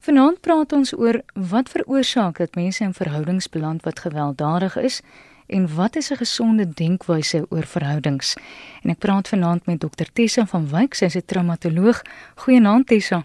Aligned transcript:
Vanaand 0.00 0.38
praat 0.40 0.70
ons 0.72 0.94
oor 0.96 1.18
wat 1.50 1.68
veroorsaak 1.68 2.38
dat 2.40 2.54
mense 2.56 2.80
in 2.80 2.94
verhoudings 2.96 3.50
beland 3.52 3.82
wat 3.84 3.98
gewelddadig 4.00 4.78
is 4.80 5.02
en 5.46 5.66
wat 5.76 5.96
is 5.96 6.08
'n 6.10 6.16
gesonde 6.16 6.64
denkwyse 6.74 7.46
oor 7.50 7.66
verhoudings. 7.66 8.36
En 8.82 8.90
ek 8.90 8.98
praat 8.98 9.28
vanaand 9.28 9.66
met 9.66 9.80
Dr 9.80 10.08
Tessa 10.12 10.46
van 10.46 10.68
Wyk, 10.68 10.94
sy 10.94 11.04
is 11.04 11.16
'n 11.16 11.26
traumatoloog. 11.26 12.02
Goeienaand 12.34 12.86
Tessa. 12.86 13.24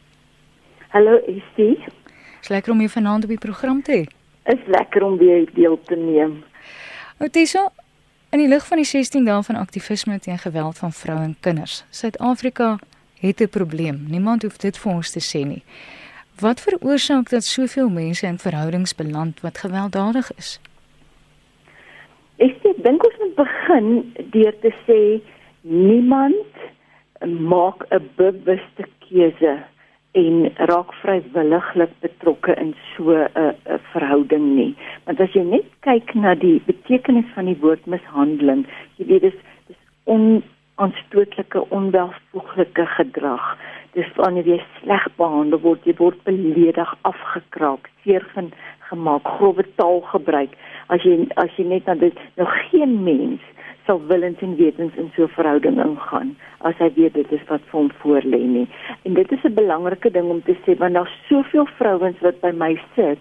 Hallo, 0.90 1.22
dit? 1.56 1.80
Is 2.42 2.48
lekker 2.48 2.72
om 2.72 2.80
jou 2.80 2.90
vanaand 2.90 3.24
op 3.24 3.30
die 3.30 3.38
program 3.48 3.82
te 3.82 3.92
hê. 3.92 4.04
Is 4.54 4.66
lekker 4.68 5.04
om 5.04 5.18
weer 5.18 5.50
deel 5.54 5.80
te 5.84 5.96
neem. 5.96 6.44
Nou 7.20 7.30
Tessa, 7.32 7.72
in 8.30 8.40
die 8.40 8.48
lig 8.48 8.68
van 8.68 8.78
die 8.78 8.86
16 8.86 9.26
dae 9.26 9.44
van 9.44 9.56
aktivisme 9.56 10.20
teen 10.20 10.38
geweld 10.38 10.78
van 10.78 10.92
vroue 10.92 11.24
en 11.24 11.38
kinders, 11.40 11.86
Suid-Afrika 11.90 12.80
het 13.20 13.42
'n 13.42 13.50
probleem. 13.50 14.06
Niemand 14.10 14.42
hoef 14.42 14.58
dit 14.58 14.78
vir 14.78 14.92
ons 14.92 15.12
te 15.12 15.20
sê 15.20 15.46
nie. 15.48 15.64
Wat 16.40 16.62
veroorsaak 16.62 17.30
dat 17.30 17.44
soveel 17.44 17.90
mense 17.90 18.28
in 18.28 18.38
verhoudings 18.38 18.96
beland 18.96 19.42
wat 19.42 19.58
gewelddadig 19.58 20.32
is? 20.36 20.60
Ek 22.38 22.58
dink 22.84 23.06
ons 23.08 23.16
moet 23.20 23.36
begin 23.36 23.88
deur 24.34 24.58
te 24.60 24.72
sê 24.88 25.00
niemand 25.62 26.60
maak 27.24 27.86
'n 27.90 28.10
bewuste 28.16 28.86
keuse 29.08 29.64
en 30.12 30.52
raak 30.56 30.92
vrywilliglik 31.04 31.94
betrokke 32.00 32.54
in 32.56 32.76
so 32.96 33.12
'n 33.12 33.56
verhouding 33.92 34.56
nie. 34.56 34.76
Want 35.06 35.20
as 35.20 35.32
jy 35.34 35.44
net 35.44 35.68
kyk 35.80 36.14
na 36.16 36.36
die 36.36 36.62
betekenis 36.66 37.32
van 37.34 37.46
die 37.46 37.60
woord 37.62 37.86
mishandeling, 37.86 38.66
jy 38.98 39.06
weet 39.06 39.22
dis 39.22 39.40
dis 39.68 39.82
onaanstootlike 40.04 41.70
onwelvoeglike 41.70 42.86
gedrag 42.86 43.58
dis 43.96 44.12
wanneer 44.20 44.48
jy 44.48 44.60
sleg 44.80 45.08
behandel 45.18 45.62
word, 45.64 45.84
jy 45.88 45.96
word 46.00 46.22
beledig, 46.28 46.94
afgekraak, 47.08 47.90
seer 48.04 48.26
gemaak, 48.90 49.28
grove 49.38 49.66
taal 49.80 50.02
gebruik. 50.12 50.56
As 50.94 51.04
jy 51.08 51.26
as 51.42 51.52
jy 51.58 51.66
net 51.70 51.88
aan 51.90 52.04
dit 52.04 52.18
nou 52.38 52.48
geen 52.70 53.04
mens 53.04 53.42
sal 53.86 54.02
willens 54.10 54.42
en 54.42 54.56
wetens 54.58 54.96
in 55.02 55.12
so 55.16 55.24
'n 55.24 55.36
verhouding 55.38 55.78
ingaan 55.82 56.36
as 56.68 56.78
hy 56.82 56.90
weet 56.96 57.14
dit 57.14 57.32
is 57.32 57.44
wat 57.50 57.62
vir 57.70 57.80
hom 57.80 57.92
voorlê 58.02 58.42
nie. 58.56 58.68
En 59.06 59.14
dit 59.14 59.32
is 59.32 59.44
'n 59.44 59.54
belangrike 59.54 60.12
ding 60.12 60.30
om 60.30 60.42
te 60.42 60.56
sê 60.66 60.78
want 60.78 60.94
daar's 60.94 61.18
soveel 61.30 61.68
vrouens 61.78 62.20
wat 62.22 62.42
by 62.42 62.52
my 62.52 62.80
sit 62.96 63.20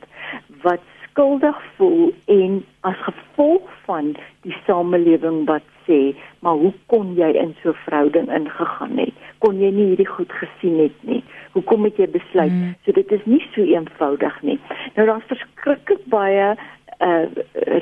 wat 0.63 0.81
skuldig 1.15 1.59
voel 1.77 2.13
en 2.27 2.65
as 2.81 2.99
gevolg 3.07 3.71
van 3.87 4.17
die 4.43 4.57
samelewing 4.67 5.45
wat 5.47 5.63
sê, 5.87 6.15
maar 6.43 6.59
hoe 6.59 6.73
kon 6.91 7.15
jy 7.15 7.31
in 7.39 7.55
so 7.63 7.71
'n 7.71 7.83
verhouding 7.87 8.29
ingegaan 8.35 8.99
het? 8.99 9.15
Kon 9.39 9.61
jy 9.61 9.71
nie 9.71 9.87
hierdie 9.87 10.11
goed 10.17 10.33
gesien 10.33 10.79
het 10.79 10.99
nie? 11.01 11.23
Hoekom 11.53 11.85
het 11.85 11.97
jy 11.97 12.09
besluit? 12.09 12.53
Mm. 12.53 12.75
So 12.85 12.93
dit 12.93 13.13
is 13.13 13.25
nie 13.25 13.47
so 13.55 13.63
eenvoudig 13.63 14.43
nie. 14.43 14.59
Nou 14.95 15.07
daar's 15.07 15.31
verskriklik 15.31 16.03
baie 16.07 16.57
uh 17.01 17.27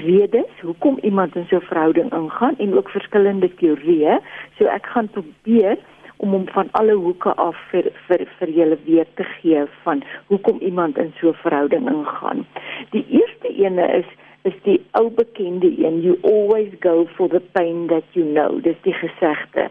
redes 0.05 0.53
hoekom 0.61 0.99
iemand 1.03 1.37
in 1.37 1.47
so 1.49 1.57
'n 1.57 1.69
verhouding 1.73 2.13
ingaan 2.13 2.55
en 2.59 2.75
ook 2.75 2.91
verskillende 2.91 3.55
teorieë. 3.55 4.21
So 4.59 4.65
ek 4.65 4.87
gaan 4.87 5.09
probeer 5.09 5.79
om 6.17 6.31
hom 6.31 6.49
van 6.49 6.69
alle 6.73 6.95
hoeke 6.95 7.35
af 7.35 7.57
vir 7.71 7.91
vir 8.07 8.27
vir 8.39 8.49
julle 8.49 8.79
weer 8.85 9.07
te 9.15 9.25
gee 9.25 9.65
van 9.83 10.03
hoekom 10.27 10.59
iemand 10.61 10.99
in 10.99 11.13
so 11.21 11.29
'n 11.29 11.43
verhouding 11.45 11.89
ingaan. 11.91 12.47
Die 12.91 13.07
eerste 13.09 13.49
ene 13.49 13.87
is 14.01 14.09
is 14.43 14.55
die 14.63 14.81
ou 14.91 15.11
bekende 15.11 15.71
een 15.85 16.01
you 16.03 16.19
always 16.23 16.73
go 16.81 17.07
for 17.17 17.29
the 17.29 17.41
pain 17.41 17.87
that 17.87 18.05
you 18.13 18.27
know. 18.27 18.63
Dis 18.63 18.81
die 18.83 18.95
gesegde. 18.95 19.71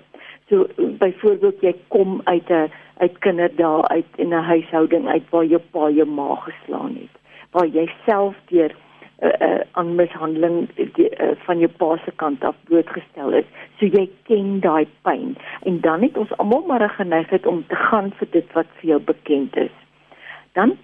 So 0.50 0.67
byvoorbeeld 0.78 1.62
jy 1.62 1.75
kom 1.88 2.22
uit 2.23 2.50
'n 2.50 2.72
uit 2.97 3.17
kinderdae 3.19 3.88
uit 3.88 4.06
in 4.16 4.34
'n 4.34 4.44
huishouding 4.44 5.08
uit 5.08 5.30
waar 5.30 5.45
jou 5.45 5.62
pa 5.72 5.89
jou 5.89 6.08
ma 6.08 6.36
geslaan 6.36 6.95
het. 6.95 7.16
Waar 7.52 7.67
jy 7.67 7.92
self 8.06 8.36
deur 8.45 8.75
uh, 9.22 9.30
uh, 9.47 9.61
aan 9.72 9.95
mishandeling 9.95 10.69
die, 10.75 11.09
uh, 11.09 11.31
van 11.45 11.59
jou 11.61 11.69
pa 11.77 11.95
se 12.05 12.11
kant 12.16 12.44
af 12.44 12.55
blootgestel 12.69 13.33
is. 13.41 13.45
So 13.80 13.86
jy 13.86 14.07
ken 14.29 14.59
daai 14.63 14.88
pyn 15.06 15.35
en 15.69 15.79
dan 15.85 16.01
het 16.06 16.18
ons 16.18 16.34
almal 16.38 16.66
maar 16.68 16.84
'n 16.84 16.97
geneigtheid 16.97 17.46
om 17.46 17.63
te 17.68 17.75
gaan 17.75 18.12
vir 18.19 18.28
dit 18.31 18.53
wat 18.53 18.68
vir 18.79 18.90
jou 18.90 19.00
bekend 19.00 19.56
is. 19.56 19.75
Dan 20.53 20.78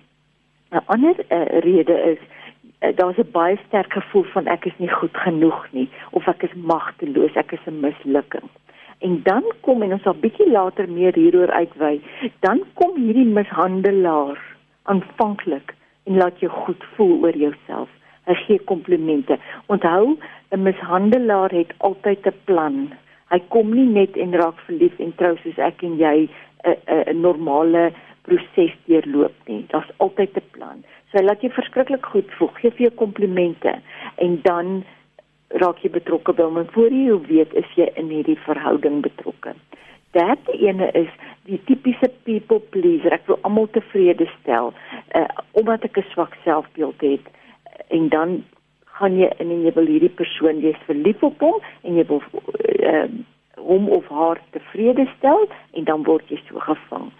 'n 0.71 0.85
ander 0.85 1.15
uh, 1.29 1.59
rede 1.65 1.97
is 2.13 2.21
uh, 2.81 2.95
daar's 2.95 3.17
'n 3.17 3.31
baie 3.31 3.57
sterk 3.67 3.93
gevoel 3.93 4.23
van 4.23 4.45
ek 4.45 4.65
is 4.65 4.77
nie 4.77 4.91
goed 4.91 5.17
genoeg 5.17 5.67
nie 5.71 5.89
of 6.11 6.27
ek 6.27 6.43
is 6.43 6.53
magteloos, 6.53 7.35
ek 7.35 7.51
is 7.51 7.65
'n 7.65 7.79
mislukking. 7.79 8.49
En 8.99 9.21
dan 9.23 9.43
kom 9.61 9.81
en 9.81 9.91
ons 9.91 10.01
sal 10.01 10.13
bietjie 10.13 10.51
later 10.51 10.89
meer 10.89 11.13
hieroor 11.13 11.51
uitwy, 11.51 12.01
dan 12.39 12.63
kom 12.73 12.95
hierdie 12.95 13.25
mishandelaar 13.25 14.41
aanvanklik 14.83 15.75
en 16.03 16.17
laat 16.17 16.39
jou 16.39 16.51
goed 16.51 16.83
voel 16.95 17.23
oor 17.23 17.37
jouself 17.37 17.89
gee 18.35 18.59
komplimente. 18.59 19.37
Onthou, 19.65 20.17
'n 20.51 20.63
mishandelaar 20.63 21.51
het 21.51 21.73
altyd 21.77 22.27
'n 22.27 22.35
plan. 22.43 22.93
Hy 23.29 23.39
kom 23.47 23.73
nie 23.73 23.85
net 23.85 24.17
en 24.17 24.33
raak 24.33 24.59
verlief 24.59 24.99
en 24.99 25.15
trou 25.15 25.37
soos 25.37 25.57
ek 25.57 25.83
en 25.83 25.97
jy 25.97 26.29
'n 26.63 26.77
'n 27.11 27.21
normale 27.21 27.91
proses 28.21 28.75
deurloop 28.85 29.35
nie. 29.45 29.65
Daar's 29.67 29.91
altyd 29.97 30.35
'n 30.35 30.49
plan. 30.51 30.83
So 31.11 31.17
hy 31.17 31.23
laat 31.23 31.41
jou 31.41 31.51
verskriklik 31.51 32.05
goed 32.05 32.31
voel, 32.37 32.51
gee 32.59 32.71
vir 32.71 32.87
jou 32.87 32.95
komplimente 32.95 33.79
en 34.15 34.39
dan 34.41 34.83
raak 35.47 35.79
jy 35.83 35.89
betrokke 35.89 36.33
by 36.33 36.43
hom 36.43 36.67
voor 36.75 36.91
jy 36.91 37.15
weet 37.29 37.53
is 37.53 37.69
jy 37.75 37.87
in 37.95 38.09
hierdie 38.11 38.39
verhouding 38.43 39.01
betrokke. 39.01 39.53
Derde 40.11 40.51
ene 40.59 40.91
is 40.91 41.09
die 41.45 41.59
tipiese 41.65 42.09
people 42.23 42.59
pleaser. 42.59 43.13
Ek 43.13 43.27
wil 43.27 43.39
almal 43.47 43.69
tevrede 43.71 44.27
stel 44.39 44.73
uh, 45.15 45.27
omdat 45.51 45.83
ek 45.83 45.97
'n 45.97 46.11
swak 46.11 46.35
selfbeeld 46.43 47.01
het 47.01 47.25
en 47.87 48.09
dan 48.09 48.43
gaan 48.97 49.17
jy 49.17 49.29
in 49.37 49.51
en 49.51 49.63
jy 49.63 49.73
wil 49.73 49.85
hierdie 49.85 50.13
persoon 50.19 50.61
jy's 50.63 50.79
verlief 50.89 51.23
op 51.23 51.39
hom 51.39 51.61
en 51.83 51.95
jy 51.99 52.05
wil 52.09 52.21
uh, 52.81 53.05
hom 53.69 53.89
of 53.89 54.07
haar 54.09 54.41
tevrede 54.51 55.07
stel 55.17 55.47
en 55.73 55.83
dan 55.83 56.03
word 56.03 56.25
jy 56.29 56.39
so 56.47 56.59
gevang. 56.59 57.11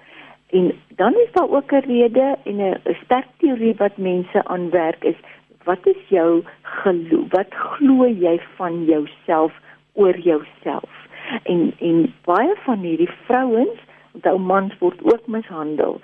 En 0.56 0.72
dan 0.95 1.13
is 1.23 1.31
daar 1.35 1.50
ook 1.50 1.72
'n 1.72 1.85
rede 1.88 2.38
en 2.45 2.62
'n 2.62 2.95
sterk 3.03 3.28
teorie 3.38 3.75
wat 3.78 3.97
mense 3.97 4.45
aanwerk 4.45 5.03
is 5.03 5.19
wat 5.68 5.88
is 5.88 6.01
jou 6.09 6.44
glo 6.62 7.25
wat 7.29 7.51
glo 7.53 8.07
jy 8.07 8.39
van 8.56 8.85
jouself 8.85 9.53
oor 9.94 10.18
jouself 10.19 11.07
en 11.44 11.74
en 11.79 12.13
baie 12.25 12.56
van 12.66 12.79
hierdie 12.79 13.12
vrouens 13.28 13.79
onthou 14.13 14.38
mans 14.39 14.78
word 14.79 15.03
ook 15.03 15.28
mishandel 15.28 16.00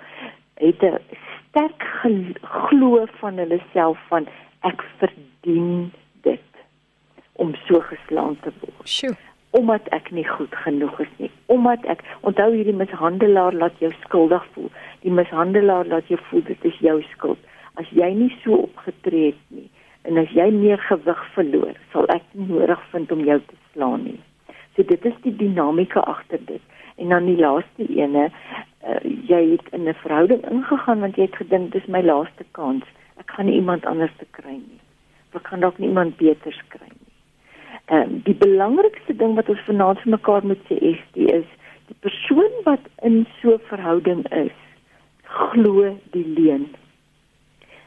het 0.60 0.82
'n 0.82 0.98
sterk 1.48 1.82
glo 2.42 3.06
van 3.20 3.38
hulle 3.42 3.60
self 3.72 3.98
van 4.08 4.28
ek 4.64 4.82
verdien 4.98 5.92
dit 6.26 6.50
om 7.32 7.54
so 7.66 7.80
geslaan 7.90 8.36
te 8.42 8.52
word. 8.60 8.88
Sjoe. 8.88 9.14
Omdat 9.54 9.88
ek 9.94 10.10
nie 10.10 10.26
goed 10.26 10.54
genoeg 10.64 10.98
is 11.04 11.12
nie. 11.22 11.30
Omdat 11.52 11.84
ek 11.90 12.02
onthou 12.26 12.50
hierdie 12.54 12.74
mishandelaar 12.74 13.54
laat 13.54 13.78
jou 13.82 13.92
skuldig 14.02 14.44
voel. 14.54 14.70
Die 15.06 15.14
mishandelaar 15.14 15.86
laat 15.90 16.10
jou 16.10 16.18
voel 16.30 16.42
dit 16.48 16.68
is 16.70 16.78
jou 16.82 16.96
skuld. 17.12 17.40
As 17.78 17.90
jy 17.94 18.10
nie 18.14 18.32
so 18.42 18.64
opgetree 18.68 19.32
het 19.32 19.42
nie 19.54 19.68
en 20.04 20.18
as 20.20 20.28
jy 20.36 20.50
meer 20.52 20.76
gewig 20.84 21.20
verloor, 21.32 21.78
sal 21.92 22.04
ek 22.12 22.24
nie 22.36 22.44
nodig 22.50 22.80
vind 22.92 23.12
om 23.14 23.22
jou 23.24 23.38
te 23.40 23.56
slaan 23.72 24.02
nie. 24.04 24.18
So 24.76 24.84
dit 24.84 25.06
is 25.08 25.14
die 25.24 25.32
dinamika 25.38 26.02
agter 26.04 26.42
dit. 26.44 26.60
En 27.00 27.14
dan 27.14 27.24
die 27.24 27.38
laaste 27.40 27.86
ene, 27.88 28.26
uh, 28.28 28.98
jy 29.30 29.40
het 29.54 29.70
in 29.72 29.88
'n 29.88 29.96
verhouding 30.02 30.44
ingegaan 30.50 31.00
want 31.00 31.16
jy 31.16 31.24
het 31.24 31.40
gedink 31.40 31.72
dis 31.72 31.86
my 31.86 32.02
laaste 32.02 32.44
kans 32.52 32.84
gaan 33.34 33.46
nie 33.50 33.58
iemand 33.58 33.86
anders 33.86 34.14
te 34.18 34.26
kry 34.30 34.56
nie. 34.58 34.80
Ek 35.34 35.48
gaan 35.50 35.64
dalk 35.64 35.78
nie 35.82 35.90
iemand 35.90 36.16
beter 36.20 36.56
kry 36.74 36.88
nie. 36.88 37.12
Ehm 37.86 38.00
um, 38.00 38.20
die 38.26 38.36
belangrikste 38.38 39.16
ding 39.20 39.34
wat 39.38 39.50
ons 39.52 39.66
vanaand 39.66 40.00
vir 40.04 40.14
mekaar 40.16 40.46
moet 40.46 40.62
sê 40.70 40.78
die 41.18 41.28
is 41.32 41.48
die 41.90 41.98
persoon 42.06 42.54
wat 42.64 42.86
in 43.08 43.26
so 43.40 43.56
'n 43.56 43.66
verhouding 43.68 44.24
is, 44.44 44.56
glo 45.22 45.98
die 46.16 46.24
leuen. 46.38 46.64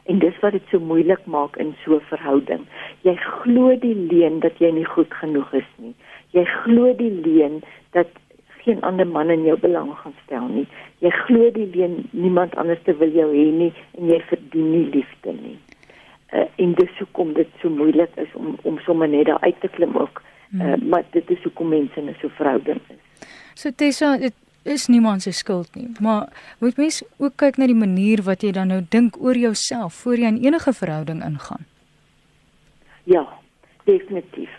En 0.04 0.18
dis 0.18 0.38
wat 0.40 0.52
dit 0.52 0.62
so 0.70 0.78
moeilik 0.78 1.26
maak 1.26 1.56
in 1.56 1.74
so 1.84 1.96
'n 1.96 2.08
verhouding. 2.12 2.66
Jy 3.02 3.16
glo 3.16 3.76
die 3.76 3.94
leuen 3.94 4.40
dat 4.40 4.58
jy 4.58 4.70
nie 4.70 4.84
goed 4.84 5.14
genoeg 5.14 5.52
is 5.52 5.70
nie. 5.76 5.94
Jy 6.30 6.44
glo 6.44 6.94
die 6.94 7.12
leuen 7.26 7.62
dat 7.90 8.08
geen 8.68 8.82
ander 8.86 9.06
man 9.06 9.30
in 9.32 9.46
jou 9.48 9.56
belang 9.60 9.90
gaan 10.02 10.14
stel 10.24 10.48
nie. 10.52 10.66
Jy 11.04 11.12
glo 11.24 11.50
die 11.56 11.68
leen 11.72 11.96
niemand 12.10 12.56
anders 12.60 12.82
te 12.84 12.94
wil 13.00 13.12
jou 13.16 13.28
hê 13.32 13.46
nie 13.62 13.72
en 13.96 14.10
jy 14.12 14.18
verdien 14.30 14.70
nie 14.74 14.84
liefde 14.96 15.34
nie. 15.36 15.56
Uh, 16.28 16.44
en 16.60 16.74
dis 16.76 16.98
hoekom 17.00 17.32
dit 17.38 17.54
so 17.62 17.72
moeilik 17.72 18.12
is 18.20 18.34
om 18.36 18.58
om 18.68 18.80
sommer 18.84 19.08
net 19.08 19.30
daar 19.30 19.40
uit 19.46 19.60
te 19.64 19.70
klim 19.76 19.96
ook. 19.96 20.20
Uh, 20.20 20.60
hmm. 20.60 20.88
maar 20.88 21.04
dit 21.16 21.30
is 21.30 21.42
hoekom 21.44 21.72
mense 21.72 22.00
in 22.00 22.14
so 22.20 22.28
'n 22.28 22.36
verhouding 22.36 22.80
is. 22.92 23.28
So 23.54 23.70
Tessa, 23.70 24.16
dit 24.16 24.34
is 24.62 24.86
niemand 24.86 25.22
se 25.22 25.32
skuld 25.32 25.74
nie, 25.74 25.88
maar 26.00 26.28
moet 26.58 26.76
mens 26.76 27.02
ook 27.16 27.36
kyk 27.36 27.56
na 27.56 27.66
die 27.66 27.74
manier 27.74 28.22
wat 28.22 28.42
jy 28.42 28.52
dan 28.52 28.68
nou 28.68 28.82
dink 28.88 29.16
oor 29.20 29.36
jouself 29.36 29.94
voor 29.94 30.16
jy 30.16 30.26
in 30.26 30.42
enige 30.44 30.72
verhouding 30.72 31.24
ingaan. 31.24 31.66
Ja, 33.04 33.24
definitief 33.84 34.50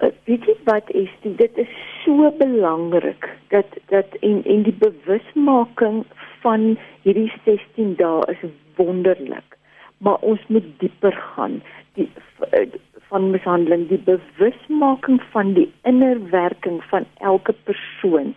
weet 0.00 0.44
jy 0.44 0.56
wat 0.64 0.90
is 0.90 1.10
dit 1.22 1.38
dit 1.38 1.58
is 1.58 1.72
so 2.04 2.30
belangrik 2.38 3.28
dat 3.48 3.78
dat 3.92 4.16
en 4.20 4.42
en 4.44 4.62
die 4.62 4.76
bewusmaking 4.78 6.04
van 6.44 6.76
hierdie 7.02 7.32
16 7.44 7.94
dae 7.96 8.24
is 8.34 8.42
wonderlik. 8.76 9.56
Maar 9.98 10.20
ons 10.20 10.40
moet 10.46 10.66
dieper 10.78 11.12
gaan. 11.12 11.62
Die 11.96 12.10
uh, 12.52 12.66
van 13.08 13.30
mishandeling 13.30 13.86
die 13.88 14.02
bewusmaking 14.02 15.20
van 15.30 15.54
die 15.54 15.68
innerwerking 15.82 16.82
van 16.90 17.06
elke 17.18 17.54
persoon. 17.68 18.34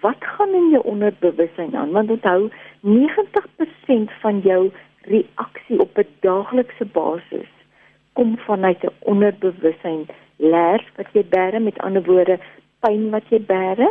Wat 0.00 0.20
gaan 0.20 0.54
in 0.54 0.68
jou 0.70 0.82
onderbewussyn 0.94 1.76
aan? 1.76 1.90
Want 1.90 2.10
onthou 2.10 2.50
90% 2.80 4.12
van 4.20 4.40
jou 4.44 4.70
reaksie 5.00 5.80
op 5.80 5.98
'n 5.98 6.06
daaglikse 6.20 6.84
basis 6.84 7.50
kom 8.12 8.38
vanuit 8.38 8.84
'n 8.84 8.94
onderbewussyn 9.00 10.06
leer 10.42 10.84
wat 10.98 11.10
jy 11.16 11.24
bære 11.34 11.60
met 11.62 11.78
ander 11.86 12.04
woorde 12.06 12.38
pyn 12.84 13.10
wat 13.14 13.28
jy 13.30 13.40
bære 13.46 13.88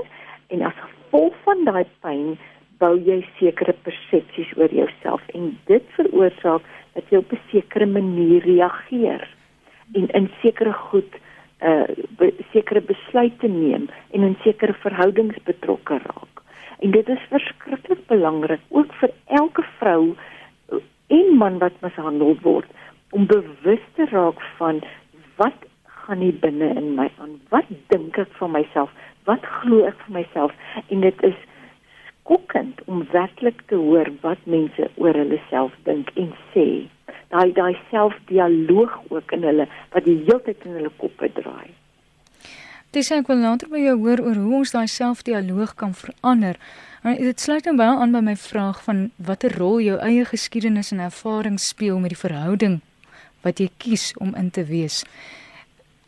en 0.51 0.65
as 0.67 0.77
gevolg 0.83 1.35
van 1.47 1.63
daai 1.67 1.85
pyn 2.03 2.35
bou 2.81 2.95
jy 2.97 3.21
sekere 3.39 3.75
persepsies 3.85 4.51
oor 4.57 4.73
jouself 4.73 5.23
en 5.37 5.51
dit 5.69 5.91
veroorsaak 5.97 6.65
dat 6.95 7.11
jy 7.11 7.21
op 7.23 7.31
'n 7.33 7.43
sekere 7.51 7.85
manier 7.85 8.43
reageer 8.43 9.27
en 9.93 10.07
in 10.19 10.29
sekere 10.41 10.73
goed 10.73 11.19
uh 11.61 11.85
be, 12.17 12.33
sekere 12.51 12.81
besluite 12.81 13.47
neem 13.47 13.89
en 14.11 14.23
in 14.23 14.37
sekere 14.43 14.73
verhoudings 14.73 15.37
betrokke 15.45 15.99
raak. 16.05 16.41
En 16.79 16.91
dit 16.91 17.09
is 17.09 17.27
verskriklik 17.29 18.07
belangrik 18.07 18.61
ook 18.69 18.93
vir 18.93 19.11
elke 19.25 19.63
vrou 19.77 20.15
en 21.07 21.37
man 21.37 21.59
wat 21.59 21.81
mishandel 21.81 22.35
word 22.41 22.69
om 23.11 23.27
bewus 23.27 23.83
te 23.95 24.05
raak 24.11 24.41
van 24.57 24.81
wat 25.37 25.70
gaan 26.05 26.19
nie 26.19 26.33
binne 26.43 26.69
in 26.79 26.93
my 26.97 27.07
aan. 27.21 27.39
Wat 27.49 27.69
dink 27.93 28.17
ek 28.17 28.33
van 28.39 28.53
myself? 28.55 28.91
Wat 29.29 29.45
glo 29.61 29.85
ek 29.87 29.97
van 30.05 30.19
myself? 30.21 30.53
En 30.89 31.01
dit 31.05 31.23
is 31.27 31.37
skokkend 32.21 32.81
om 32.85 33.03
werklik 33.11 33.61
te 33.67 33.75
hoor 33.75 34.09
wat 34.21 34.39
mense 34.45 34.89
oor 34.95 35.17
hulle 35.17 35.39
self 35.49 35.73
dink 35.83 36.11
en 36.15 36.31
sê. 36.53 36.67
Daai 37.31 37.51
daai 37.55 37.75
selfdialoog 37.89 38.97
ook 39.09 39.31
in 39.35 39.43
hulle 39.47 39.67
wat 39.93 40.05
die 40.05 40.17
hele 40.23 40.39
tyd 40.45 40.65
in 40.67 40.77
hulle 40.79 40.91
koppe 41.01 41.31
draai. 41.35 41.71
Dis 42.91 43.11
ek 43.15 43.29
wil 43.31 43.39
later 43.39 43.69
by 43.71 43.79
jou 43.79 43.97
hoor 44.03 44.19
oor 44.19 44.39
hoe 44.39 44.55
ons 44.61 44.73
daai 44.75 44.87
selfdialoog 44.91 45.75
kan 45.79 45.93
verander. 45.95 46.59
Maar 47.03 47.17
dit 47.17 47.39
sluit 47.39 47.63
dan 47.63 47.79
baie 47.79 47.97
aan 47.97 48.11
by 48.15 48.21
my 48.25 48.35
vraag 48.35 48.81
van 48.85 49.09
watter 49.17 49.55
rol 49.57 49.79
jou 49.81 49.97
eie 50.03 50.25
geskiedenis 50.27 50.91
en 50.91 50.99
ervaring 50.99 51.59
speel 51.59 51.99
met 51.99 52.13
die 52.13 52.19
verhouding 52.19 52.81
wat 53.41 53.59
jy 53.59 53.71
kies 53.81 54.11
om 54.21 54.35
in 54.37 54.51
te 54.53 54.67
wees 54.69 55.01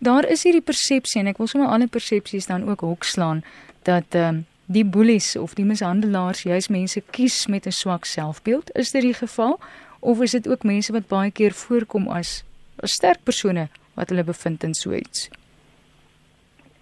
daar 0.04 0.26
is 0.30 0.44
hierdie 0.44 0.66
persepsie 0.66 1.22
en 1.22 1.28
ek 1.32 1.38
wil 1.42 1.48
sommer 1.48 1.70
alle 1.70 1.88
persepsies 1.88 2.50
dan 2.52 2.68
ook 2.70 2.82
hokslaan 2.82 3.44
dat 3.88 4.16
ehm 4.16 4.36
um, 4.36 4.46
die 4.74 4.86
boelies 4.86 5.36
of 5.36 5.54
die 5.54 5.66
mishandelaars 5.68 6.46
juis 6.48 6.70
mense 6.72 7.02
kies 7.12 7.48
met 7.48 7.66
'n 7.68 7.72
swak 7.72 8.06
selfbeeld. 8.06 8.72
Is 8.76 8.92
dit 8.92 9.02
die 9.02 9.14
geval 9.14 9.60
of 10.00 10.22
is 10.22 10.32
dit 10.32 10.48
ook 10.50 10.64
mense 10.64 10.92
wat 10.92 11.08
baie 11.08 11.32
keer 11.32 11.52
voorkom 11.52 12.08
as 12.08 12.44
as 12.80 12.92
sterk 12.92 13.24
persone 13.24 13.68
wat 13.94 14.10
hulle 14.10 14.24
bevind 14.24 14.64
in 14.64 14.74
so 14.74 14.92
iets? 14.94 15.30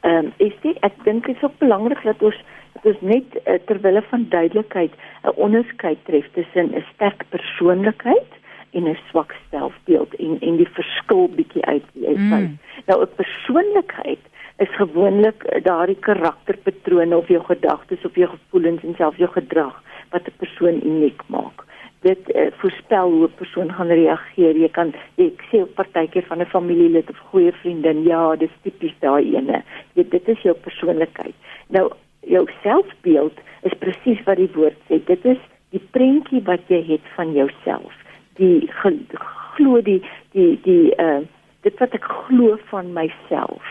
Ehm 0.02 0.26
um, 0.26 0.34
is 0.38 0.54
dit 0.62 0.78
ek 0.82 0.94
dink 1.04 1.26
dit 1.26 1.36
is 1.36 1.44
ook 1.44 1.58
belangrik 1.58 2.04
dat 2.04 2.22
ons 2.22 2.38
dat 2.74 2.86
ons 2.86 3.02
net 3.02 3.26
uh, 3.46 3.60
ter 3.66 3.82
wille 3.82 4.02
van 4.02 4.26
duidelikheid 4.30 4.92
'n 5.24 5.36
onderskeid 5.36 6.06
tref 6.06 6.26
tussen 6.34 6.76
'n 6.76 6.86
sterk 6.94 7.24
persoonlikheid 7.30 8.32
en 8.72 8.88
'n 8.88 8.98
swak 9.10 9.36
selfbeeld 9.50 10.16
en 10.16 10.40
en 10.40 10.56
die 10.56 10.70
verskil 10.80 11.30
bietjie 11.36 11.66
uit 11.66 11.84
wie 11.94 12.04
jy 12.04 12.12
is. 12.12 12.20
Mm. 12.20 12.58
Nou 12.86 13.02
'n 13.02 13.16
persoonlikheid 13.16 14.24
is 14.58 14.76
gewoonlik 14.76 15.64
daardie 15.64 16.00
karakterpatrone 16.00 17.18
of 17.18 17.28
jou 17.28 17.44
gedagtes 17.44 18.06
of 18.06 18.16
jou 18.16 18.30
gevoelens 18.30 18.84
en 18.84 18.96
selfs 18.96 19.18
jou 19.18 19.32
gedrag 19.32 19.84
wat 20.10 20.28
'n 20.28 20.38
persoon 20.38 20.82
uniek 20.84 21.22
maak. 21.28 21.66
Dit 22.02 22.36
uh, 22.36 22.48
voorspel 22.52 23.12
hoe 23.12 23.28
'n 23.28 23.36
persoon 23.36 23.74
gaan 23.74 23.88
reageer. 23.88 24.56
Jy 24.58 24.70
kan 24.70 24.94
ek 25.16 25.42
sê 25.52 25.62
op 25.62 25.74
partykeer 25.74 26.24
van 26.24 26.40
'n 26.40 26.46
familielid 26.46 27.10
of 27.10 27.18
goeie 27.18 27.52
vriendin, 27.52 28.04
ja, 28.04 28.36
dis 28.36 28.56
tipies 28.62 28.96
daai 29.00 29.36
ene. 29.36 29.64
Jy 29.94 30.10
dit 30.10 30.28
is 30.28 30.42
jou 30.42 30.56
persoonlikheid. 30.56 31.36
Nou 31.68 31.92
jou 32.20 32.48
selfbeeld 32.64 33.40
is 33.62 33.74
presies 33.80 34.24
wat 34.24 34.38
die 34.38 34.52
woord 34.54 34.78
sê. 34.90 35.04
Dit 35.06 35.26
is 35.26 35.38
die 35.70 35.88
prentjie 35.92 36.42
wat 36.44 36.62
jy 36.68 36.84
het 36.88 37.06
van 37.16 37.34
jouself 37.34 37.94
die 38.40 38.70
glo 38.72 39.82
die 39.82 40.02
die 40.32 40.60
die 40.64 40.96
uh 40.96 41.22
dit 41.62 41.78
wat 41.80 41.94
ek 41.94 42.06
glo 42.26 42.58
van 42.72 42.94
myself. 42.94 43.66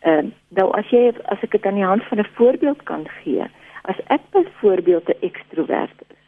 Ehm 0.00 0.26
uh, 0.26 0.32
nou 0.58 0.68
as 0.76 0.88
jy 0.90 1.12
as 1.32 1.42
ek 1.42 1.54
dit 1.56 1.66
aan 1.66 1.80
die 1.80 1.86
hand 1.86 2.04
van 2.10 2.18
'n 2.18 2.34
voorbeeld 2.36 2.82
kan 2.82 3.06
gee, 3.22 3.46
as 3.82 4.00
ek 4.06 4.20
byvoorbeeld 4.30 5.08
'n 5.08 5.20
ekstrovert 5.20 5.98
is. 6.08 6.18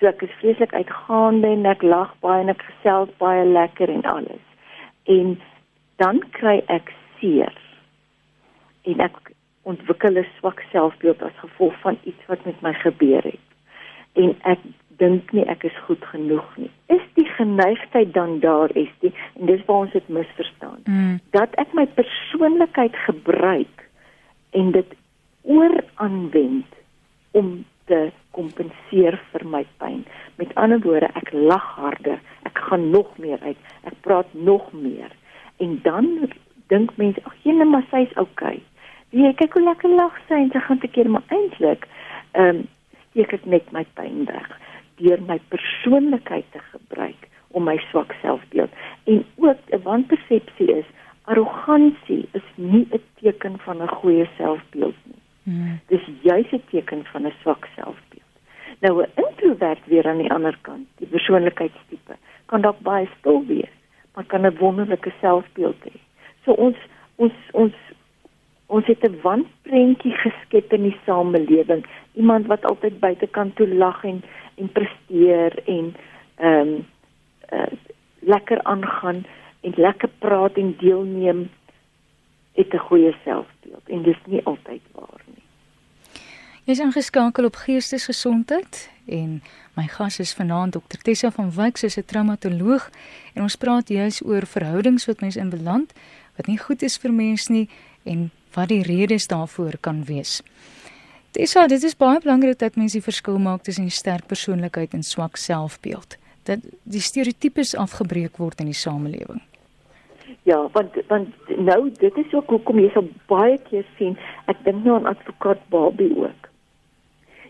So 0.00 0.06
ek 0.06 0.22
is 0.22 0.38
vreeslik 0.40 0.74
uitgaande 0.74 1.48
en 1.48 1.66
ek 1.66 1.82
lag 1.82 2.14
baie 2.20 2.40
en 2.42 2.48
ek 2.48 2.62
gesels 2.62 3.10
baie 3.18 3.44
lekker 3.44 3.88
en 3.88 4.02
alles. 4.02 4.44
En 5.04 5.40
dan 5.96 6.22
kry 6.30 6.62
ek 6.66 6.92
seer. 7.20 7.54
En 8.82 9.00
ek 9.00 9.32
ontwikkel 9.62 10.18
'n 10.18 10.26
swak 10.38 10.60
selfbeeld 10.72 11.22
as 11.22 11.38
gevolg 11.44 11.80
van 11.80 11.98
iets 12.04 12.26
wat 12.26 12.44
met 12.44 12.60
my 12.60 12.72
gebeur 12.72 13.22
het. 13.22 13.46
En 14.12 14.36
ek 14.42 14.58
dink 15.00 15.32
nie 15.32 15.44
ek 15.50 15.64
is 15.68 15.76
goed 15.86 16.04
genoeg 16.12 16.46
nie. 16.56 16.70
Is 16.92 17.02
die 17.18 17.26
geneigtheid 17.36 18.12
dan 18.14 18.38
daar 18.40 18.72
is 18.76 18.90
die 19.00 19.12
en 19.34 19.46
dis 19.50 19.64
waar 19.66 19.86
ons 19.86 19.92
dit 19.92 20.08
misverstaan. 20.08 20.80
Mm. 20.84 21.18
Dat 21.36 21.54
ek 21.62 21.72
my 21.74 21.86
persoonlikheid 21.98 22.96
gebruik 23.06 23.86
en 24.50 24.70
dit 24.76 24.94
ooraanwend 25.42 26.78
om 27.32 27.64
te 27.90 28.10
kompenseer 28.36 29.18
vir 29.32 29.46
my 29.46 29.64
pyn. 29.82 30.04
Met 30.40 30.54
ander 30.60 30.80
woorde, 30.84 31.10
ek 31.18 31.32
lag 31.32 31.66
harder, 31.76 32.20
ek 32.48 32.58
gaan 32.68 32.88
nog 32.90 33.10
meer 33.20 33.42
uit, 33.44 33.58
ek 33.84 33.98
praat 34.06 34.30
nog 34.32 34.70
meer. 34.72 35.12
En 35.62 35.76
dan 35.82 36.30
dink 36.72 36.96
mense, 36.96 37.20
ag 37.28 37.34
jene, 37.44 37.66
maar 37.68 37.84
sy's 37.90 38.14
okay. 38.18 38.62
Wie 39.14 39.30
kyk 39.38 39.52
hoe 39.54 39.62
lekker 39.62 39.92
lag 39.94 40.16
sy 40.28 40.40
en 40.46 40.50
sy 40.54 40.62
gaan 40.64 40.80
te 40.82 40.90
keer 40.90 41.10
maar 41.10 41.26
eintlik 41.34 41.86
ehm 42.32 42.64
um, 42.64 42.64
steek 43.14 43.32
ek 43.36 43.44
net 43.46 43.68
my 43.70 43.84
pyn 43.94 44.24
weg 44.26 44.48
deur 44.96 45.22
my 45.22 45.40
persoonlikheid 45.48 46.44
te 46.52 46.58
gebruik 46.58 47.28
om 47.50 47.64
my 47.64 47.76
swak 47.90 48.12
selfbeeld 48.22 48.70
en 49.04 49.24
ook 49.36 49.58
'n 49.70 49.82
wanpersepsie 49.82 50.72
is 50.76 50.86
arrogansie 51.24 52.28
is 52.32 52.48
nie 52.54 52.86
'n 52.90 53.02
teken 53.20 53.58
van 53.58 53.82
'n 53.82 53.88
goeie 53.88 54.28
selfbeeld 54.36 54.96
nie. 55.04 55.22
Hmm. 55.42 55.80
Dis 55.86 56.04
juis 56.22 56.52
'n 56.52 56.62
teken 56.70 57.04
van 57.04 57.26
'n 57.26 57.32
swak 57.40 57.68
selfbeeld. 57.74 58.32
Nou 58.80 59.02
'n 59.02 59.10
introvert 59.14 59.86
weer 59.86 60.06
aan 60.06 60.18
die 60.18 60.32
ander 60.32 60.58
kant, 60.60 60.86
die 60.96 61.06
persoonlikheidstipe, 61.06 62.14
kan 62.46 62.60
dalk 62.60 62.80
baie 62.80 63.08
stil 63.18 63.46
wees, 63.46 63.74
maar 64.14 64.24
kan 64.24 64.46
'n 64.46 64.56
wonderlike 64.58 65.12
selfbeeld 65.20 65.80
hê. 65.84 65.96
So 66.44 66.52
ons 66.52 66.76
ons 67.16 67.32
ons 67.52 67.74
ons 68.66 68.86
het 68.86 69.02
'n 69.08 69.20
wanprentjie 69.22 70.12
geskep 70.12 70.72
in 70.72 70.82
die 70.82 70.98
samelewing, 71.04 71.84
iemand 72.12 72.46
wat 72.46 72.64
altyd 72.64 73.00
buitekant 73.00 73.56
toe 73.56 73.68
lag 73.68 74.04
en 74.04 74.22
en 74.54 74.72
presteer 74.72 75.62
en 75.66 75.94
ehm 76.36 76.68
um, 76.68 76.86
uh, 77.52 77.72
lekker 78.24 78.62
aangaan 78.62 79.26
en 79.60 79.72
lekker 79.76 80.08
praat 80.18 80.56
en 80.56 80.76
deelneem 80.78 81.50
het 82.52 82.74
'n 82.74 82.86
goeie 82.88 83.16
selfbeeld 83.24 83.88
en 83.88 84.02
dis 84.02 84.20
nie 84.26 84.44
altyd 84.44 84.82
waar 84.92 85.20
nie. 85.26 85.42
Jy 86.64 86.72
is 86.72 86.78
ingeskakel 86.78 87.44
op 87.44 87.54
geestesgesondheid 87.54 88.90
en 89.06 89.42
my 89.74 89.86
gas 89.86 90.18
is 90.18 90.34
vanaand 90.34 90.72
Dr 90.72 91.02
Tessa 91.02 91.30
van 91.30 91.50
Wyk, 91.50 91.76
sy's 91.76 91.96
'n 91.96 92.04
traumatoloog 92.04 92.90
en 93.34 93.42
ons 93.42 93.56
praat 93.56 93.88
juis 93.88 94.24
oor 94.24 94.46
verhoudings 94.46 95.06
wat 95.06 95.20
mense 95.20 95.40
in 95.40 95.50
beland 95.50 95.92
wat 96.36 96.46
nie 96.46 96.58
goed 96.58 96.82
is 96.82 96.96
vir 96.96 97.12
mens 97.12 97.48
nie 97.48 97.68
en 98.02 98.30
wat 98.54 98.68
die 98.68 98.82
redes 98.82 99.26
daarvoor 99.26 99.76
kan 99.80 100.04
wees. 100.04 100.42
Tessa, 101.34 101.64
dit 101.66 101.82
is 101.82 101.96
baie 101.98 102.20
belangrik 102.22 102.60
dat 102.60 102.76
mense 102.78 102.94
die 102.94 103.02
verskil 103.02 103.40
maak 103.42 103.64
tussen 103.66 103.88
sterk 103.90 104.28
persoonlikheid 104.30 104.92
en 104.94 105.02
swak 105.02 105.34
selfbeeld. 105.34 106.14
Dat 106.46 106.62
die 106.86 107.00
stereotypes 107.02 107.72
afgebreek 107.74 108.36
word 108.38 108.60
in 108.62 108.68
die 108.70 108.78
samelewing. 108.78 109.40
Ja, 110.46 110.60
want 110.76 110.94
want 111.08 111.50
nou 111.58 111.90
dit 111.98 112.20
is 112.22 112.34
ook 112.38 112.52
hoekom 112.54 112.78
jy 112.78 112.90
so 112.94 113.02
baie 113.26 113.56
keer 113.66 113.82
sien, 113.98 114.14
ek 114.52 114.60
dink 114.62 114.84
nou 114.84 114.94
aan 115.00 115.10
advokaat 115.10 115.64
Bobby 115.74 116.06
ook. 116.22 116.46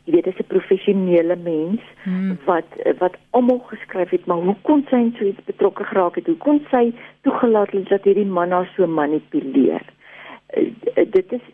Jy 0.06 0.14
weet 0.14 0.30
dis 0.30 0.40
'n 0.40 0.48
professionele 0.48 1.36
mens 1.36 1.82
hmm. 2.04 2.38
wat 2.48 2.78
wat 3.02 3.18
almal 3.36 3.60
geskryf 3.68 4.16
het, 4.16 4.24
maar 4.24 4.40
hoe 4.48 4.56
kon 4.62 4.86
sy 4.88 4.96
in 4.96 5.12
so 5.18 5.28
iets 5.28 5.44
betrokke 5.44 5.84
geraak 5.84 6.16
het? 6.16 6.26
Hoe 6.26 6.40
kon 6.40 6.64
sy 6.70 6.94
toegelaat 7.20 7.76
het 7.76 7.88
dat 7.88 8.08
hierdie 8.08 8.32
man 8.38 8.50
haar 8.50 8.70
so 8.76 8.86
manipuleer? 8.86 9.84
Uh, 10.56 10.72
dit 11.10 11.32
is 11.32 11.44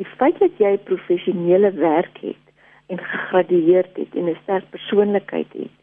die 0.00 0.08
feit 0.16 0.38
dat 0.40 0.56
jy 0.62 0.78
professionele 0.88 1.70
werk 1.76 2.16
het 2.24 2.44
en 2.88 2.98
gegradueer 2.98 3.86
het 3.94 4.16
en 4.16 4.30
'n 4.32 4.38
sterk 4.42 4.70
persoonlikheid 4.70 5.52
het 5.52 5.76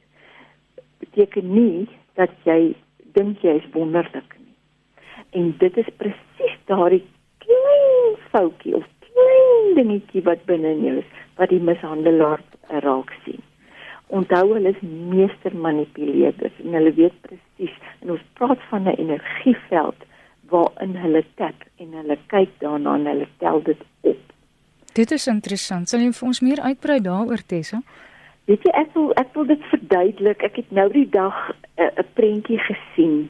beteken 0.99 1.53
nie 1.53 1.87
dat 2.17 2.33
jy 2.43 2.75
dink 3.13 3.41
jy 3.45 3.57
is 3.61 3.69
wonderlik 3.73 4.35
nie. 4.39 4.55
En 5.29 5.55
dit 5.57 5.77
is 5.77 5.89
presies 5.97 6.57
daardie 6.65 7.03
foutjie 8.31 8.75
of 8.75 8.85
klein 9.05 9.75
dingetjie 9.77 10.23
wat 10.23 10.45
binne 10.49 10.73
in 10.75 10.83
jou 10.83 10.95
is 10.97 11.13
wat 11.37 11.53
die 11.53 11.61
mishandelaar 11.61 12.41
raak 12.83 13.13
sien. 13.23 13.41
Onthou 14.07 14.53
hulle 14.53 14.73
is 14.73 14.81
meester 15.13 15.55
manipuleerders 15.55 16.59
en 16.63 16.73
hulle 16.73 16.93
weet 16.93 17.21
presies 17.21 17.77
en 18.01 18.11
ons 18.17 18.27
praat 18.33 18.61
van 18.69 18.87
'n 18.87 18.99
energieveld 19.05 20.06
waarin 20.49 20.95
hulle 20.95 21.23
tap 21.35 21.63
en 21.77 21.93
hulle 21.93 22.17
kyk 22.33 22.49
daarna 22.59 22.95
en 22.95 23.05
hulle 23.05 23.27
tel 23.37 23.61
dit 23.63 23.81
op. 24.01 24.33
Dit 24.93 25.11
is 25.11 25.27
interessant. 25.27 25.89
Sal 25.89 26.01
jy 26.01 26.11
vir 26.11 26.27
ons 26.27 26.41
meer 26.41 26.61
uitbrei 26.65 26.99
daaroor 27.05 27.43
Tessa? 27.45 27.81
Weet 28.47 28.63
jy 28.63 28.73
ek 28.79 28.93
wil 28.95 29.11
ek 29.19 29.33
wil 29.35 29.45
dit 29.45 29.63
verduidelik. 29.71 30.43
Ek 30.43 30.55
het 30.61 30.71
nou 30.71 30.87
die 30.93 31.09
dag 31.09 31.35
'n 31.77 31.83
uh, 31.83 32.05
prentjie 32.13 32.59
gesien 32.59 33.29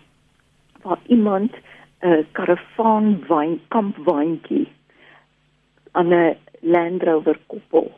waar 0.84 1.00
iemand 1.08 1.52
'n 1.54 2.08
uh, 2.08 2.24
karavaan 2.32 3.26
wyn 3.28 3.60
kamp 3.68 3.98
wyntjie 4.06 4.68
aan 5.92 6.14
'n 6.14 6.38
Land 6.62 7.04
Rover 7.04 7.40
koppel 7.48 7.92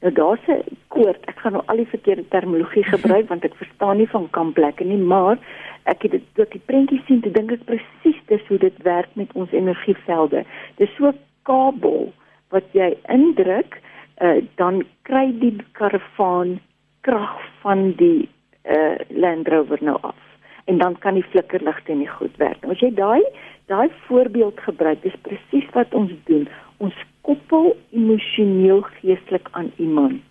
Nou 0.00 0.12
daar's 0.12 0.46
'n 0.46 0.76
koord. 0.88 1.24
Ek 1.24 1.38
gaan 1.38 1.52
nou 1.52 1.64
al 1.66 1.76
die 1.76 1.92
verkeerde 1.94 2.28
terminologie 2.28 2.84
gebruik 2.94 3.28
want 3.28 3.44
ek 3.44 3.54
verstaan 3.54 3.96
nie 3.96 4.08
van 4.08 4.30
kampplekke 4.30 4.84
nie, 4.84 4.98
maar 4.98 5.38
ek 5.84 6.02
het 6.02 6.10
dit 6.10 6.22
tot 6.34 6.50
die 6.50 6.62
prentjie 6.64 7.02
sien 7.06 7.20
te 7.20 7.30
dink 7.30 7.52
ek 7.52 7.64
presies 7.64 8.20
dis 8.26 8.46
hoe 8.48 8.58
dit 8.58 8.82
werk 8.82 9.08
met 9.12 9.32
ons 9.32 9.52
energievelde. 9.52 10.44
Dis 10.76 10.94
so 10.96 11.08
'n 11.08 11.18
kabel 11.42 12.12
wat 12.50 12.64
jy 12.72 12.96
indruk, 13.08 13.80
uh, 14.20 14.42
dan 14.54 14.84
kry 15.02 15.32
die 15.38 15.56
karavaan 15.72 16.60
krag 17.00 17.40
van 17.62 17.92
die 17.96 18.28
uh, 18.64 18.98
Land 19.08 19.48
Rover 19.48 19.78
nou 19.80 19.98
af. 20.00 20.18
En 20.64 20.78
dan 20.78 20.98
kan 20.98 21.14
die 21.14 21.26
flikkerligte 21.30 21.92
nie 21.92 22.08
goed 22.08 22.36
werk. 22.36 22.64
As 22.64 22.80
jy 22.80 22.90
daai 22.94 23.22
daai 23.66 23.90
voorbeeld 24.06 24.60
gebruik, 24.60 25.02
dis 25.02 25.22
presies 25.22 25.66
wat 25.74 25.94
ons 25.94 26.12
doen. 26.24 26.48
Ons 26.78 26.94
koppel 27.26 27.76
emosioneel 27.90 28.82
geestelik 28.98 29.48
aan 29.50 29.72
iemand 29.76 30.22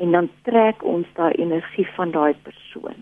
en 0.00 0.14
dan 0.16 0.28
trek 0.48 0.84
ons 0.84 1.08
daai 1.18 1.32
energie 1.32 1.86
van 1.96 2.10
daai 2.14 2.34
persoon. 2.42 2.96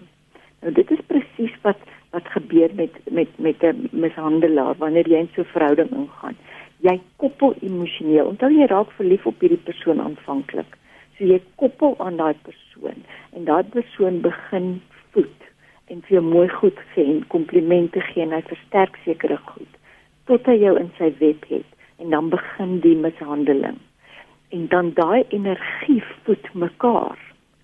Nou 0.62 0.73
dit 0.75 0.90
is 0.90 1.05
presies 1.07 1.55
wat 1.62 1.78
wat 2.11 2.31
gebeur 2.35 2.75
met 2.75 2.95
met 3.19 3.38
met 3.38 3.62
'n 3.62 3.88
mishandelaar 3.93 4.75
wanneer 4.83 5.09
jy 5.09 5.19
in 5.19 5.31
so 5.35 5.43
'n 5.43 5.52
verhouding 5.55 5.90
ingaan. 5.90 6.37
Jy 6.81 7.00
koppel 7.17 7.55
emosioneel. 7.61 8.26
Onthou 8.26 8.50
jy 8.50 8.67
raak 8.67 8.90
verlief 8.90 9.26
op 9.26 9.40
hierdie 9.40 9.64
persoon 9.71 10.00
aanvanklik. 10.00 10.76
So 11.17 11.25
jy 11.25 11.40
koppel 11.55 11.95
aan 11.99 12.17
daai 12.17 12.35
persoon 12.43 12.99
en 13.33 13.45
daai 13.45 13.64
persoon 13.64 14.21
begin 14.21 14.81
voed 15.11 15.40
en 15.87 16.02
vir 16.02 16.12
jou 16.19 16.25
mooi 16.25 16.49
goed 16.49 16.78
gee 16.95 17.05
en 17.05 17.26
komplimente 17.26 18.00
gee 18.00 18.23
en 18.23 18.33
hy 18.33 18.43
versterk 18.43 18.99
sekere 19.05 19.37
goed 19.37 19.73
tot 20.25 20.47
hy 20.47 20.57
jou 20.61 20.76
in 20.78 20.90
sy 20.99 21.12
web 21.19 21.45
het 21.49 21.77
en 21.99 22.11
dan 22.11 22.28
begin 22.28 22.81
die 22.81 22.97
mishandeling. 22.97 23.78
En 24.49 24.69
dan 24.69 24.93
daai 24.95 25.25
energie 25.28 26.02
voed 26.25 26.55
mekaar 26.55 27.19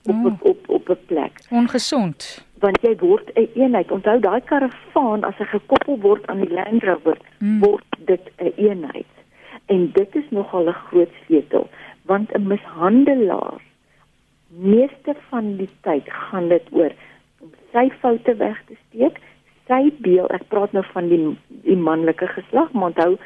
op 0.05 0.15
mm. 0.15 0.37
op 0.41 0.69
op 0.69 0.89
'n 0.89 0.99
plek. 1.07 1.33
Ongesond. 1.51 2.45
Want 2.59 2.79
jy 2.81 2.97
word 2.97 3.31
'n 3.33 3.39
een 3.41 3.51
eenheid. 3.55 3.91
Onthou 3.91 4.21
daai 4.21 4.41
karavaan 4.41 5.25
as 5.25 5.37
hy 5.37 5.45
gekoppel 5.45 5.99
word 5.99 6.27
aan 6.27 6.41
die 6.41 6.53
Land 6.53 6.83
Rover, 6.83 7.19
mm. 7.39 7.61
word 7.61 7.85
dit 7.99 8.21
'n 8.37 8.45
een 8.45 8.53
eenheid. 8.57 9.13
En 9.67 9.91
dit 9.93 10.15
is 10.15 10.29
nogal 10.31 10.69
'n 10.69 10.81
groot 10.89 11.13
sleutel 11.27 11.69
want 12.05 12.33
'n 12.33 12.47
mishandelaar 12.47 13.61
meeste 14.49 15.15
van 15.29 15.57
die 15.57 15.71
tyd 15.81 16.05
gaan 16.07 16.49
dit 16.49 16.67
oor 16.71 16.93
om 17.39 17.51
sy 17.73 17.91
foute 18.01 18.35
weg 18.35 18.59
te 18.67 18.77
steek, 18.89 19.19
sy 19.67 19.93
beeld, 19.99 20.31
ek 20.31 20.49
praat 20.49 20.73
nou 20.73 20.85
van 20.93 21.09
die 21.09 21.23
die 21.49 21.77
manlike 21.77 22.27
geslag, 22.27 22.73
maar 22.73 22.93
onthou 22.93 23.17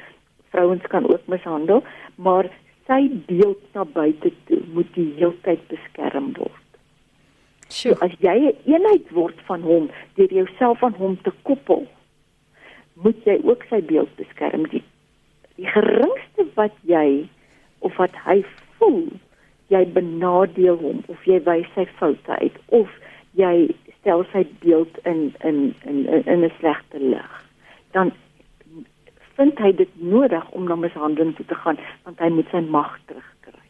vrouens 0.53 0.87
kan 0.93 1.09
ook 1.09 1.27
mishandel, 1.27 1.83
maar 2.17 2.49
sy 2.87 3.09
beeld 3.27 3.61
na 3.75 3.85
buite 3.85 4.33
toe 4.49 4.61
moet 4.73 4.89
die 4.95 5.13
heeltyd 5.19 5.67
beskerm 5.69 6.33
word. 6.39 6.65
So 7.69 7.93
as 8.01 8.13
jy 8.25 8.37
'n 8.39 8.47
een 8.47 8.75
eenheid 8.75 9.11
word 9.11 9.41
van 9.47 9.63
hom 9.63 9.91
deur 10.17 10.33
jouself 10.33 10.83
aan 10.83 10.97
hom 10.97 11.19
te 11.23 11.33
koppel, 11.43 11.87
moet 12.95 13.25
jy 13.25 13.41
ook 13.45 13.65
sy 13.69 13.83
beeld 13.83 14.17
beskerm. 14.17 14.67
Die, 14.69 14.83
die 15.57 15.67
geringste 15.67 16.47
wat 16.55 16.73
jy 16.83 17.29
of 17.79 17.97
wat 17.97 18.17
hy 18.25 18.45
voel, 18.79 19.09
jy 19.69 19.85
benadeel 19.93 20.79
hom 20.81 21.03
of 21.13 21.25
jy 21.25 21.41
wys 21.45 21.69
sy 21.75 21.85
foute 21.99 22.39
uit 22.41 22.57
of 22.67 22.89
jy 23.37 23.69
stel 24.01 24.25
sy 24.33 24.47
beeld 24.65 24.99
in 25.05 25.35
in 25.45 25.75
in 25.85 26.07
in 26.25 26.45
'n 26.45 26.53
slegte 26.59 26.99
lig, 26.99 27.45
dan 27.93 28.13
vind 29.39 29.59
hy 29.63 29.73
dit 29.79 29.91
nodig 30.03 30.51
om 30.51 30.67
na 30.67 30.75
mishandeling 30.75 31.37
toe 31.37 31.47
te 31.47 31.57
gaan 31.63 31.79
want 32.05 32.19
hy 32.19 32.29
moet 32.35 32.51
sy 32.53 32.61
mag 32.61 32.99
terugkry. 33.07 33.65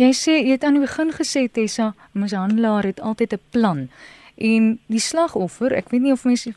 Jy 0.00 0.10
sê 0.12 0.36
jy 0.42 0.52
het 0.56 0.66
aan 0.66 0.76
die 0.76 0.84
begin 0.84 1.12
gesê 1.14 1.46
Tessa, 1.48 1.92
mishandelaar 2.12 2.84
het 2.84 3.00
altyd 3.00 3.32
'n 3.32 3.42
plan. 3.50 3.88
En 4.36 4.78
die 4.86 5.00
slagoffer, 5.00 5.72
ek 5.72 5.88
weet 5.90 6.02
nie 6.02 6.12
of 6.12 6.24
mense 6.24 6.54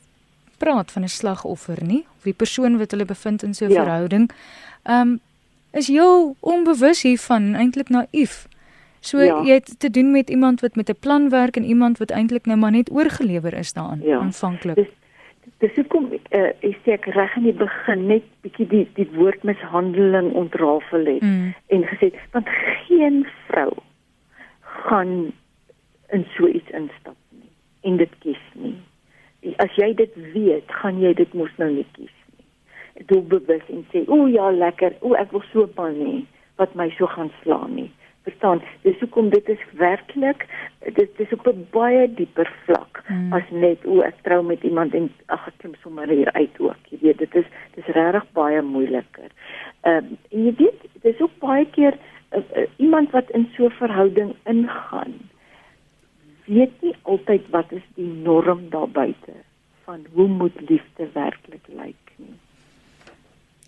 praat 0.57 0.91
van 0.91 1.03
'n 1.03 1.07
slagoffer 1.07 1.79
nie, 1.83 2.05
of 2.17 2.23
die 2.23 2.33
persoon 2.33 2.77
wat 2.77 2.91
hulle 2.91 3.05
bevind 3.05 3.43
in 3.43 3.53
so 3.53 3.65
'n 3.65 3.71
ja. 3.71 3.83
verhouding, 3.83 4.29
ehm 4.83 5.01
um, 5.01 5.19
is 5.71 5.87
heel 5.87 6.35
onbewus 6.39 7.01
hiervan, 7.01 7.53
eintlik 7.55 7.89
naïef. 7.89 8.47
So 8.99 9.19
ja. 9.19 9.43
jy 9.43 9.53
het 9.53 9.79
te 9.79 9.89
doen 9.89 10.11
met 10.11 10.29
iemand 10.29 10.61
wat 10.61 10.75
met 10.75 10.89
'n 10.89 10.99
plan 10.99 11.29
werk 11.29 11.55
en 11.55 11.63
iemand 11.63 11.97
wat 11.97 12.11
eintlik 12.11 12.45
nou 12.45 12.57
maar 12.57 12.71
net 12.71 12.91
oorgelewer 12.91 13.53
is 13.53 13.73
daaraan 13.73 14.01
ja. 14.01 14.19
aanvanklik. 14.19 14.75
Dis 14.75 14.99
dis 15.63 15.75
hoekom 15.75 16.07
uh, 16.13 16.51
ek 16.65 16.77
sê 16.85 16.95
ek 16.95 17.09
reg 17.15 17.35
in 17.39 17.49
die 17.49 17.57
begin 17.61 18.05
net 18.11 18.27
bietjie 18.45 18.67
die 18.71 18.85
die 18.95 19.07
woord 19.17 19.43
mishandeling 19.47 20.31
ontrafel 20.39 21.05
het 21.09 21.25
mm. 21.25 21.51
en 21.75 21.87
gesê 21.91 22.11
want 22.35 22.51
geen 22.85 23.25
vrou 23.47 23.71
gaan 24.85 25.33
in 26.15 26.25
so 26.35 26.47
iets 26.47 26.71
instap 26.81 27.17
nie 27.35 27.51
en 27.87 27.99
dit 27.99 28.15
kies 28.23 28.45
nie. 28.59 28.77
As 29.63 29.75
jy 29.79 29.93
dit 29.95 30.15
weet, 30.33 30.71
gaan 30.81 30.99
jy 30.99 31.13
dit 31.15 31.35
mos 31.37 31.51
nou 31.61 31.69
nie 31.71 31.85
kies 31.95 32.15
nie. 32.33 33.05
Doel 33.11 33.23
bewus 33.31 33.63
en 33.71 33.85
sê, 33.93 34.03
"O 34.07 34.27
ja, 34.27 34.49
lekker. 34.51 34.95
O 34.99 35.13
ek 35.15 35.31
wil 35.31 35.43
so 35.51 35.69
man 35.77 35.95
nie 35.99 36.27
wat 36.57 36.75
my 36.75 36.89
so 36.97 37.07
gaan 37.07 37.31
slaan 37.43 37.75
nie." 37.75 37.91
verstaan. 38.23 38.61
Dis 38.81 38.99
hoekom 38.99 39.29
dit 39.29 39.49
is 39.49 39.61
werklik 39.73 40.45
dit 40.93 41.09
is 41.17 41.33
op 41.33 41.47
'n 41.47 41.67
baie 41.71 42.13
dieper 42.13 42.49
vlak 42.65 42.88
hmm. 43.09 43.33
as 43.33 43.49
net 43.51 43.85
o 43.85 43.99
ek 44.05 44.21
trou 44.27 44.39
met 44.45 44.63
iemand 44.63 44.95
en 44.97 45.09
ag 45.33 45.47
ek 45.51 45.57
klim 45.63 45.75
sommer 45.83 46.07
hier 46.09 46.31
uit 46.37 46.61
ook. 46.63 46.93
Jy 46.93 47.01
weet 47.01 47.25
dit 47.25 47.41
is 47.41 47.49
dis 47.75 47.91
regtig 47.97 48.29
baie 48.37 48.61
moeiliker. 48.61 49.33
Ehm 49.83 50.13
um, 50.13 50.15
en 50.31 50.45
jy 50.47 50.55
weet 50.61 50.87
dis 51.03 51.25
ook 51.25 51.35
baie 51.43 51.65
keer 51.75 51.97
uh, 51.97 52.39
uh, 52.39 52.67
iemand 52.77 53.11
wat 53.11 53.29
in 53.35 53.49
so 53.57 53.67
'n 53.67 53.77
verhouding 53.81 54.33
ingaan 54.45 55.19
weet 56.49 56.81
nie 56.81 56.95
altyd 57.01 57.49
wat 57.53 57.71
is 57.77 57.85
die 57.95 58.09
norm 58.25 58.69
daar 58.73 58.89
buite 58.89 59.35
van 59.85 60.05
hoe 60.13 60.27
moet 60.27 60.57
liefde 60.69 61.09
werklik 61.13 61.65
lyk 61.67 62.13
nie. 62.17 62.35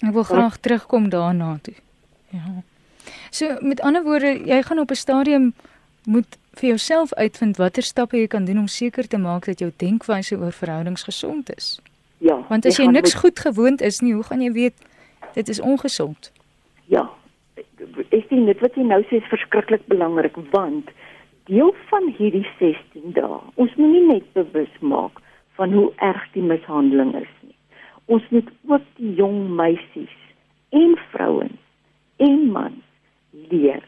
Ek 0.01 0.13
wil 0.17 0.25
graag 0.25 0.57
terugkom 0.57 1.09
daarna 1.13 1.57
toe. 1.61 1.77
Ja. 2.33 2.61
So 3.29 3.57
met 3.61 3.81
ander 3.85 4.03
woorde, 4.03 4.33
jy 4.45 4.61
gaan 4.65 4.81
op 4.81 4.91
'n 4.91 5.01
stadium 5.05 5.53
moet 6.05 6.37
vir 6.59 6.67
jouself 6.69 7.13
uitvind 7.13 7.57
watter 7.57 7.83
stappe 7.83 8.17
jy 8.17 8.27
kan 8.27 8.45
doen 8.45 8.59
om 8.63 8.67
seker 8.67 9.07
te 9.07 9.17
maak 9.17 9.45
dat 9.45 9.59
jou 9.59 9.71
denkwyse 9.77 10.37
oor 10.37 10.51
verhoudings 10.51 11.03
gesond 11.03 11.49
is. 11.55 11.79
Ja. 12.17 12.37
Want 12.49 12.65
as 12.65 12.77
jy, 12.77 12.85
jy 12.85 12.91
niks 12.91 13.13
met... 13.13 13.21
goed 13.21 13.39
gewoond 13.39 13.81
is 13.81 14.01
nie, 14.01 14.13
hoe 14.13 14.23
gaan 14.23 14.41
jy 14.41 14.51
weet 14.51 14.77
dit 15.33 15.49
is 15.49 15.61
ongesond? 15.61 16.31
Ja. 16.91 17.07
Ek 17.55 18.27
sien 18.29 18.45
dit 18.45 18.59
wat 18.61 18.75
jy 18.77 18.85
nou 18.85 19.01
sê 19.09 19.21
is 19.21 19.31
verskriklik 19.31 19.85
belangrik 19.89 20.37
want 20.51 20.91
deel 21.49 21.73
van 21.89 22.11
hierdie 22.17 22.45
16 22.59 23.15
dae, 23.17 23.39
ons 23.55 23.73
moet 23.79 23.93
nie 23.95 24.05
net 24.07 24.27
bewus 24.37 24.73
maak 24.79 25.21
van 25.57 25.73
hoe 25.73 25.89
erg 26.05 26.27
die 26.35 26.45
mishandeling 26.45 27.15
is 27.17 27.31
nie. 27.41 27.55
Ons 28.11 28.27
moet 28.29 28.49
ook 28.69 28.85
die 28.99 29.13
jong 29.17 29.49
meisies 29.57 30.17
en 30.75 30.95
vrouens 31.11 31.57
en 32.21 32.45
mans 32.53 33.47
leer. 33.49 33.81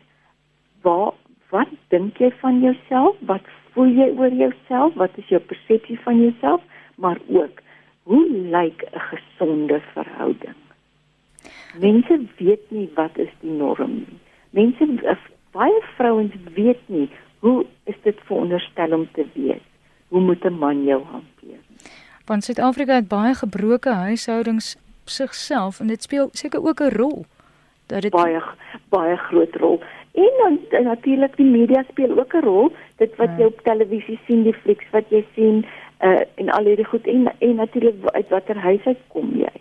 Waar 0.82 1.14
wat 1.54 1.70
dink 1.94 2.18
jy 2.18 2.32
van 2.42 2.62
jouself? 2.64 3.20
Wat 3.30 3.46
voel 3.74 3.94
jy 3.94 4.10
oor 4.18 4.34
jouself? 4.34 4.98
Wat 4.98 5.18
is 5.22 5.30
jou 5.30 5.42
persepsie 5.42 6.00
van 6.06 6.22
jouself? 6.22 6.62
Maar 6.96 7.20
ook 7.30 7.62
hoe 8.10 8.26
lyk 8.30 8.84
'n 8.84 9.00
gesonde 9.00 9.82
verhouding? 9.94 10.60
Mense 11.80 12.26
weet 12.38 12.66
nie 12.72 12.90
wat 12.96 13.18
is 13.18 13.34
die 13.42 13.52
norm 13.52 13.94
nie. 13.94 14.20
Mense 14.50 15.18
baie 15.52 15.82
vrouens 15.96 16.34
weet 16.54 16.82
nie 16.86 17.10
hoe 17.40 17.66
is 17.84 17.96
dit 18.04 18.20
veronderstel 18.26 18.94
om 18.94 19.08
te 19.12 19.26
wees? 19.34 19.66
Hoe 20.08 20.22
moet 20.22 20.46
'n 20.46 20.58
man 20.58 20.84
jou 20.84 21.04
hanteer? 21.04 21.60
Want 22.26 22.44
Suid-Afrika 22.44 22.94
het 22.94 23.08
baie 23.08 23.34
gebroke 23.34 23.90
huishoudings 23.90 24.78
sigself 25.06 25.80
en 25.80 25.88
dit 25.88 26.04
speel 26.04 26.30
seker 26.32 26.66
ook 26.66 26.80
'n 26.80 26.96
rol 26.96 27.26
dat 27.86 28.02
dit 28.02 28.12
baie 28.12 28.42
baie 28.90 29.18
groot 29.18 29.56
rol. 29.56 29.82
En 30.14 30.32
dan 30.38 30.84
natuurlik 30.84 31.38
die 31.38 31.50
media 31.50 31.84
speel 31.90 32.20
ook 32.20 32.34
'n 32.34 32.46
rol. 32.46 32.72
Dit 32.98 33.16
wat 33.16 33.30
ja. 33.30 33.38
jy 33.38 33.46
op 33.46 33.62
televisie 33.62 34.20
sien, 34.28 34.44
die 34.44 34.54
flieks 34.54 34.90
wat 34.92 35.10
jy 35.10 35.26
sien, 35.36 35.66
uh 36.02 36.22
en 36.36 36.50
al 36.50 36.66
hierdie 36.66 36.86
goed 36.86 37.08
en 37.08 37.32
en 37.40 37.56
natuurlik 37.56 37.96
uit 38.06 38.30
watter 38.30 38.58
huis 38.58 38.86
uit 38.86 39.02
kom 39.08 39.32
jy. 39.36 39.58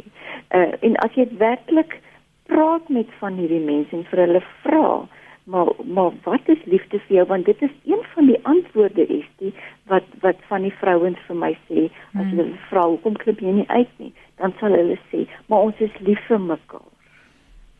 Uh 0.55 0.73
en 0.81 0.97
as 0.97 1.15
jy 1.15 1.29
werklik 1.39 2.01
praat 2.47 2.89
met 2.89 3.07
van 3.19 3.37
hierdie 3.41 3.65
mense 3.65 3.97
en 3.97 4.05
vir 4.05 4.19
hulle 4.27 4.43
vra 4.63 5.09
maar 5.45 5.67
maar 5.85 6.11
wat 6.23 6.41
is 6.55 6.65
liefde 6.65 6.99
vir 6.99 7.17
jou 7.17 7.27
want 7.27 7.45
dit 7.45 7.63
is 7.63 7.75
een 7.85 8.05
van 8.15 8.27
die 8.27 8.39
antwoorde 8.43 9.07
is 9.07 9.29
die 9.37 9.55
wat 9.91 10.05
wat 10.21 10.37
van 10.51 10.63
die 10.63 10.75
vrouens 10.83 11.19
vir 11.27 11.37
my 11.37 11.53
sê 11.69 11.89
as 11.89 12.29
hulle 12.29 12.45
hmm. 12.45 12.59
vra 12.69 12.87
hoekom 12.87 13.17
klip 13.25 13.41
jy 13.41 13.55
nie 13.59 13.69
uit 13.69 13.93
nie 13.99 14.13
dan 14.43 14.55
sal 14.61 14.77
hulle 14.79 14.99
sê 15.11 15.27
maar 15.47 15.71
ons 15.71 15.81
is 15.89 15.99
lief 16.09 16.23
vir 16.29 16.43
mekaar 16.47 16.92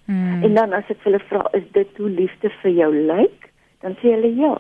hmm. 0.07 0.43
en 0.43 0.55
dan 0.55 0.73
as 0.73 0.89
ek 0.89 1.03
hulle 1.05 1.21
vra 1.29 1.47
is 1.59 1.67
dit 1.73 1.97
hoe 1.97 2.11
liefde 2.11 2.51
vir 2.63 2.71
jou 2.71 2.93
lyk 2.95 3.51
dan 3.83 3.99
sê 4.01 4.15
hulle 4.15 4.33
ja 4.39 4.57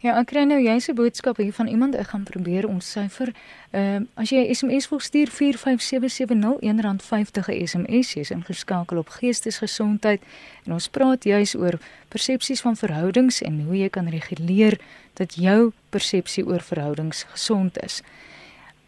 Ja, 0.00 0.14
ek 0.16 0.30
kry 0.30 0.46
nou 0.48 0.56
jy's 0.56 0.88
'n 0.88 0.96
boodskap 0.96 1.36
hier 1.36 1.52
van 1.52 1.66
iemand 1.66 1.94
ek 1.94 2.08
gaan 2.08 2.24
probeer 2.24 2.64
ontsyfer. 2.68 3.34
Ehm 3.70 4.02
uh, 4.02 4.22
as 4.22 4.30
jy 4.30 4.48
SMS 4.48 4.88
wil 4.88 4.98
stuur 4.98 5.28
45770 5.28 6.56
R1.50 6.64 7.48
'n 7.52 7.66
SMS 7.66 8.16
is 8.16 8.30
ingeskakel 8.30 8.98
op 8.98 9.08
geestesgesondheid 9.08 10.22
en 10.64 10.72
ons 10.72 10.88
praat 10.88 11.24
juis 11.24 11.54
oor 11.54 11.76
persepsies 12.08 12.60
van 12.60 12.76
verhoudings 12.76 13.42
en 13.42 13.60
hoe 13.60 13.76
jy 13.76 13.88
kan 13.88 14.08
reguleer 14.08 14.80
dat 15.14 15.34
jou 15.34 15.72
persepsie 15.90 16.46
oor 16.46 16.60
verhoudings 16.60 17.22
gesond 17.22 17.82
is. 17.82 18.02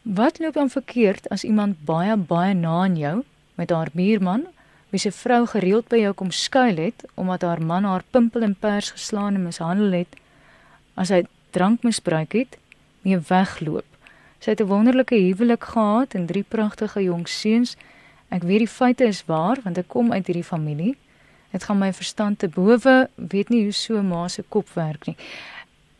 Wat 0.02 0.38
loop 0.38 0.54
dan 0.54 0.70
verkeerd 0.70 1.28
as 1.28 1.44
iemand 1.44 1.84
baie 1.84 2.16
baie 2.16 2.54
na 2.54 2.82
aan 2.88 2.96
jou 2.96 3.22
met 3.54 3.70
haar 3.70 3.90
buurman 3.92 4.46
wie 4.92 5.00
se 5.00 5.10
vrou 5.12 5.46
gereeld 5.48 5.88
by 5.88 6.04
jou 6.04 6.12
kom 6.12 6.30
skuil 6.30 6.76
het 6.76 7.06
omdat 7.16 7.42
haar 7.42 7.62
man 7.62 7.84
haar 7.88 8.04
pimpel 8.10 8.44
en 8.44 8.54
pers 8.54 8.92
geslaan 8.92 9.34
en 9.34 9.48
mishandel 9.48 9.92
het? 9.92 10.20
as 10.94 11.12
hy 11.12 11.22
drank 11.52 11.84
misbruik 11.86 12.34
het, 12.36 12.58
mee 13.02 13.18
wegloop. 13.28 13.86
Sy 14.42 14.50
het 14.50 14.60
'n 14.60 14.66
wonderlike 14.66 15.14
huwelik 15.14 15.64
gehad 15.64 16.14
en 16.14 16.26
drie 16.26 16.42
pragtige 16.42 17.02
jong 17.02 17.28
seuns. 17.28 17.76
Ek 18.30 18.42
weet 18.42 18.58
die 18.58 18.68
feite 18.68 19.04
is 19.04 19.24
waar 19.26 19.58
want 19.64 19.78
ek 19.78 19.88
kom 19.88 20.12
uit 20.12 20.26
hierdie 20.26 20.44
familie. 20.44 20.96
Dit 21.52 21.64
gaan 21.64 21.78
my 21.78 21.92
verstand 21.92 22.38
te 22.38 22.48
bowe, 22.48 23.08
weet 23.16 23.48
nie 23.48 23.62
hoe 23.62 23.72
so 23.72 24.02
ma 24.02 24.28
se 24.28 24.42
kop 24.48 24.68
werk 24.74 25.06
nie. 25.06 25.16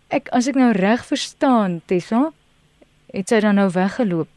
Ek 0.09 0.29
as 0.29 0.47
ek 0.47 0.55
nou 0.55 0.73
reg 0.73 1.05
verstaan, 1.05 1.81
Tessa, 1.87 2.33
het 3.13 3.29
sy 3.29 3.41
dan 3.41 3.55
nou 3.55 3.71
weggeloop. 3.71 4.29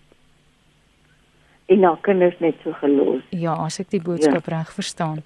En 1.65 1.83
haar 1.83 1.97
kinders 2.01 2.39
net 2.39 2.55
so 2.63 2.71
gelos. 2.81 3.23
Ja, 3.29 3.55
as 3.65 3.79
ek 3.79 3.89
die 3.89 4.01
boodskap 4.01 4.45
ja. 4.45 4.57
reg 4.57 4.73
verstaan. 4.73 5.23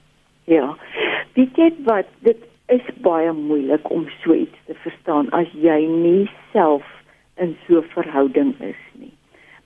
Ja. 0.48 0.77
Weet 1.36 1.58
jy 1.60 1.74
wat, 1.84 2.08
dit 2.24 2.39
is 2.69 2.86
baie 3.03 3.31
moeilik 3.34 3.89
om 3.91 4.08
so 4.24 4.34
iets 4.34 4.58
te 4.65 4.75
verstaan 4.84 5.29
as 5.36 5.50
jy 5.58 5.79
nie 5.89 6.29
self 6.53 6.86
in 7.36 7.55
so 7.65 7.81
'n 7.81 7.89
verhouding 7.93 8.53
is 8.62 8.81
nie. 8.93 9.13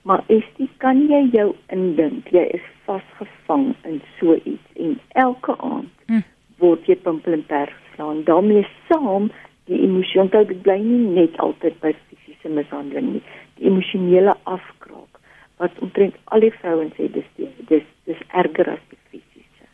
Maar 0.02 0.22
dit 0.26 0.70
kan 0.76 1.06
jy 1.08 1.22
jou 1.32 1.54
indink 1.68 2.28
jy 2.28 2.44
is 2.58 2.66
vasgevang 2.84 3.74
in 3.84 4.00
so 4.18 4.34
iets 4.34 4.68
en 4.76 5.00
elke 5.08 5.56
aand 5.58 5.90
hm. 6.06 6.20
word 6.58 6.86
jy 6.86 6.96
pimpel 6.96 7.32
en 7.32 7.46
pers 7.46 7.72
geslaan. 7.88 8.24
daarmee 8.24 8.66
saam 8.88 9.30
die 9.64 9.80
emosionele 9.82 10.44
dit 10.44 10.62
bly 10.62 10.78
nie 10.78 11.06
net 11.20 11.38
altyd 11.38 11.80
by 11.80 11.94
fisiese 12.08 12.48
mishandeling 12.48 13.12
nie. 13.12 13.22
Die 13.56 13.66
emosionele 13.66 14.36
afkraak 14.42 15.13
wat 15.62 15.78
omtrent 15.80 16.16
al 16.24 16.40
die 16.40 16.52
vrouens 16.60 16.94
sê 16.98 17.08
dis 17.12 17.30
dis 17.70 17.86
dis 18.04 18.20
erger 18.42 18.70
as 18.74 18.84
die 18.90 19.00
fisiese. 19.10 19.66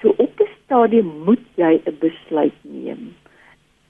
So 0.00 0.14
op 0.16 0.40
'n 0.40 0.48
stadium 0.64 1.10
moet 1.24 1.44
jy 1.56 1.80
'n 1.84 1.98
besluit 2.00 2.58
neem 2.62 3.14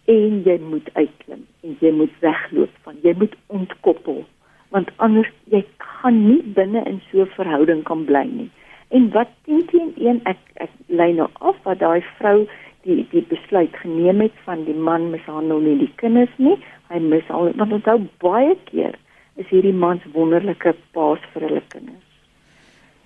en 0.09 0.43
jy 0.47 0.57
moet 0.65 0.89
uitklim 0.97 1.45
en 1.65 1.77
jy 1.81 1.91
moet 1.93 2.13
wegloop 2.25 2.71
van 2.87 2.97
jy 3.05 3.13
moet 3.21 3.35
ontkoppel 3.47 4.25
want 4.73 4.91
anders 5.05 5.29
jy 5.53 5.61
kan 5.85 6.17
nie 6.29 6.41
binne 6.57 6.85
in 6.91 7.01
so 7.11 7.21
'n 7.25 7.35
verhouding 7.37 7.83
kan 7.91 8.05
bly 8.05 8.25
nie 8.25 8.51
en 8.89 9.11
wat 9.17 9.29
teen 9.45 9.67
teen 9.73 9.93
een 9.97 10.21
ek 10.25 10.41
ek 10.65 10.73
lei 10.87 11.13
nou 11.13 11.29
af 11.51 11.57
wat 11.65 11.79
daai 11.85 12.01
vrou 12.19 12.47
die 12.87 13.07
die 13.11 13.25
besluit 13.33 13.77
geneem 13.83 14.21
het 14.21 14.37
van 14.45 14.65
die 14.65 14.79
man 14.89 15.11
mishandel 15.11 15.61
nie 15.61 15.77
die 15.79 15.93
kinders 15.97 16.35
nie 16.37 16.57
hy 16.89 16.99
mishandel 16.99 17.53
want 17.61 17.73
onthou 17.73 17.99
baie 18.25 18.57
keer 18.71 18.97
is 19.39 19.49
hierdie 19.49 19.73
man 19.73 20.01
se 20.03 20.11
wonderlike 20.13 20.75
paas 20.93 21.25
vir 21.33 21.49
hulle 21.49 21.65
kinders 21.73 22.09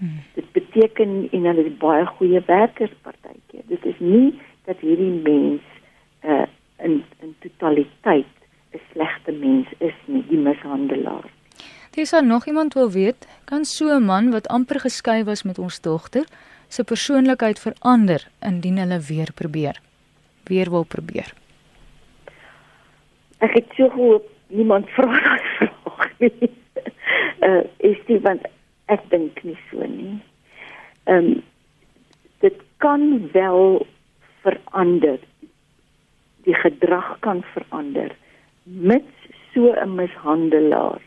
Hmm. 0.02 0.18
Dit 0.34 0.52
beteken 0.52 1.28
en 1.30 1.44
hulle 1.46 1.62
is 1.64 1.76
baie 1.78 2.06
goeie 2.16 2.40
werkers 2.46 2.90
partykeer. 3.06 3.62
Dit 3.70 3.84
is 3.86 3.98
nie 3.98 4.32
dat 4.66 4.80
hierdie 4.82 5.12
mens 5.22 5.62
uh 6.26 6.46
in 6.82 7.04
in 7.22 7.34
totaliteit 7.44 8.32
'n 8.74 8.80
slegte 8.92 9.32
mens 9.32 9.68
is 9.78 9.94
nie, 10.06 10.24
die 10.26 10.38
mishandelaar. 10.38 11.30
Dis 11.90 12.10
dan 12.10 12.26
nog 12.26 12.46
iemand 12.46 12.74
wil 12.74 12.90
weet, 12.90 13.28
kan 13.44 13.64
so 13.64 13.94
'n 13.94 14.04
man 14.04 14.30
wat 14.30 14.48
amper 14.48 14.80
geskei 14.80 15.24
was 15.24 15.42
met 15.42 15.58
ons 15.58 15.80
dogter, 15.80 16.24
se 16.68 16.84
persoonlikheid 16.84 17.58
verander 17.58 18.28
indien 18.40 18.76
hulle 18.78 19.00
weer 19.00 19.32
probeer? 19.34 19.80
Weer 20.44 20.70
wil 20.70 20.84
probeer. 20.84 21.34
Ek 23.38 23.52
het 23.54 23.66
so 23.76 23.88
gehoop 23.88 24.26
niemand 24.46 24.88
vra 24.90 25.06
daai 25.06 25.40
vraag 25.58 25.81
nie. 26.22 26.50
Uh 27.40 27.62
is 27.78 27.98
dit 28.06 28.22
want 28.22 28.46
ek 28.86 29.02
dink 29.10 29.42
nie 29.42 29.58
so 29.70 29.86
nie. 29.86 30.18
Ehm 31.04 31.18
um, 31.18 31.42
dit 32.42 32.58
kan 32.82 33.30
wel 33.32 33.86
verander. 34.42 35.18
Die 36.46 36.54
gedrag 36.54 37.16
kan 37.20 37.42
verander 37.54 38.10
mits 38.64 39.14
so 39.52 39.72
'n 39.72 39.94
mishandelaar 39.94 41.02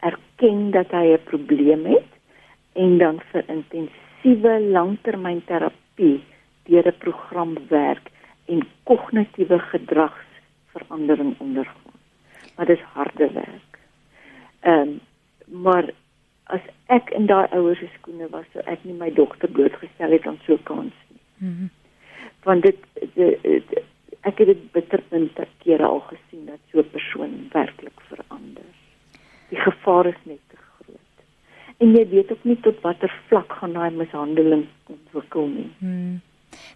erken 0.00 0.70
dat 0.70 0.90
hy 0.90 1.06
'n 1.12 1.24
probleem 1.24 1.84
het 1.84 2.10
en 2.72 2.98
dan 2.98 3.20
vir 3.30 3.44
intensiewe 3.48 4.60
langtermynterapie 4.60 6.22
deur 6.64 6.86
'n 6.86 6.98
program 6.98 7.52
werk 7.68 8.06
en 8.46 8.60
kognitiewe 8.82 9.58
gedragsverandering 9.58 11.34
ondergaan. 11.38 11.98
Maar 12.56 12.66
dis 12.66 12.84
harde 12.94 13.30
werk. 13.32 13.71
Ehm 14.62 14.88
um, 14.88 15.00
maar 15.62 15.90
as 16.44 16.60
ek 16.86 17.10
in 17.10 17.26
daai 17.26 17.46
ouers 17.56 17.78
se 17.78 17.88
skoene 17.98 18.28
was, 18.32 18.46
sou 18.52 18.62
ek 18.66 18.84
nie 18.84 18.96
my 18.96 19.10
dogter 19.10 19.50
blootgestel 19.50 20.14
het 20.14 20.26
aan 20.26 20.40
so 20.46 20.54
'n 20.54 20.62
kans 20.62 20.98
nie. 21.10 21.22
Mm 21.38 21.70
Want 22.42 22.62
dit, 22.62 22.78
dit, 23.14 23.42
dit 23.42 23.82
ek 24.22 24.38
het 24.38 24.46
dit 24.46 24.72
bitterpunt 24.72 25.38
kere 25.62 25.86
al 25.86 26.00
gesien 26.00 26.46
dat 26.46 26.58
so 26.70 26.78
'n 26.78 26.90
persoon 26.90 27.48
werklik 27.52 28.00
verander. 28.08 28.68
Die 29.48 29.58
gevaar 29.58 30.06
is 30.06 30.20
net 30.24 30.42
te 30.48 30.56
groot. 30.56 31.16
En 31.76 31.94
jy 31.96 32.08
weet 32.08 32.32
ook 32.32 32.44
nie 32.44 32.60
tot 32.60 32.80
watter 32.80 33.12
vlak 33.28 33.52
gaan 33.52 33.72
daai 33.72 33.90
mishandeling 33.90 34.66
ontwikkel 34.86 35.46
nie. 35.46 35.70
Mhm. 35.78 36.16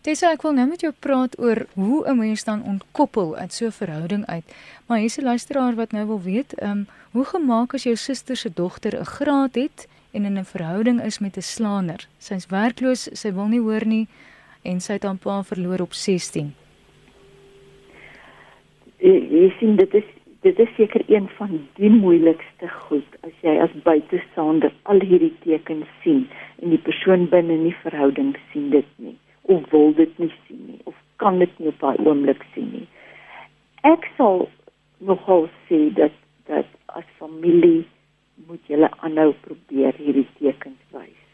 Dis 0.03 0.23
ek 0.23 0.43
wil 0.43 0.53
nou 0.53 0.67
met 0.69 0.81
jou 0.81 0.93
praat 0.93 1.39
oor 1.39 1.67
hoe 1.75 2.09
'n 2.09 2.19
mens 2.19 2.45
dan 2.45 2.63
ontkoppel 2.63 3.37
uit 3.37 3.53
so 3.53 3.67
'n 3.67 3.73
verhouding 3.73 4.27
uit. 4.27 4.45
Maar 4.87 4.99
hier's 4.99 5.19
'n 5.19 5.25
luisteraar 5.25 5.75
wat 5.75 5.93
nou 5.93 6.07
wil 6.07 6.23
weet, 6.23 6.55
ehm, 6.55 6.71
um, 6.71 6.87
hoe 7.17 7.25
gemaak 7.25 7.75
as 7.75 7.87
jou 7.89 7.97
suster 7.97 8.37
se 8.37 8.51
dogter 8.53 8.93
'n 9.01 9.05
graad 9.17 9.55
het 9.55 9.89
en 10.13 10.25
in 10.25 10.39
'n 10.39 10.45
verhouding 10.45 11.01
is 11.01 11.19
met 11.19 11.37
'n 11.37 11.41
slaaner? 11.55 12.01
Sy's 12.19 12.47
werkloos, 12.47 13.09
sy 13.21 13.33
wil 13.33 13.49
nie 13.49 13.61
hoor 13.61 13.87
nie 13.87 14.07
en 14.63 14.81
sy 14.81 14.93
het 14.93 15.03
haar 15.03 15.17
pa 15.17 15.43
verloor 15.43 15.81
op 15.81 15.93
16. 15.93 16.55
Jy 18.99 19.53
sien 19.59 19.77
dit 19.77 19.95
is 19.95 20.05
dit 20.41 20.59
is 20.59 20.75
seker 20.77 21.03
een 21.07 21.29
van 21.29 21.69
die 21.75 21.91
moeilikste 21.91 22.69
goed 22.69 23.11
as 23.21 23.33
jy 23.41 23.59
as 23.59 23.71
buitestander 23.83 24.73
al 24.83 25.01
hierdie 25.01 25.35
tekens 25.41 25.87
sien 26.03 26.29
en 26.63 26.71
die 26.71 26.85
persoon 26.89 27.29
binne 27.29 27.57
nie 27.57 27.77
verhouding 27.83 28.37
sien 28.53 28.71
dit 28.71 28.87
nie 28.97 29.17
of 29.43 29.71
wil 29.71 29.95
dit 29.95 30.19
nie 30.19 30.33
sien 30.47 30.63
nie 30.67 30.81
of 30.85 30.95
kan 31.17 31.39
dit 31.39 31.59
nie 31.59 31.69
op 31.69 31.81
daai 31.81 31.97
oomblik 32.05 32.45
sien 32.55 32.71
nie. 32.73 32.89
Ek 33.83 34.11
sal 34.17 34.49
nogal 34.99 35.49
sê 35.69 35.95
dat 35.95 36.13
dat 36.47 36.76
as 36.87 37.05
familie 37.19 37.87
moet 38.47 38.61
julle 38.69 38.91
aanhou 39.01 39.33
probeer 39.45 39.97
hierdie 39.99 40.29
tekens 40.39 40.81
wys 40.93 41.27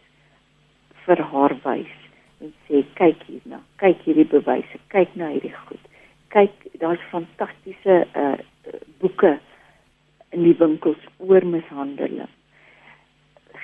vir 1.06 1.22
haar 1.32 1.54
wys 1.64 1.94
en 2.42 2.52
sê 2.66 2.82
kyk 2.98 3.22
hierna, 3.28 3.60
kyk 3.78 4.02
hierdie 4.06 4.26
bewyse, 4.30 4.78
kyk 4.94 5.14
na 5.18 5.30
hierdie 5.30 5.54
goed. 5.66 5.82
Kyk, 6.34 6.54
daar's 6.82 7.02
fantastiese 7.12 8.02
uh 8.18 8.36
boeke 9.02 9.36
in 10.32 10.44
die 10.46 10.54
winkels 10.58 11.00
oor 11.18 11.44
mishandeling. 11.46 12.30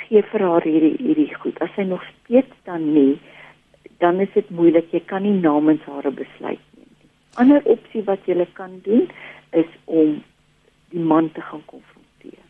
Gee 0.02 0.22
vir 0.32 0.44
haar 0.46 0.66
hierdie 0.66 0.96
hierdie 0.98 1.30
goed. 1.38 1.58
As 1.64 1.70
sy 1.76 1.86
nog 1.86 2.04
steeds 2.10 2.54
dan 2.68 2.90
nie 2.94 3.18
dan 4.02 4.20
is 4.22 4.30
dit 4.34 4.50
moeilik. 4.54 4.90
Jy 4.94 5.00
kan 5.10 5.24
nie 5.26 5.34
namens 5.34 5.82
haar 5.86 6.06
'n 6.06 6.14
besluit 6.14 6.62
neem 6.76 6.90
nie. 6.98 7.10
Ander 7.34 7.62
opsie 7.64 8.02
wat 8.02 8.26
jy 8.26 8.46
kan 8.54 8.80
doen 8.84 9.08
is 9.52 9.70
om 9.86 10.22
die 10.92 11.00
man 11.00 11.32
te 11.32 11.40
gaan 11.40 11.64
konfronteer 11.64 12.48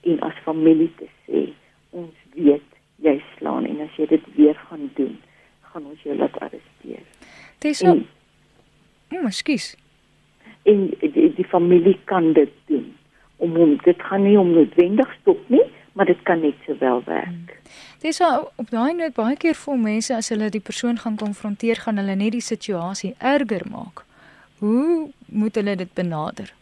en 0.00 0.20
as 0.20 0.36
familie 0.44 0.90
te 0.98 1.08
sê 1.26 1.42
ons 1.90 2.14
weet 2.34 2.66
jy 3.04 3.16
slaan 3.36 3.66
en 3.68 3.82
as 3.84 3.96
jy 3.98 4.06
dit 4.10 4.24
weer 4.36 4.56
gaan 4.68 4.88
doen, 4.96 5.16
gaan 5.72 5.86
ons 5.88 6.02
jou 6.04 6.16
laat 6.16 6.36
arresteer. 6.44 7.04
Dis 7.64 7.80
so. 7.80 7.96
Mm, 9.10 9.30
skus. 9.34 9.72
En 10.68 10.88
die, 11.00 11.28
die 11.36 11.48
familie 11.48 11.96
kan 12.10 12.32
dit 12.36 12.52
doen 12.68 12.90
om 13.40 13.56
hom 13.56 13.76
dit 13.84 14.02
gaan 14.08 14.26
nie 14.26 14.36
om 14.38 14.52
noodwendig 14.52 15.08
stop 15.20 15.40
nie, 15.48 15.64
maar 15.96 16.06
dit 16.06 16.20
kan 16.28 16.42
net 16.44 16.56
sowel 16.66 17.02
werk. 17.06 17.26
Hmm. 17.26 17.70
Dis 18.00 18.20
so, 18.20 18.28
op 18.60 18.70
daai 18.72 18.92
noot 18.96 19.16
baie 19.16 19.36
keer 19.40 19.56
vir 19.56 19.80
mense 19.80 20.14
as 20.16 20.30
hulle 20.32 20.50
die 20.52 20.62
persoon 20.64 21.00
gaan 21.00 21.16
konfronteer, 21.20 21.80
gaan 21.80 22.00
hulle 22.00 22.16
net 22.16 22.36
die 22.36 22.44
situasie 22.44 23.14
erger 23.18 23.64
maak. 23.68 24.04
Hoe 24.60 25.08
moet 25.26 25.56
hulle 25.56 25.76
dit 25.80 25.92
benader? 25.96 26.52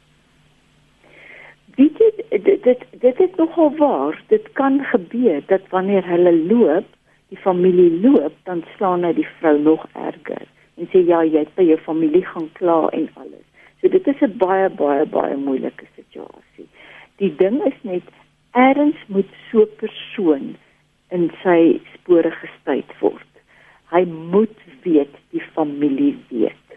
Weet 1.78 1.98
jy 2.02 2.10
dit 2.44 2.62
dit 2.64 2.84
dit 3.00 3.20
is 3.20 3.34
nogal 3.38 3.74
waar. 3.78 4.22
Dit 4.32 4.52
kan 4.58 4.80
gebeur 4.92 5.42
dat 5.46 5.68
wanneer 5.70 6.06
hulle 6.06 6.34
loop, 6.36 6.86
die 7.30 7.38
familie 7.38 8.00
loop, 8.02 8.34
dan 8.48 8.64
slaan 8.76 9.04
hy 9.06 9.12
die 9.20 9.28
vrou 9.38 9.58
nog 9.62 9.86
erger 9.94 10.46
en 10.78 10.86
sê 10.92 11.02
ja, 11.06 11.24
jy 11.26 11.42
het 11.42 11.54
by 11.58 11.64
jou 11.66 11.78
familie 11.82 12.22
gaan 12.26 12.46
kla 12.58 12.86
en 12.94 13.08
alles. 13.18 13.46
So 13.80 13.90
dit 13.90 14.06
is 14.06 14.20
'n 14.22 14.38
baie 14.38 14.68
baie 14.70 15.06
baie 15.06 15.36
moeilike 15.36 15.86
situasie. 15.94 16.68
Die 17.18 17.34
ding 17.36 17.62
is 17.66 17.78
net 17.82 18.06
erns 18.54 18.98
moet 19.06 19.30
so 19.50 19.62
'n 19.62 19.76
persoon 19.82 20.56
in 21.10 21.30
sy 21.42 21.80
spore 21.94 22.30
gestuit 22.30 22.90
word. 23.00 23.32
Hy 23.90 24.04
moet 24.04 24.58
weet 24.82 25.14
die 25.30 25.42
familie 25.54 26.18
weet. 26.28 26.68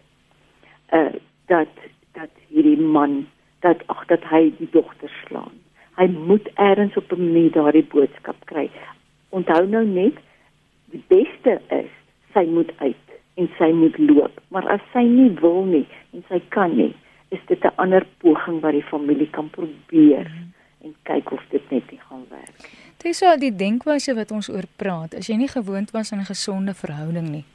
Uh 0.93 1.13
dat 1.47 1.73
dat 2.13 2.33
hierdie 2.49 2.81
man 2.81 3.27
dat 3.61 3.83
ag 3.87 4.05
dat 4.09 4.23
hy 4.29 4.49
die 4.57 4.69
dogter 4.71 5.11
slaan. 5.25 5.55
Hy 5.99 6.07
moet 6.07 6.49
eers 6.55 6.97
op 6.97 7.11
'n 7.11 7.23
manier 7.23 7.51
daardie 7.51 7.87
boodskap 7.93 8.35
kry. 8.45 8.69
Onthou 9.29 9.67
nou 9.67 9.85
net 9.85 10.17
die 10.91 11.03
beste 11.07 11.61
is 11.69 11.91
sy 12.33 12.45
moet 12.45 12.71
uit 12.77 13.07
en 13.33 13.49
sy 13.57 13.71
moet 13.71 13.97
loop. 13.97 14.41
Maar 14.47 14.67
as 14.67 14.83
sy 14.93 15.03
nie 15.03 15.31
wil 15.39 15.63
nie 15.65 15.87
en 16.13 16.23
sy 16.29 16.41
kan 16.49 16.75
nie, 16.75 16.95
is 17.29 17.39
dit 17.47 17.63
'n 17.63 17.75
ander 17.75 18.05
poging 18.17 18.59
wat 18.61 18.71
die 18.71 18.83
familie 18.83 19.29
kan 19.29 19.49
probeer 19.49 20.27
mm. 20.27 20.53
en 20.83 20.95
kyk 21.03 21.31
of 21.31 21.43
dit 21.49 21.71
net 21.71 21.91
nie 21.91 21.99
gaan 22.09 22.25
werk. 22.29 22.69
Dis 22.97 23.17
so 23.17 23.37
die 23.37 23.55
denkwyse 23.55 24.13
wat 24.13 24.31
ons 24.31 24.49
oor 24.49 24.67
praat. 24.75 25.15
As 25.15 25.27
jy 25.27 25.35
nie 25.35 25.47
gewoond 25.47 25.91
was 25.91 26.11
aan 26.11 26.19
'n 26.19 26.25
gesonde 26.25 26.73
verhouding 26.73 27.29
nie. 27.29 27.45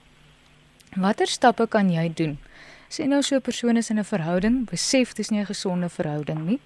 Watter 0.96 1.26
stappe 1.26 1.66
kan 1.68 1.90
jy 1.90 2.12
doen? 2.14 2.38
Sê 2.88 3.06
nou 3.06 3.22
so 3.22 3.36
'n 3.36 3.40
persoon 3.40 3.76
is 3.76 3.90
in 3.90 3.98
'n 3.98 4.04
verhouding, 4.04 4.70
besef 4.70 5.12
dis 5.14 5.30
nie 5.30 5.40
'n 5.40 5.46
gesonde 5.46 5.88
verhouding 5.88 6.46
nie. 6.46 6.60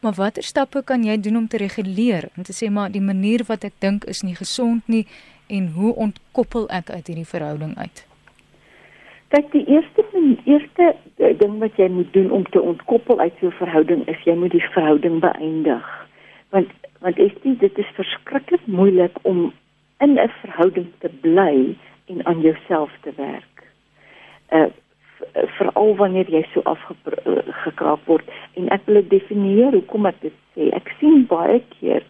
Maar 0.00 0.12
watter 0.12 0.42
stappe 0.42 0.82
kan 0.84 1.04
jy 1.04 1.20
doen 1.20 1.36
om 1.36 1.48
te 1.48 1.56
reguleer? 1.56 2.28
Om 2.36 2.42
te 2.42 2.52
sê 2.52 2.70
maar 2.70 2.90
die 2.90 3.00
manier 3.00 3.44
wat 3.46 3.64
ek 3.64 3.72
dink 3.78 4.04
is 4.04 4.22
nie 4.22 4.34
gesond 4.34 4.88
nie 4.88 5.06
en 5.46 5.68
hoe 5.68 5.94
ontkoppel 5.94 6.68
ek 6.68 6.90
uit 6.90 7.06
hierdie 7.06 7.26
verhouding 7.26 7.76
uit? 7.78 8.06
Kyk, 9.28 9.52
die 9.52 9.66
eerste 9.66 10.04
die 10.12 10.38
eerste 10.44 10.94
ding 11.16 11.58
wat 11.58 11.76
jy 11.76 11.88
moet 11.88 12.12
doen 12.12 12.30
om 12.30 12.44
te 12.50 12.62
ontkoppel 12.62 13.20
uit 13.20 13.34
so 13.40 13.46
'n 13.46 13.58
verhouding 13.58 14.06
is 14.08 14.22
jy 14.24 14.34
moet 14.34 14.50
die 14.50 14.68
verhouding 14.74 15.20
beëindig. 15.20 15.86
Want 16.50 16.68
want 17.00 17.18
is 17.18 17.32
dit 17.42 17.60
dit 17.60 17.78
is 17.78 17.90
verskriklik 17.94 18.66
moeilik 18.66 19.18
om 19.22 19.52
in 19.98 20.18
'n 20.18 20.30
verhouding 20.40 20.88
te 20.98 21.10
bly 21.20 21.76
en 22.06 22.26
aan 22.26 22.40
jouself 22.40 22.90
te 23.02 23.12
werk. 23.16 23.56
Uh 24.50 24.70
veral 25.58 25.94
wanneer 25.96 26.28
jy 26.30 26.42
so 26.52 26.62
afgekraak 26.68 28.04
word 28.10 28.28
en 28.60 28.68
ek 28.74 28.84
wil 28.90 29.02
definieer 29.10 29.72
hoekom 29.76 30.08
ek 30.10 30.20
dit 30.24 30.36
sê. 30.54 30.70
Ek 30.76 30.90
sien 31.00 31.24
baie 31.30 31.60
keer 31.76 32.04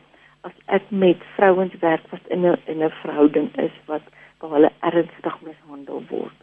as 0.46 0.54
ek 0.78 0.86
met 0.90 1.22
vrouens 1.36 1.74
werk 1.82 2.06
wat 2.12 2.26
in 2.30 2.46
'n 2.46 2.56
in 2.66 2.82
'n 2.82 2.90
verhouding 3.02 3.50
is 3.58 3.74
wat 3.86 4.02
waar 4.40 4.50
hulle 4.50 4.72
ernstig 4.80 5.36
mishandel 5.42 6.02
word, 6.08 6.38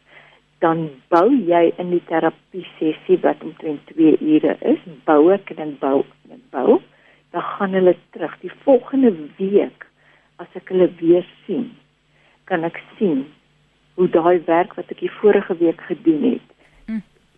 dan 0.60 0.90
bou 1.10 1.30
jy 1.30 1.74
in 1.78 1.92
die 1.92 2.04
terapie 2.10 2.66
sessie 2.80 3.20
wat 3.22 3.44
omtrent 3.44 3.86
2 3.94 4.18
ure 4.20 4.58
is, 4.62 4.80
bou 5.06 5.32
ek 5.34 5.52
en 5.58 5.78
bou 5.80 6.04
en 6.32 6.42
bou, 6.50 6.82
dan 7.32 7.42
gaan 7.42 7.74
hulle 7.74 7.96
terug 8.12 8.36
die 8.42 8.52
volgende 8.64 9.14
week 9.38 9.86
as 10.38 10.48
ek 10.56 10.70
hulle 10.74 10.90
weer 11.00 11.26
sien, 11.46 11.72
kan 12.46 12.64
ek 12.64 12.82
sien 12.98 13.26
hoe 13.96 14.08
daai 14.10 14.42
werk 14.46 14.74
wat 14.74 14.92
ek 14.92 15.00
die 15.00 15.16
vorige 15.22 15.56
week 15.58 15.82
gedoen 15.82 16.24
het 16.32 16.53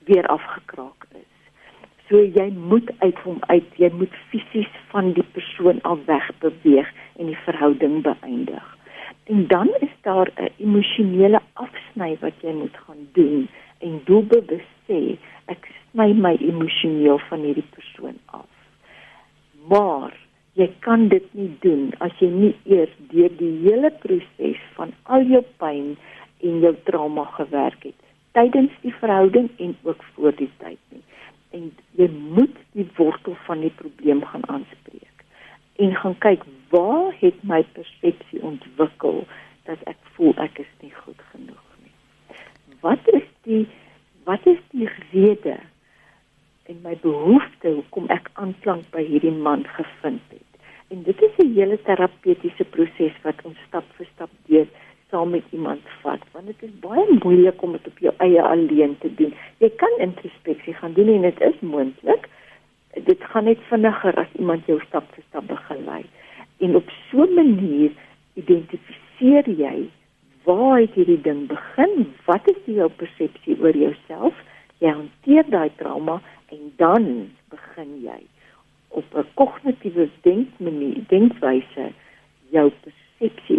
weer 0.06 0.28
afgekraak 0.28 1.08
is. 1.12 1.32
So 2.10 2.22
jy 2.22 2.52
moet 2.54 2.92
uit 3.02 3.20
hom 3.26 3.40
uit, 3.50 3.70
jy 3.82 3.90
moet 3.98 4.14
fisies 4.30 4.70
van 4.92 5.14
die 5.18 5.26
persoon 5.34 5.82
af 5.90 6.04
weg 6.06 6.28
beweeg 6.44 6.90
en 7.18 7.32
die 7.32 7.40
verhouding 7.48 8.04
beëindig. 8.06 8.66
En 9.26 9.48
dan 9.50 9.70
is 9.82 9.96
daar 10.02 10.30
'n 10.38 10.52
emosionele 10.58 11.42
afsny 11.54 12.18
wat 12.22 12.34
jy 12.42 12.54
moet 12.54 12.78
gaan 12.86 13.08
doen 13.14 13.48
en 13.80 14.02
doelbewus 14.06 14.68
sê 14.88 15.18
ek 15.46 15.66
sny 15.92 16.14
my 16.14 16.36
emosioneel 16.40 17.20
van 17.30 17.40
hierdie 17.40 17.70
persoon 17.74 18.18
af. 18.26 18.52
Maar 19.68 20.14
jy 20.54 20.70
kan 20.80 21.08
dit 21.08 21.34
nie 21.34 21.52
doen 21.60 21.94
as 21.98 22.12
jy 22.20 22.30
nie 22.30 22.56
eers 22.64 22.94
deur 23.10 23.34
die 23.38 23.56
hele 23.66 23.92
proses 23.92 24.62
van 24.76 24.94
al 25.04 25.22
jou 25.22 25.44
pyn 25.58 25.98
en 26.42 26.60
jou 26.60 26.76
trauma 26.84 27.24
gewerk 27.24 27.84
het 27.84 28.05
tydens 28.36 28.72
die 28.84 28.94
verhouding 29.00 29.50
en 29.64 29.76
ook 29.84 30.04
voor 30.14 30.36
die 30.36 30.52
tyd 30.62 30.80
nie. 30.90 31.04
En 31.56 31.72
jy 32.00 32.10
moet 32.12 32.56
die 32.76 32.88
wortel 32.98 33.38
van 33.48 33.64
die 33.64 33.74
probleem 33.80 34.24
gaan 34.26 34.48
aanspreek 34.52 35.24
en 35.76 35.96
gaan 35.96 36.18
kyk 36.24 36.44
waar 36.72 37.16
het 37.20 37.42
my 37.44 37.62
persepsie 37.76 38.42
ontwikkel 38.42 39.26
dat 39.68 39.82
ek 39.92 40.00
voel 40.16 40.36
ek 40.44 40.60
is 40.64 40.72
nie 40.82 40.94
goed 41.04 41.22
genoeg 41.32 41.64
nie. 41.84 41.96
Wat 42.84 43.08
is 43.14 43.28
die 43.48 43.66
wat 44.26 44.46
is 44.50 44.62
die 44.72 44.88
rede 45.12 45.58
en 46.66 46.80
my 46.82 46.96
behoefte 47.04 47.76
hoekom 47.76 48.08
ek 48.14 48.32
aanklank 48.42 48.88
by 48.96 49.04
hierdie 49.06 49.36
man 49.36 49.68
gevind 49.78 50.24
het? 50.34 50.42
En 50.94 51.04
dit 51.04 51.22
is 51.28 51.36
'n 51.44 51.54
hele 51.54 51.78
terapeutiese 51.82 52.66
proses 52.76 53.16
wat 53.24 53.44
ons 53.44 53.60
stap 53.68 53.86
vir 53.98 54.08
stap 54.14 54.32
deur 54.48 54.68
saam 55.16 55.32
met 55.32 55.44
iemand 55.56 55.82
vat 56.04 56.24
want 56.36 56.48
dit 56.52 56.64
is 56.68 56.80
baie 56.84 57.06
moeilik 57.24 57.62
om 57.64 57.76
dit 57.78 57.88
op 57.88 58.00
jou 58.04 58.14
eie 58.26 58.42
alleen 58.44 58.98
te 59.00 59.12
doen. 59.20 59.32
Jy 59.64 59.70
kan 59.80 60.02
introspeksie 60.04 60.76
gaan 60.80 60.96
doen 60.98 61.14
en 61.14 61.28
dit 61.30 61.42
is 61.48 61.62
moontlik. 61.64 62.28
Dit 63.08 63.24
gaan 63.32 63.48
net 63.48 63.62
vinniger 63.70 64.20
as 64.20 64.34
iemand 64.40 64.68
jou 64.68 64.80
stap 64.88 65.08
vir 65.16 65.24
stap 65.30 65.48
begelei. 65.48 66.04
En 66.64 66.76
op 66.76 66.92
so 67.12 67.24
'n 67.24 67.36
manier 67.36 67.92
identifiseer 68.34 69.48
jy 69.50 69.88
waar 70.44 70.80
het 70.80 70.94
hierdie 70.94 71.22
ding 71.22 71.48
begin? 71.48 72.14
Wat 72.26 72.48
is 72.52 72.60
jou 72.66 72.90
persepsie 72.90 73.58
oor 73.62 73.78
jouself? 73.78 74.34
Jy 74.80 74.92
hanteer 74.92 75.46
daai 75.50 75.72
trauma 75.76 76.22
en 76.52 76.74
dan 76.76 77.32
begin 77.50 78.02
jy 78.04 78.22
op 78.88 79.06
'n 79.16 79.28
kognitiewe 79.34 80.10
denkmanier, 80.22 81.04
denkwyse 81.08 81.92
jou 82.50 82.70
persepsie 82.70 83.05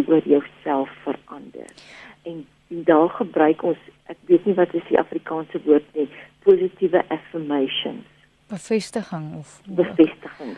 oor 0.07 0.23
jouself 0.25 0.89
verander. 1.03 1.71
En, 2.23 2.47
en 2.69 2.83
daar 2.85 3.09
gebruik 3.09 3.63
ons 3.63 3.79
ek 4.07 4.19
weet 4.31 4.47
nie 4.47 4.55
wat 4.55 4.75
is 4.75 4.87
die 4.91 4.99
Afrikaanse 5.01 5.61
woord 5.65 5.87
nie, 5.99 6.07
positiewe 6.47 7.03
affirmations. 7.11 8.07
Bevestiging 8.51 9.33
of 9.41 9.61
bevestiging. 9.67 10.55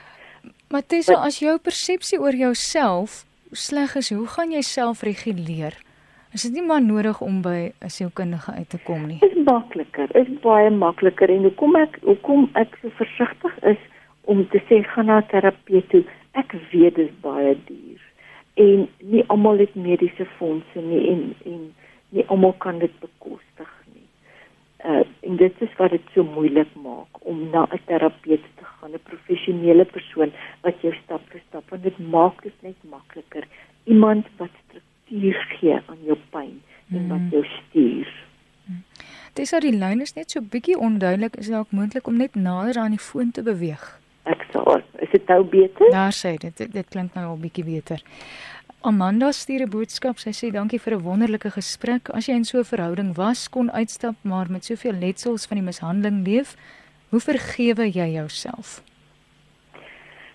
Maar 0.69 0.85
dis 0.87 1.09
so 1.09 1.17
as 1.17 1.41
jou 1.41 1.57
persepsie 1.59 2.21
oor 2.21 2.37
jouself 2.37 3.25
sleg 3.57 3.95
is, 3.97 4.11
hoe 4.13 4.27
gaan 4.29 4.53
jy 4.53 4.63
self 4.63 5.03
reguleer? 5.07 5.77
Is 6.37 6.45
dit 6.45 6.59
nie 6.59 6.65
maar 6.67 6.83
nodig 6.85 7.23
om 7.25 7.41
by 7.43 7.73
'n 7.81 7.89
sielkundige 7.89 8.53
uit 8.53 8.69
te 8.69 8.79
kom 8.85 9.07
nie? 9.07 9.19
Dit 9.21 9.33
is 9.33 9.45
makliker, 9.45 10.17
is 10.17 10.29
baie 10.45 10.71
makliker 10.71 11.31
en 11.31 11.49
hoekom 11.49 11.77
ek 11.77 11.99
hoekom 12.03 12.51
ek 12.55 12.77
so 12.83 12.91
versigtig 13.01 13.55
is 13.65 13.81
om 14.25 14.49
te 14.49 14.61
sê 14.69 14.85
gaan 14.85 15.07
na 15.07 15.23
terapeut 15.23 15.89
toe. 15.89 16.05
Ek 16.33 16.53
weet 16.71 16.95
dit 16.95 17.09
is 17.09 17.15
baie 17.25 17.57
duur 17.65 18.08
en 18.59 18.89
nie 18.99 19.25
almal 19.27 19.59
het 19.63 19.75
mediese 19.75 20.27
fondse 20.39 20.81
nie 20.83 21.03
en 21.13 21.23
en 21.45 21.61
nie 22.17 22.25
almal 22.33 22.55
kan 22.65 22.79
dit 22.83 22.95
bekostig 23.01 23.73
nie. 23.95 24.07
Uh 24.85 25.05
en 25.29 25.37
dit 25.37 25.63
is 25.67 25.75
wat 25.79 25.95
dit 25.95 26.15
so 26.15 26.25
moeilik 26.25 26.71
maak 26.83 27.21
om 27.33 27.43
na 27.51 27.67
'n 27.71 27.81
terapeut 27.91 28.45
te 28.59 28.65
gaan, 28.65 28.95
'n 28.95 29.09
professionele 29.11 29.85
persoon 29.85 30.33
wat 30.63 30.81
jou 30.81 30.95
stap 31.03 31.23
vir 31.31 31.43
stap 31.49 31.73
en 31.73 31.81
dit 31.81 31.99
maak 31.99 32.43
dit 32.43 32.63
net 32.63 32.79
makliker. 32.91 33.45
Iemand 33.85 34.27
wat 34.37 34.51
struktuur 34.65 35.47
gee 35.59 35.75
aan 35.87 36.03
jou 36.05 36.19
pyn 36.31 36.63
en 36.91 37.09
wat 37.09 37.19
hmm. 37.19 37.31
jou 37.31 37.45
stuur. 37.45 38.09
Hmm. 38.65 38.83
Dis 39.35 39.53
al 39.53 39.61
die 39.61 39.77
lyn 39.77 40.01
is 40.01 40.15
net 40.15 40.31
so 40.31 40.41
bietjie 40.41 40.79
onduidelik, 40.79 41.37
is 41.37 41.49
dalk 41.49 41.71
moontlik 41.71 42.07
om 42.07 42.17
net 42.17 42.35
nader 42.35 42.79
aan 42.79 42.91
die 42.91 43.07
foon 43.11 43.31
te 43.31 43.43
beweeg? 43.43 44.01
Ek 44.29 44.45
sal 44.53 44.83
Is 45.01 45.11
dit 45.15 45.29
nou 45.31 45.43
beter? 45.45 45.91
Daar 45.95 46.13
sê 46.13 46.37
dit 46.37 46.67
dit, 46.73 46.89
klink 46.93 47.15
nou 47.17 47.27
al 47.33 47.41
bietjie 47.41 47.65
beter. 47.65 48.03
Amanda 48.81 49.33
stuur 49.33 49.63
'n 49.67 49.71
boodskap. 49.71 50.19
Sy 50.19 50.31
sê 50.31 50.53
dankie 50.53 50.79
vir 50.79 50.95
'n 50.95 51.03
wonderlike 51.03 51.51
gesprek. 51.51 52.11
As 52.11 52.27
jy 52.27 52.35
in 52.35 52.45
so 52.45 52.59
'n 52.59 52.65
verhouding 52.65 53.17
was, 53.17 53.49
kon 53.49 53.71
uitstap, 53.71 54.15
maar 54.23 54.47
met 54.51 54.65
soveel 54.65 54.93
letsels 54.93 55.47
van 55.47 55.57
die 55.57 55.67
mishandeling 55.67 56.27
leef, 56.27 56.57
hoe 57.11 57.21
vergewe 57.21 57.91
jy 57.91 58.13
jouself? 58.13 58.83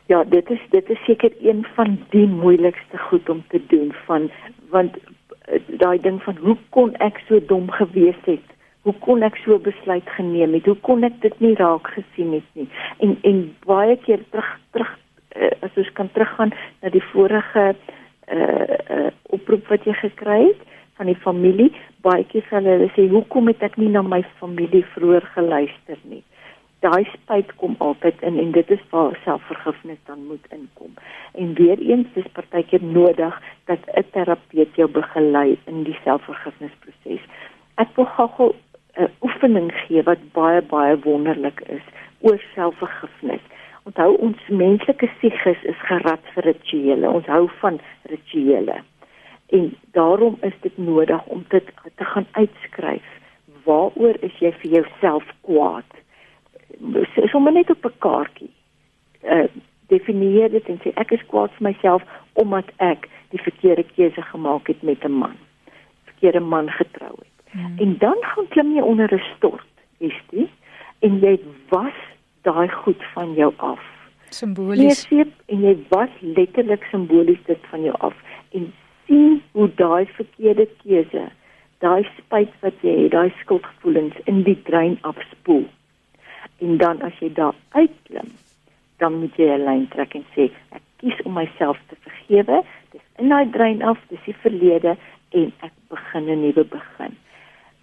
Ja, 0.07 0.23
dit 0.23 0.49
is 0.49 0.59
dit 0.69 0.89
is 0.89 1.03
seker 1.05 1.31
een 1.41 1.65
van 1.75 1.99
die 2.09 2.27
moeilikste 2.27 2.97
goed 2.97 3.29
om 3.29 3.43
te 3.47 3.61
doen 3.67 3.93
van 4.05 4.31
want 4.69 4.97
eh, 5.45 5.59
daai 5.67 5.99
ding 5.99 6.23
van 6.23 6.37
hoe 6.37 6.57
kon 6.69 6.95
ek 6.95 7.21
so 7.27 7.39
dom 7.45 7.71
gewees 7.71 8.19
het? 8.25 8.52
Hoe 8.83 8.93
kon 8.99 9.23
ek 9.23 9.37
so 9.43 9.57
besluit 9.63 10.09
geneem 10.17 10.57
het? 10.57 10.67
Hoe 10.67 10.79
kon 10.83 11.07
ek 11.07 11.21
dit 11.23 11.39
nie 11.43 11.53
raak 11.59 11.87
gesien 11.95 12.35
het 12.35 12.49
nie? 12.59 12.67
En 12.99 13.15
en 13.23 13.39
baie 13.67 13.95
keer 14.03 14.23
terug 14.29 14.51
terug 14.75 14.91
uh, 15.35 15.51
as 15.63 15.79
ons 15.79 15.91
kan 15.99 16.11
teruggaan 16.11 16.51
na 16.81 16.91
die 16.91 17.03
vorige 17.13 17.71
uh, 17.71 18.35
uh 18.35 19.09
oproep 19.33 19.65
wat 19.71 19.87
jy 19.87 19.95
gekry 19.97 20.41
het 20.43 20.59
van 20.99 21.07
die 21.09 21.17
familie, 21.23 21.71
baie 22.05 22.21
keer 22.29 22.43
sal 22.49 22.67
hulle 22.69 22.91
sê 22.93 23.07
hoekom 23.09 23.47
het 23.49 23.63
ek 23.65 23.79
nie 23.81 23.89
na 23.89 24.03
my 24.05 24.21
familie 24.41 24.83
vroeër 24.93 25.25
geluister 25.33 25.97
nie. 26.11 26.21
Daai 26.85 27.07
spyt 27.13 27.49
kom 27.61 27.77
altyd 27.81 28.19
in 28.27 28.37
en 28.41 28.51
dit 28.53 28.71
is 28.75 28.83
waar 28.91 29.15
selfvergifnis 29.23 30.01
dan 30.05 30.25
moet 30.27 30.43
inkom. 30.51 30.91
En 31.39 31.55
weer 31.57 31.79
eens 31.79 32.11
dis 32.13 32.27
partykeer 32.35 32.83
nodig 32.83 33.39
dat 33.71 33.79
'n 33.95 34.05
terapeut 34.11 34.75
jou 34.75 34.89
begelei 34.91 35.57
in 35.65 35.83
die 35.83 35.97
selfvergifnisproses. 36.03 37.23
Ek 37.77 37.89
wil 37.95 38.05
gou 38.05 38.53
'n 38.97 39.09
oefening 39.21 39.71
gee 39.73 40.03
wat 40.03 40.21
baie 40.33 40.61
baie 40.61 40.99
wonderlik 40.99 41.61
is 41.67 41.85
oor 42.19 42.41
selfvergifnis. 42.53 43.41
Onthou 43.83 44.15
ons 44.25 44.37
menslike 44.47 45.09
siekes 45.19 45.63
is 45.63 45.79
gerad 45.89 46.21
vir 46.33 46.43
rituele. 46.43 47.09
Ons 47.09 47.25
hou 47.25 47.49
van 47.61 47.79
rituele. 48.11 48.77
En 49.57 49.73
daarom 49.97 50.37
is 50.41 50.53
dit 50.61 50.77
nodig 50.77 51.25
om 51.25 51.45
dit 51.49 51.73
te 51.95 52.05
gaan 52.05 52.27
uitskryf. 52.31 53.09
Waaroor 53.63 54.15
is 54.19 54.37
jy 54.39 54.53
vir 54.61 54.71
jouself 54.77 55.25
kwaad? 55.41 55.89
Sommige 57.31 57.57
net 57.57 57.69
op 57.69 57.85
'n 57.85 57.99
kaartjie. 57.99 58.53
Uh 59.23 59.47
definieer 59.87 60.49
dit 60.49 60.69
en 60.69 60.79
sê 60.81 60.93
ek 60.95 61.11
is 61.11 61.25
kwaad 61.27 61.51
vir 61.57 61.67
myself 61.69 62.01
omdat 62.33 62.71
ek 62.77 63.09
die 63.29 63.41
verkeerde 63.41 63.83
keuse 63.95 64.21
gemaak 64.21 64.67
het 64.67 64.81
met 64.81 65.03
'n 65.05 65.11
man. 65.11 65.37
Verkeerde 66.05 66.39
man 66.39 66.69
getrou 66.69 67.15
het. 67.19 67.32
Hmm. 67.53 67.77
En 67.77 67.97
dan 67.97 68.17
gaan 68.21 68.47
klim 68.49 68.73
jy 68.75 68.81
onder 68.81 69.13
'n 69.13 69.23
stort, 69.35 69.73
is 69.97 70.17
dit? 70.29 70.49
En 70.99 71.19
jy 71.19 71.39
was 71.69 71.97
daai 72.41 72.69
goed 72.69 73.03
van 73.13 73.33
jou 73.33 73.53
af. 73.57 73.83
Simbolies. 74.29 75.07
Jy 75.09 75.23
sê 75.23 75.29
en 75.45 75.61
jy 75.61 75.75
was 75.89 76.09
letterlik 76.19 76.83
simbolies 76.91 77.43
dit 77.45 77.59
van 77.69 77.83
jou 77.85 77.95
af 77.99 78.15
en 78.51 78.73
sien 79.05 79.41
hoe 79.51 79.69
daai 79.75 80.05
verkeerde 80.05 80.67
keuse, 80.83 81.27
daai 81.77 82.03
spyt 82.17 82.53
wat 82.65 82.73
jy 82.81 82.95
het, 83.03 83.11
daai 83.11 83.33
skuldgevoelens 83.41 84.17
in 84.25 84.43
die 84.47 84.57
drein 84.69 84.97
afspoel. 85.01 85.65
En 86.57 86.77
dan 86.77 87.01
as 87.01 87.17
jy 87.19 87.29
daar 87.33 87.55
uitklim, 87.69 88.31
dan 88.97 89.19
moet 89.19 89.35
jy 89.37 89.49
'n 89.51 89.65
lyn 89.65 89.87
trek 89.87 90.15
en 90.15 90.25
sê 90.35 90.49
ek 90.71 90.81
kies 90.97 91.21
om 91.25 91.33
myself 91.33 91.77
te 91.87 91.95
vergewe. 92.05 92.63
Dis 92.91 93.05
in 93.17 93.29
daai 93.29 93.49
drein 93.51 93.81
af, 93.81 93.99
dis 94.09 94.23
die 94.25 94.35
verlede 94.41 94.97
en 95.31 95.51
ek 95.61 95.73
begin 95.89 96.29
'n 96.29 96.41
nuwe 96.41 96.63
begin. 96.63 97.17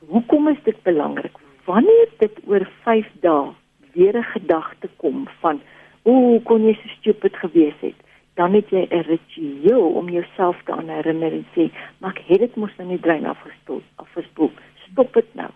Hoekom 0.06 0.48
is 0.48 0.62
dit 0.62 0.82
belangrik? 0.82 1.36
Wanneer 1.64 2.08
dit 2.18 2.38
oor 2.46 2.68
5 2.82 3.06
dae 3.20 3.52
weer 3.92 4.16
'n 4.16 4.22
gedagte 4.22 4.88
kom 4.96 5.28
van 5.40 5.60
hoe 6.02 6.42
kon 6.42 6.64
jy 6.64 6.74
so 6.74 6.88
stupid 6.88 7.36
gewees 7.36 7.80
het? 7.80 8.00
dan 8.40 8.52
het 8.52 8.68
jy 8.70 8.86
'n 8.88 9.04
ritueel 9.12 9.86
om 10.00 10.08
jouself 10.08 10.56
te 10.64 10.72
herinner 10.86 11.32
en 11.32 11.46
sê, 11.54 11.72
"Maar 11.98 12.10
ek 12.10 12.22
het 12.26 12.38
dit 12.38 12.56
mos 12.56 12.76
nou 12.76 12.88
nie 12.88 13.00
drein 13.00 13.26
afgestop 13.26 13.82
afgespoel. 13.94 14.50
Stop 14.90 15.12
dit 15.14 15.34
nou." 15.34 15.50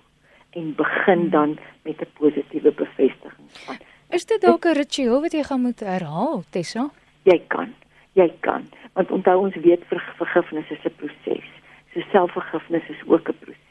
En 0.51 0.75
begin 0.75 1.19
hmm. 1.19 1.31
dan 1.31 1.59
met 1.83 2.01
'n 2.01 2.13
positiewe 2.19 2.73
bevestiging 2.73 3.49
van. 3.51 3.77
Is 4.11 4.25
dit 4.25 4.41
dalk 4.41 4.65
'n 4.65 4.77
ritueel 4.77 5.21
wat 5.21 5.33
jy 5.33 5.43
gaan 5.43 5.61
moet 5.61 5.81
herhaal, 5.81 6.43
Tessa? 6.51 6.91
Jy 7.23 7.43
kan. 7.47 7.75
Jy 8.13 8.33
kan. 8.41 8.63
Want 8.93 9.11
onthou 9.11 9.39
ons 9.45 9.55
weet 9.55 9.83
vergifnis 10.17 10.71
is 10.71 10.85
'n 10.85 10.95
proses. 10.97 11.49
So 11.93 12.01
selfvergifnis 12.01 12.89
is 12.89 13.03
ook 13.07 13.29
'n 13.29 13.39
proses. 13.39 13.63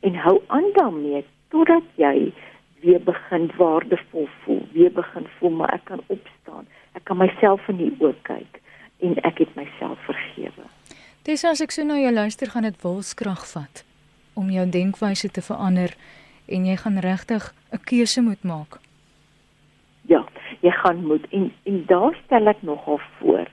En 0.00 0.14
hou 0.14 0.42
aan 0.46 0.72
daarmee 0.74 1.24
totdat 1.48 1.84
jy 1.94 2.32
weer 2.80 3.02
begin 3.02 3.50
waardevol 3.56 4.28
voel, 4.44 4.62
weer 4.72 4.92
begin 4.92 5.26
voel 5.38 5.50
maar 5.50 5.72
ek 5.74 5.84
kan 5.84 6.02
opstaan 6.06 6.66
ek 6.98 7.04
kan 7.04 7.20
myself 7.20 7.66
in 7.70 7.78
die 7.82 7.92
oë 8.02 8.16
kyk 8.26 8.60
en 9.06 9.18
ek 9.28 9.44
het 9.44 9.54
myself 9.58 10.00
vergewe. 10.06 10.66
Dis 11.26 11.44
as 11.46 11.62
ek 11.62 11.74
so 11.74 11.84
na 11.86 11.98
jou 12.00 12.12
luister 12.14 12.50
gaan 12.50 12.66
dit 12.66 12.78
wilskrag 12.82 13.44
vat 13.52 13.84
om 14.38 14.50
jou 14.54 14.64
denkwyse 14.70 15.30
te 15.34 15.44
verander 15.44 15.94
en 16.48 16.66
jy 16.66 16.76
gaan 16.82 16.98
regtig 17.04 17.52
'n 17.72 17.82
keuse 17.90 18.22
moet 18.22 18.42
maak. 18.42 18.80
Ja, 20.08 20.24
jy 20.60 20.72
gaan 20.82 21.04
moet 21.06 21.26
en 21.30 21.52
en 21.64 21.84
daar 21.86 22.14
stel 22.24 22.48
ek 22.48 22.62
nogal 22.62 23.00
voor 23.18 23.46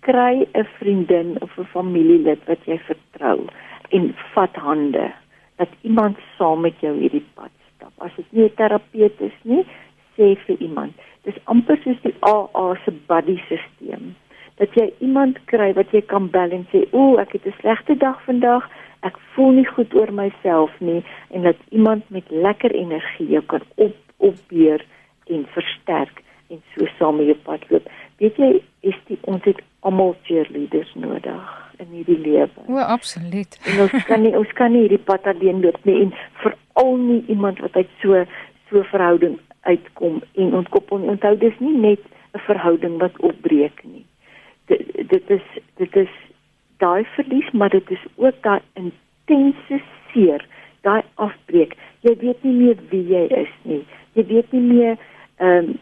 kry 0.00 0.46
'n 0.52 0.68
vriendin 0.78 1.36
of 1.40 1.58
'n 1.58 1.72
familielid 1.76 2.40
wat 2.46 2.60
jy 2.66 2.78
vertrou 2.78 3.48
en 3.90 4.14
vat 4.34 4.56
hande 4.56 5.12
dat 5.64 5.78
iemand 5.82 6.20
saam 6.38 6.60
met 6.66 6.80
jou 6.84 6.94
hierdie 6.98 7.24
pad 7.34 7.52
stap. 7.74 7.92
As 8.06 8.14
dit 8.16 8.32
nie 8.32 8.44
'n 8.44 8.54
terapeut 8.60 9.20
is 9.20 9.38
nie, 9.42 9.64
sê 10.16 10.36
vir 10.46 10.56
iemand. 10.60 10.92
Dis 11.24 11.40
amper 11.44 11.78
soos 11.84 12.00
die 12.02 12.16
AA 12.20 12.74
se 12.84 12.92
buddy 13.08 13.36
stelsel 13.46 14.12
dat 14.60 14.74
jy 14.78 14.86
iemand 15.02 15.38
kry 15.50 15.72
wat 15.74 15.92
jy 15.94 16.02
kan 16.10 16.28
bel 16.34 16.52
en 16.54 16.66
sê 16.72 16.84
o 16.92 17.16
ek 17.22 17.32
het 17.36 17.46
'n 17.46 17.58
slegte 17.60 17.96
dag 17.96 18.18
vandag. 18.24 18.68
Ek 19.02 19.16
voel 19.34 19.52
nie 19.52 19.66
goed 19.66 19.94
oor 19.94 20.12
myself 20.12 20.70
nie. 20.80 21.02
En 21.30 21.42
dat 21.42 21.56
iemand 21.70 22.10
met 22.10 22.24
lekker 22.30 22.70
energie 22.70 23.28
jou 23.28 23.42
kan 23.42 23.62
op 23.74 23.96
opbeer 24.16 24.84
en 25.26 25.46
versterk 25.46 26.22
en 26.50 26.62
so 26.74 26.86
saam 26.98 27.16
met 27.16 27.26
jou 27.26 27.38
pad 27.44 27.70
loop 27.70 27.88
weet 28.22 28.36
jy 28.36 28.50
is 28.80 28.98
dit 29.08 29.30
ons 29.30 29.44
het 29.44 29.60
almal 29.80 30.16
cheerleaders 30.22 30.94
nodig 30.94 31.52
in 31.78 31.88
hierdie 31.90 32.18
lewe 32.18 32.68
o 32.68 32.78
absoluut 32.78 33.58
en 33.70 33.86
ons 33.86 34.04
kan 34.10 34.22
nie 34.22 34.34
ons 34.38 34.52
kan 34.60 34.72
nie 34.72 34.86
hierdie 34.86 35.04
pad 35.10 35.26
alleen 35.26 35.62
loop 35.64 35.80
nie 35.84 36.00
en 36.06 36.14
veral 36.42 36.96
nie 36.96 37.22
iemand 37.28 37.58
wat 37.64 37.76
uit 37.76 37.90
so 38.02 38.24
so 38.70 38.82
verhouding 38.90 39.38
uitkom 39.64 40.22
en 40.34 40.54
ontkoppel 40.54 40.98
nie. 40.98 41.08
Onthou 41.14 41.36
dis 41.38 41.58
nie 41.58 41.76
net 41.76 42.00
'n 42.34 42.42
verhouding 42.48 42.98
wat 42.98 43.18
opbreek 43.18 43.84
nie. 43.84 44.04
Dit 44.66 45.08
dit 45.08 45.30
is 45.30 45.46
dit 45.76 45.96
is 45.96 46.14
daai 46.78 47.04
verlies, 47.16 47.50
maar 47.50 47.68
dit 47.68 47.90
is 47.90 48.04
ook 48.16 48.42
daai 48.42 48.60
intense 48.74 49.82
seer, 50.12 50.46
daai 50.80 51.02
afbreek. 51.14 51.76
Jy 52.00 52.16
weet 52.18 52.42
nie 52.42 52.52
meer 52.52 52.76
wie 52.90 53.06
jy 53.08 53.24
is 53.42 53.54
nie. 53.62 53.84
Jy 54.12 54.26
weet 54.26 54.52
nie 54.52 54.60
meer 54.60 54.96
ehm 55.36 55.68
um, 55.68 55.78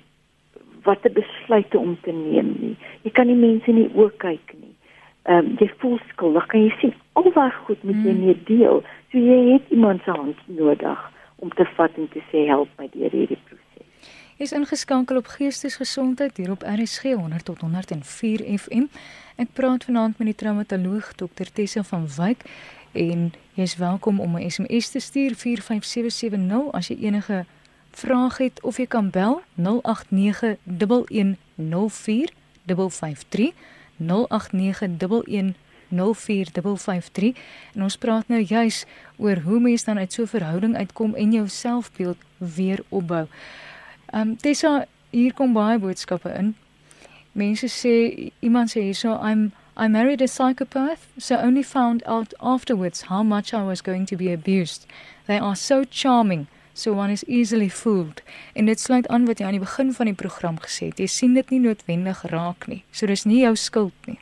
wat 0.82 1.04
'n 1.04 1.12
besluit 1.12 1.74
om 1.74 1.96
te 2.00 2.12
neem 2.12 2.56
nie. 2.60 2.76
Jy 3.02 3.10
kan 3.10 3.26
nie 3.26 3.36
mense 3.36 3.66
in 3.66 3.76
die 3.76 3.92
oë 3.94 4.16
kyk 4.16 4.54
nie. 4.60 4.74
Ehm 5.22 5.38
um, 5.38 5.56
jy 5.58 5.70
voel 5.78 5.98
skuldig. 6.12 6.46
Kan 6.46 6.64
jy 6.64 6.72
sien 6.80 6.94
alwaar 7.12 7.52
goed 7.66 7.82
met 7.82 7.96
jy 7.96 8.12
mee 8.12 8.34
hmm. 8.34 8.44
deel. 8.44 8.82
So 9.10 9.18
jy 9.18 9.52
het 9.52 9.62
iemand 9.68 10.02
se 10.02 10.10
hand 10.10 10.36
nodig 10.46 11.10
om 11.36 11.50
te 11.50 11.64
vat 11.64 11.90
en 11.96 12.08
te 12.08 12.22
sê 12.30 12.46
help 12.46 12.68
my 12.78 12.88
deur 12.92 13.10
hierdie 13.10 13.38
proses 13.44 13.62
is 14.42 14.52
ingeskakel 14.52 15.16
op 15.16 15.26
Geestesgesondheid 15.26 16.36
hier 16.36 16.50
op 16.50 16.62
RSG 16.66 17.02
100 17.02 17.44
tot 17.44 17.60
104 17.60 18.58
FM. 18.58 18.88
Ek 19.36 19.52
praat 19.54 19.84
vanaand 19.84 20.18
met 20.18 20.32
die 20.32 20.34
traumatoloog 20.34 21.12
Dr 21.14 21.50
Tessa 21.54 21.84
van 21.86 22.08
Wyk 22.16 22.42
en 22.98 23.30
jy 23.54 23.62
is 23.62 23.76
welkom 23.78 24.20
om 24.20 24.34
'n 24.36 24.50
SMS 24.50 24.90
te 24.90 25.00
stuur 25.00 25.34
45770 25.34 26.72
as 26.72 26.88
jy 26.88 26.96
enige 27.06 27.44
vraag 27.96 28.38
het 28.38 28.62
of 28.62 28.76
jy 28.76 28.86
kan 28.86 29.10
bel 29.10 29.42
0891104553 29.56 29.64
0891104553 34.02 34.06
en 37.74 37.82
ons 37.82 37.96
praat 37.96 38.28
nou 38.28 38.40
juis 38.40 38.84
oor 39.16 39.36
hoe 39.44 39.60
mense 39.60 39.84
dan 39.84 39.98
uit 39.98 40.12
so 40.12 40.22
'n 40.22 40.26
verhouding 40.26 40.76
uitkom 40.76 41.14
en 41.14 41.32
jou 41.32 41.48
selfbeeld 41.48 42.16
weer 42.36 42.80
opbou. 42.88 43.26
Ehm 44.06 44.28
um, 44.28 44.36
Tessa, 44.36 44.86
hier 45.10 45.34
kom 45.34 45.52
baie 45.52 45.78
boodskappe 45.78 46.32
in. 46.32 46.56
Mense 47.32 47.68
sê 47.68 48.30
iemand 48.40 48.70
sê 48.70 48.80
hierso 48.80 49.20
I'm 49.22 49.52
I 49.74 49.88
married 49.88 50.20
a 50.20 50.28
psychopath, 50.28 51.08
so 51.18 51.36
only 51.36 51.62
found 51.62 52.02
out 52.04 52.34
afterwards 52.40 53.02
how 53.02 53.22
much 53.22 53.54
I 53.54 53.62
was 53.62 53.80
going 53.80 54.04
to 54.06 54.16
be 54.16 54.30
abused. 54.32 54.86
They 55.26 55.38
are 55.38 55.56
so 55.56 55.84
charming, 55.84 56.46
so 56.72 56.92
one 56.92 57.12
is 57.12 57.24
easily 57.24 57.68
fooled. 57.68 58.22
En 58.54 58.66
dit 58.66 58.80
sluit 58.80 59.08
aan 59.08 59.26
wat 59.26 59.38
jy 59.38 59.46
aan 59.46 59.58
die 59.58 59.64
begin 59.64 59.92
van 59.92 60.06
die 60.06 60.14
program 60.14 60.58
gesê 60.60 60.90
het. 60.90 60.98
Jy 60.98 61.06
sien 61.06 61.34
dit 61.34 61.50
nie 61.50 61.60
noodwendig 61.60 62.22
raak 62.32 62.66
nie. 62.66 62.82
So 62.90 63.06
dis 63.06 63.24
nie 63.24 63.42
jou 63.42 63.54
skuld 63.56 64.06
nie. 64.06 64.18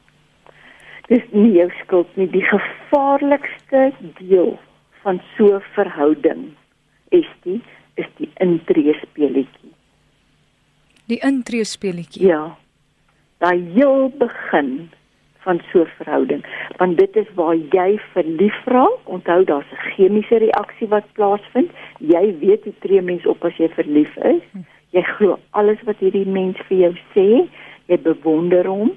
Dis 1.08 1.26
nie 1.32 1.52
jou 1.56 1.68
skuld 1.82 2.16
nie. 2.16 2.28
Die 2.30 2.44
gevaarlikste 2.46 3.90
deel 4.18 4.58
van 5.02 5.20
so 5.36 5.56
'n 5.56 5.62
verhouding 5.74 6.54
is 7.10 7.26
die 7.42 7.60
is 7.94 8.06
die 8.16 8.30
intree 8.40 8.94
speletjie. 9.02 9.72
Die 11.06 11.18
intree 11.26 11.64
speletjie. 11.64 12.26
Ja. 12.26 12.56
Daai 13.38 13.60
heel 13.74 14.12
begin 14.18 14.90
van 15.44 15.60
so 15.72 15.80
'n 15.82 15.92
verhouding, 15.96 16.44
want 16.76 16.98
dit 16.98 17.16
is 17.16 17.26
waar 17.34 17.56
jy 17.56 18.00
verlief 18.12 18.64
raak. 18.64 19.00
Onthou 19.04 19.44
daar's 19.44 19.70
'n 19.72 19.90
chemiese 19.90 20.36
reaksie 20.36 20.88
wat 20.88 21.12
plaasvind. 21.12 21.70
Jy 21.98 22.38
weet 22.38 22.64
hoe 22.64 22.78
tree 22.78 23.02
mens 23.02 23.26
op 23.26 23.44
as 23.44 23.56
jy 23.56 23.68
verlief 23.68 24.16
is. 24.16 24.42
Jy 24.90 25.02
glo 25.02 25.38
alles 25.50 25.82
wat 25.86 25.98
hierdie 25.98 26.26
mens 26.26 26.58
vir 26.68 26.76
jou 26.76 26.94
sê. 27.14 27.48
Jy 27.86 27.98
bewonder 28.02 28.66
hom. 28.66 28.90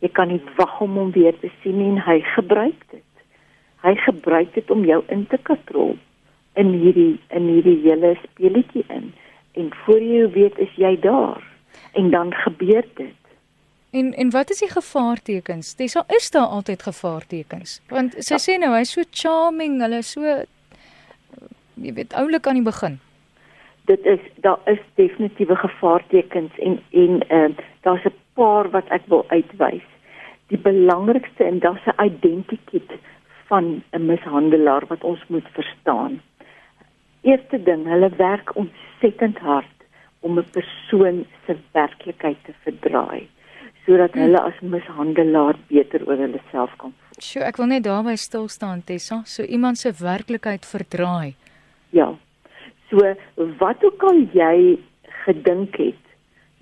Jy 0.00 0.08
kan 0.08 0.28
nie 0.28 0.40
wag 0.56 0.80
om 0.80 0.96
hom 0.96 1.10
weer 1.10 1.34
te 1.38 1.50
sien 1.62 1.78
nie 1.78 1.88
en 1.88 1.98
hy 1.98 2.20
gebruik 2.20 2.80
dit. 2.90 3.02
Hy 3.82 3.94
gebruik 3.94 4.54
dit 4.54 4.70
om 4.70 4.84
jou 4.84 5.02
in 5.08 5.26
te 5.26 5.38
katrol 5.42 5.96
in 6.54 6.72
hierdie 6.72 7.18
in 7.28 7.48
hierdie 7.48 7.78
hele 7.84 8.16
speletjie 8.22 8.84
in. 8.88 9.12
En 9.58 9.70
voor 9.84 10.00
jy 10.00 10.26
weet 10.34 10.58
is 10.58 10.74
jy 10.80 10.96
daar 11.00 11.42
en 11.92 12.10
dan 12.10 12.34
gebeur 12.34 12.84
dit. 12.94 13.19
En 13.90 14.12
en 14.14 14.30
wat 14.30 14.50
is 14.50 14.58
die 14.58 14.70
gevaartekens? 14.70 15.74
Dis 15.74 15.96
is 16.06 16.30
daar 16.30 16.46
altyd 16.46 16.82
gevaartekens. 16.82 17.80
Want 17.88 18.14
sy 18.18 18.36
ja. 18.36 18.42
sê 18.42 18.58
nou 18.62 18.70
hy's 18.76 18.92
so 18.94 19.02
charming, 19.10 19.80
hulle 19.82 20.02
so 20.06 20.22
jy 21.74 21.94
weet 21.96 22.14
oulik 22.14 22.46
aan 22.46 22.60
die 22.60 22.66
begin. 22.66 23.00
Dit 23.90 24.06
is 24.06 24.22
daar 24.46 24.60
is 24.70 24.78
definitiewe 24.94 25.56
gevaartekens 25.56 26.58
en 26.58 26.78
en 26.90 27.22
ehm 27.28 27.56
uh, 27.56 27.64
daar's 27.82 28.06
'n 28.06 28.14
paar 28.38 28.70
wat 28.70 28.86
ek 28.88 29.02
wil 29.06 29.24
uitwys. 29.28 29.88
Die 30.54 30.58
belangrikste 30.58 31.44
en 31.44 31.58
daar's 31.58 31.86
'n 31.86 32.04
identiteit 32.04 32.94
van 33.50 33.82
'n 33.90 34.06
mishandelaar 34.06 34.86
wat 34.86 35.04
ons 35.04 35.24
moet 35.26 35.48
verstaan. 35.52 36.22
Eerste 37.22 37.62
ding, 37.62 37.86
hulle 37.86 38.10
werk 38.16 38.56
ontsettend 38.56 39.38
hard 39.38 39.76
om 40.20 40.38
'n 40.38 40.50
persoon 40.50 41.26
se 41.46 41.56
werklikheid 41.72 42.38
te 42.44 42.54
verdraai 42.62 43.28
sodat 43.90 44.14
hmm. 44.14 44.22
hulle 44.22 44.40
as 44.46 44.58
mishandelaar 44.62 45.58
beter 45.68 46.06
oor 46.06 46.20
hulle 46.22 46.40
self 46.52 46.74
kan 46.78 46.94
voel. 46.94 47.20
Sjoe, 47.20 47.42
ek 47.44 47.58
wil 47.60 47.72
net 47.72 47.84
daarby 47.84 48.14
stil 48.16 48.46
staan 48.48 48.84
Tessa, 48.86 49.22
so 49.26 49.42
iemand 49.42 49.80
se 49.82 49.90
werklikheid 49.98 50.64
verdraai. 50.64 51.34
Ja. 51.96 52.12
So 52.90 53.02
wat 53.58 53.82
ook 53.86 54.06
al 54.06 54.22
jy 54.34 54.78
gedink 55.24 55.76
het 55.82 56.06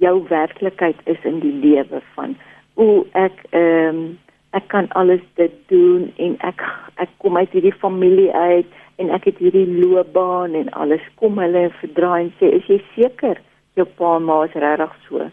jou 0.03 0.14
werklikheid 0.29 0.99
is 1.05 1.21
in 1.29 1.41
die 1.45 1.55
lewe 1.62 2.01
van 2.14 2.35
o 2.79 3.05
ek 3.19 3.45
ehm 3.51 4.01
um, 4.01 4.09
ek 4.57 4.69
kan 4.73 4.87
alles 4.97 5.21
dit 5.37 5.53
doen 5.69 6.07
en 6.17 6.37
ek 6.49 6.62
ek 7.05 7.11
kom 7.21 7.37
uit 7.37 7.53
hierdie 7.53 7.75
familie 7.83 8.31
uit 8.33 8.71
en 8.97 9.11
ek 9.12 9.29
het 9.29 9.43
hierdie 9.43 9.67
loopbaan 9.69 10.55
en 10.57 10.71
alles 10.83 11.05
kom 11.21 11.37
hulle 11.43 11.69
verdraai 11.83 12.23
en 12.23 12.31
sê 12.38 12.49
is 12.57 12.71
jy 12.73 12.79
seker 12.95 13.43
jou 13.77 13.87
pa 13.99 14.14
en 14.17 14.25
ma 14.25 14.38
is 14.47 14.57
regtig 14.57 14.95
so 15.09 15.29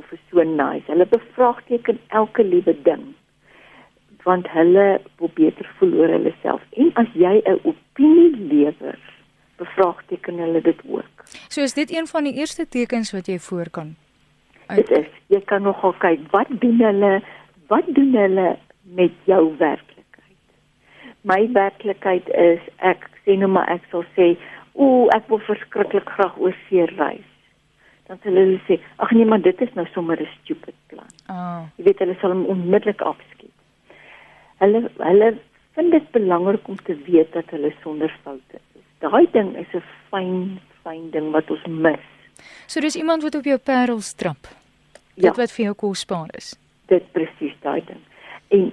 of 0.00 0.12
is 0.16 0.24
so 0.30 0.42
nice 0.42 0.86
hulle 0.92 1.06
bevraagteken 1.14 2.00
elke 2.22 2.46
liewe 2.54 2.76
ding 2.88 3.06
want 4.24 4.50
hulle 4.54 4.88
wil 5.20 5.30
beter 5.34 5.70
voel 5.78 5.94
oor 6.00 6.16
hulle 6.16 6.34
self 6.42 6.64
en 6.84 6.90
as 7.04 7.14
jy 7.14 7.36
'n 7.44 7.60
opinie 7.62 8.32
lewer 8.52 8.98
bevraagteken 9.62 10.44
hulle 10.44 10.60
dit 10.72 10.84
ook 10.88 11.24
so 11.48 11.60
is 11.70 11.74
dit 11.74 11.90
een 11.90 12.06
van 12.06 12.24
die 12.30 12.36
eerste 12.42 12.68
tekens 12.68 13.12
wat 13.12 13.26
jy 13.26 13.38
voor 13.38 13.70
kan 13.70 13.96
Dit 14.76 14.90
is 14.90 15.06
jy 15.32 15.40
kan 15.48 15.62
nogal 15.64 15.94
kyk 16.02 16.26
wat 16.32 16.48
doen 16.60 16.80
hulle 16.84 17.12
wat 17.72 17.86
doen 17.96 18.12
hulle 18.16 18.48
met 18.98 19.14
jou 19.28 19.42
werklikheid. 19.56 20.48
My 21.24 21.40
werklikheid 21.56 22.28
is 22.36 22.60
ek 22.84 23.06
sê 23.24 23.36
nou 23.40 23.48
maar 23.52 23.68
ek 23.72 23.86
sal 23.92 24.04
sê 24.16 24.34
ooh 24.76 25.08
ek 25.16 25.28
wil 25.32 25.40
verskriklik 25.46 26.08
graag 26.16 26.36
oor 26.36 26.56
see 26.66 26.84
reis. 26.98 27.24
Dan 28.08 28.18
sal 28.22 28.38
hulle 28.40 28.60
sê 28.66 28.78
ag 29.04 29.10
nee 29.12 29.28
maar 29.28 29.42
dit 29.44 29.60
is 29.60 29.72
nou 29.76 29.86
sommer 29.92 30.20
'n 30.20 30.28
stupid 30.40 30.74
plan. 30.86 31.10
Oh. 31.28 31.62
Jy 31.76 31.84
weet 31.84 31.98
hulle 31.98 32.16
sal 32.20 32.32
hom 32.32 32.44
onmiddellik 32.54 33.00
afskiet. 33.00 33.56
Hulle 34.64 34.90
hulle 34.96 35.28
vind 35.76 35.92
dit 35.92 36.10
belangrik 36.10 36.68
om 36.68 36.76
te 36.76 36.96
weet 37.06 37.32
dat 37.32 37.50
hulle 37.50 37.72
sonder 37.82 38.14
foute 38.22 38.56
is. 38.56 38.86
Daai 38.98 39.26
ding 39.32 39.56
is 39.56 39.74
'n 39.74 39.84
fyn 40.10 40.60
fyn 40.82 41.10
ding 41.10 41.30
wat 41.30 41.50
ons 41.50 41.66
mis. 41.66 42.06
So 42.66 42.80
dis 42.80 42.96
iemand 42.96 43.22
wat 43.22 43.34
op 43.34 43.44
jou 43.44 43.58
parels 43.58 44.12
trap. 44.12 44.48
Ja. 45.14 45.28
Dit 45.28 45.36
wat 45.36 45.52
vir 45.52 45.64
jou 45.64 45.74
kosbaar 45.74 46.30
is. 46.36 46.56
Dit 46.86 47.12
presies 47.12 47.54
daai 47.60 47.82
ding. 47.84 48.02
En 48.48 48.72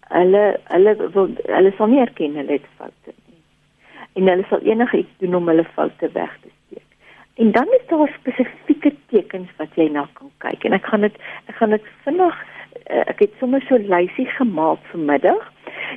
hulle 0.00 0.60
hulle 0.64 1.10
wil 1.14 1.28
hulle 1.44 1.72
sal 1.76 1.86
nie 1.86 2.00
erken 2.00 2.34
hulle 2.34 2.52
het 2.52 2.68
foute 2.76 3.12
nie. 3.26 3.42
En 4.12 4.28
hulle 4.28 4.44
sal 4.48 4.60
enigiets 4.60 5.18
doen 5.18 5.34
om 5.34 5.48
hulle 5.48 5.64
foute 5.64 6.10
weg 6.12 6.32
te 6.42 6.48
steek. 6.48 6.57
En 7.38 7.52
dan 7.52 7.68
is 7.78 7.84
daar 7.90 8.10
spesifieke 8.18 8.92
tekens 9.12 9.50
wat 9.56 9.74
jy 9.78 9.88
na 9.94 10.08
kan 10.18 10.30
kyk. 10.44 10.64
En 10.64 10.74
ek 10.78 10.88
gaan 10.90 11.06
dit 11.06 11.20
ek 11.46 11.54
gaan 11.60 11.76
dit 11.76 11.86
vinnig 12.06 12.40
eh, 12.86 13.04
ek 13.06 13.22
het 13.24 13.38
sommer 13.38 13.62
so 13.68 13.78
'n 13.78 13.86
lysie 13.92 14.26
gemaak 14.26 14.82
vanmiddag. 14.90 15.44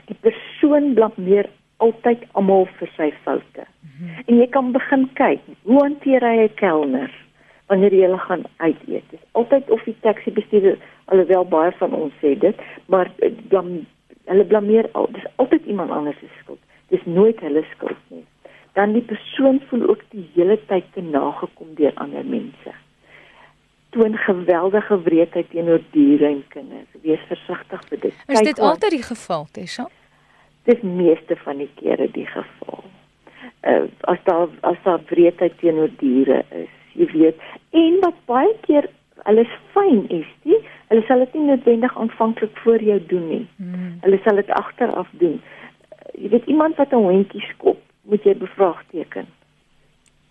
Die 0.06 0.18
persoon 0.28 0.94
blameer 0.94 1.50
altyd 1.78 2.22
almal 2.32 2.68
vir 2.78 2.90
sy 2.98 3.10
foute. 3.24 3.66
Mm 3.66 3.90
-hmm. 3.98 4.24
En 4.26 4.38
jy 4.38 4.48
kan 4.48 4.72
begin 4.72 5.10
kyk, 5.14 5.42
hoe 5.64 5.82
hanteer 5.82 6.22
hy 6.22 6.38
'n 6.46 6.54
kelner? 6.56 7.12
wanneer 7.72 7.94
jy 7.96 8.04
hulle 8.04 8.20
gaan 8.28 8.44
uit 8.58 8.82
eet. 8.88 9.08
Dis 9.14 9.24
altyd 9.40 9.70
of 9.72 9.84
die 9.88 9.96
taxi 10.04 10.34
bestuurder 10.36 10.78
alhoewel 11.14 11.46
baie 11.48 11.72
van 11.80 11.96
ons 11.96 12.18
sê 12.24 12.34
dit, 12.40 12.66
maar 12.92 13.12
eh, 13.24 13.32
blam, 13.54 13.72
hulle 14.28 14.46
blameer 14.46 14.90
al. 15.00 15.08
Dis 15.16 15.28
altyd 15.44 15.70
iemand 15.72 15.92
anders 15.96 16.20
se 16.20 16.28
skuld. 16.42 16.60
Dis 16.92 17.06
nooit 17.06 17.40
hulle 17.40 17.64
skuld 17.72 18.02
nie. 18.12 18.26
Dan 18.74 18.94
die 18.94 19.04
persoon 19.04 19.62
voel 19.70 19.90
ook 19.90 20.04
die 20.10 20.30
hele 20.36 20.60
tyd 20.68 20.86
te 20.94 21.02
nagekom 21.02 21.76
deur 21.76 21.92
ander 21.96 22.26
mense. 22.26 22.76
Toon 23.90 24.18
geweldige 24.18 25.02
wreedheid 25.04 25.50
teenoor 25.50 25.82
diere 25.92 26.26
en 26.26 26.44
kinders. 26.48 26.88
Wees 27.02 27.24
versigtig 27.28 27.82
vir 27.90 28.00
dit. 28.00 28.14
Is 28.28 28.46
dit 28.48 28.60
altyd 28.60 28.92
die 28.92 29.04
geval, 29.04 29.48
Tessa? 29.52 29.90
Dis 30.64 30.82
meeste 30.82 31.36
van 31.44 31.58
die 31.58 31.70
kere 31.76 32.08
die 32.12 32.28
geval. 32.28 32.84
Uh, 33.62 33.84
as 34.10 34.22
daar 34.24 34.48
as 34.62 34.78
daar 34.84 35.02
wreedheid 35.10 35.58
teenoor 35.60 35.90
diere 36.00 36.46
is, 36.50 36.72
jy 36.94 37.08
weet, 37.12 37.42
En 37.72 38.00
wat 38.04 38.18
baie 38.28 38.52
keer 38.68 38.90
hulle 39.28 39.46
is 39.46 39.54
fyn 39.76 40.04
is, 40.12 40.28
die 40.44 40.58
hulle 40.92 41.04
sal 41.08 41.22
dit 41.24 41.38
nie 41.38 41.46
noodwendig 41.48 41.94
aanvanklik 42.04 42.58
voor 42.66 42.84
jou 42.84 42.98
doen 43.08 43.28
nie. 43.30 43.46
Hmm. 43.62 43.94
Hulle 44.04 44.20
sal 44.26 44.42
dit 44.42 44.50
agteraf 44.58 45.12
doen. 45.22 45.38
Jy 46.20 46.34
weet 46.34 46.50
iemand 46.52 46.76
wat 46.82 46.92
'n 46.92 47.06
hondjie 47.08 47.44
skop, 47.54 47.80
moet 48.02 48.24
jy 48.24 48.36
bevraagteken. 48.38 49.26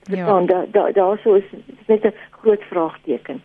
Ja. 0.02 0.26
Dan 0.26 0.46
daar 0.46 0.66
daar 0.70 0.92
daar 0.92 1.18
sou 1.18 1.36
is 1.36 1.44
net 1.86 2.04
'n 2.04 2.14
groot 2.30 2.62
vraagteken. 2.62 3.42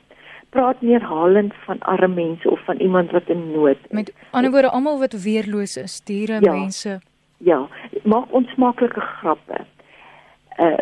Praat 0.50 0.82
meer 0.82 1.02
halend 1.02 1.54
van 1.54 1.80
arme 1.80 2.08
mense 2.08 2.50
of 2.50 2.66
van 2.66 2.78
iemand 2.78 3.12
wat 3.12 3.30
in 3.30 3.52
nood 3.52 3.78
is. 3.84 3.92
Met 3.92 4.14
ander 4.32 4.52
woorde 4.52 4.70
almal 4.70 5.00
wat 5.00 5.22
weerloos 5.24 5.78
is, 5.78 6.02
diere, 6.02 6.38
ja. 6.42 6.52
mense. 6.52 7.00
Ja, 7.38 7.68
maak 8.04 8.32
onsmaaklike 8.32 9.00
grappe. 9.00 9.58
Uh 10.58 10.78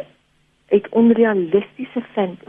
het 0.66 0.90
onrealistiese 0.90 2.04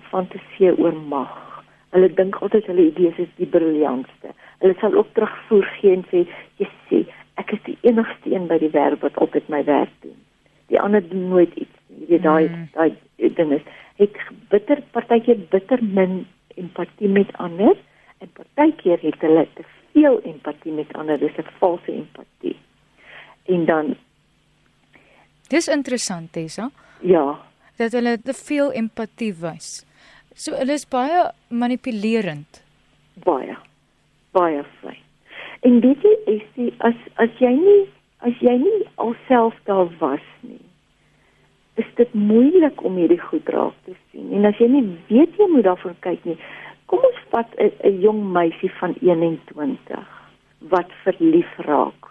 fantasie 0.08 0.78
oor 0.78 0.96
mag. 0.96 1.64
Hulle 1.88 2.14
dink 2.14 2.34
altyd 2.34 2.66
hulle 2.66 2.86
idees 2.86 3.16
is 3.16 3.28
die 3.36 3.46
briljantste. 3.46 4.32
Hulle 4.58 4.74
sal 4.80 4.94
ook 4.94 5.06
terugvoer 5.12 5.64
gee 5.64 5.92
en 5.92 6.04
sê, 6.10 6.28
"Jy 6.56 6.68
sê, 6.88 7.04
ek 7.34 7.52
is 7.52 7.62
die 7.62 7.78
enigste 7.80 8.34
een 8.34 8.46
by 8.46 8.58
die 8.58 8.70
wêreld 8.70 9.00
wat 9.00 9.16
altyd 9.16 9.48
my 9.48 9.64
werk 9.64 9.92
doen. 10.00 10.23
Die 10.72 10.80
ander 10.80 11.08
doen 11.08 11.28
nooit 11.28 11.54
iets 11.54 11.78
nie." 11.88 12.06
Jy 12.06 12.06
weet 12.08 12.22
daai 12.22 12.48
mm. 12.48 12.68
daai 12.72 13.34
ding 13.36 13.52
is 13.52 13.62
het 13.96 14.16
bitter 14.50 14.82
partykeer 14.90 15.38
bitter 15.50 15.82
min 15.82 16.26
empatie 16.54 17.08
met 17.08 17.32
ander 17.38 17.76
en 18.18 18.30
partykeer 18.32 18.98
het 19.00 19.20
hulle 19.20 19.46
te 19.54 19.64
veel 19.92 20.20
empatie 20.22 20.72
met 20.72 20.92
ander. 20.92 21.18
Dis 21.18 21.36
'n 21.38 21.50
valse 21.58 21.92
empatie. 21.92 22.56
En 23.46 23.64
dan 23.64 23.96
Dis 25.48 25.68
interessant, 25.68 26.32
Tessa. 26.32 26.70
Ja 27.00 27.38
dat 27.76 27.92
hulle 27.92 28.18
te 28.22 28.34
veel 28.34 28.72
empatie 28.72 29.32
wys. 29.40 29.82
So 30.34 30.54
hulle 30.58 30.76
is 30.78 30.86
baie 30.90 31.28
manipulerend. 31.50 32.62
Baie. 33.24 33.56
Baie 34.34 34.62
vry. 34.80 34.96
En 35.66 35.80
weet 35.82 36.02
jy 36.04 36.14
is 36.36 36.44
die 36.58 36.70
as 36.86 36.98
as 37.22 37.42
jy 37.42 37.52
nie 37.56 37.82
as 38.24 38.36
jy 38.40 38.56
nie 38.58 38.84
alself 38.96 39.56
daar 39.68 39.88
was 40.00 40.24
nie. 40.40 40.62
Is 41.80 41.88
dit 41.98 42.12
moeilik 42.14 42.82
om 42.86 42.96
hierdie 42.96 43.20
goed 43.20 43.48
raak 43.52 43.74
te 43.84 43.96
sien. 44.10 44.30
En 44.32 44.46
as 44.48 44.58
jy 44.62 44.68
nie 44.70 44.84
weet 45.10 45.36
jy 45.40 45.48
moet 45.52 45.66
daarvoor 45.66 45.96
kyk 46.06 46.24
nie. 46.28 46.38
Kom 46.86 47.04
ons 47.04 47.20
vat 47.32 47.50
'n 47.58 48.00
jong 48.00 48.22
meisie 48.32 48.70
van 48.80 48.94
21 49.00 50.08
wat 50.72 50.90
verlief 51.04 51.52
raak. 51.58 52.08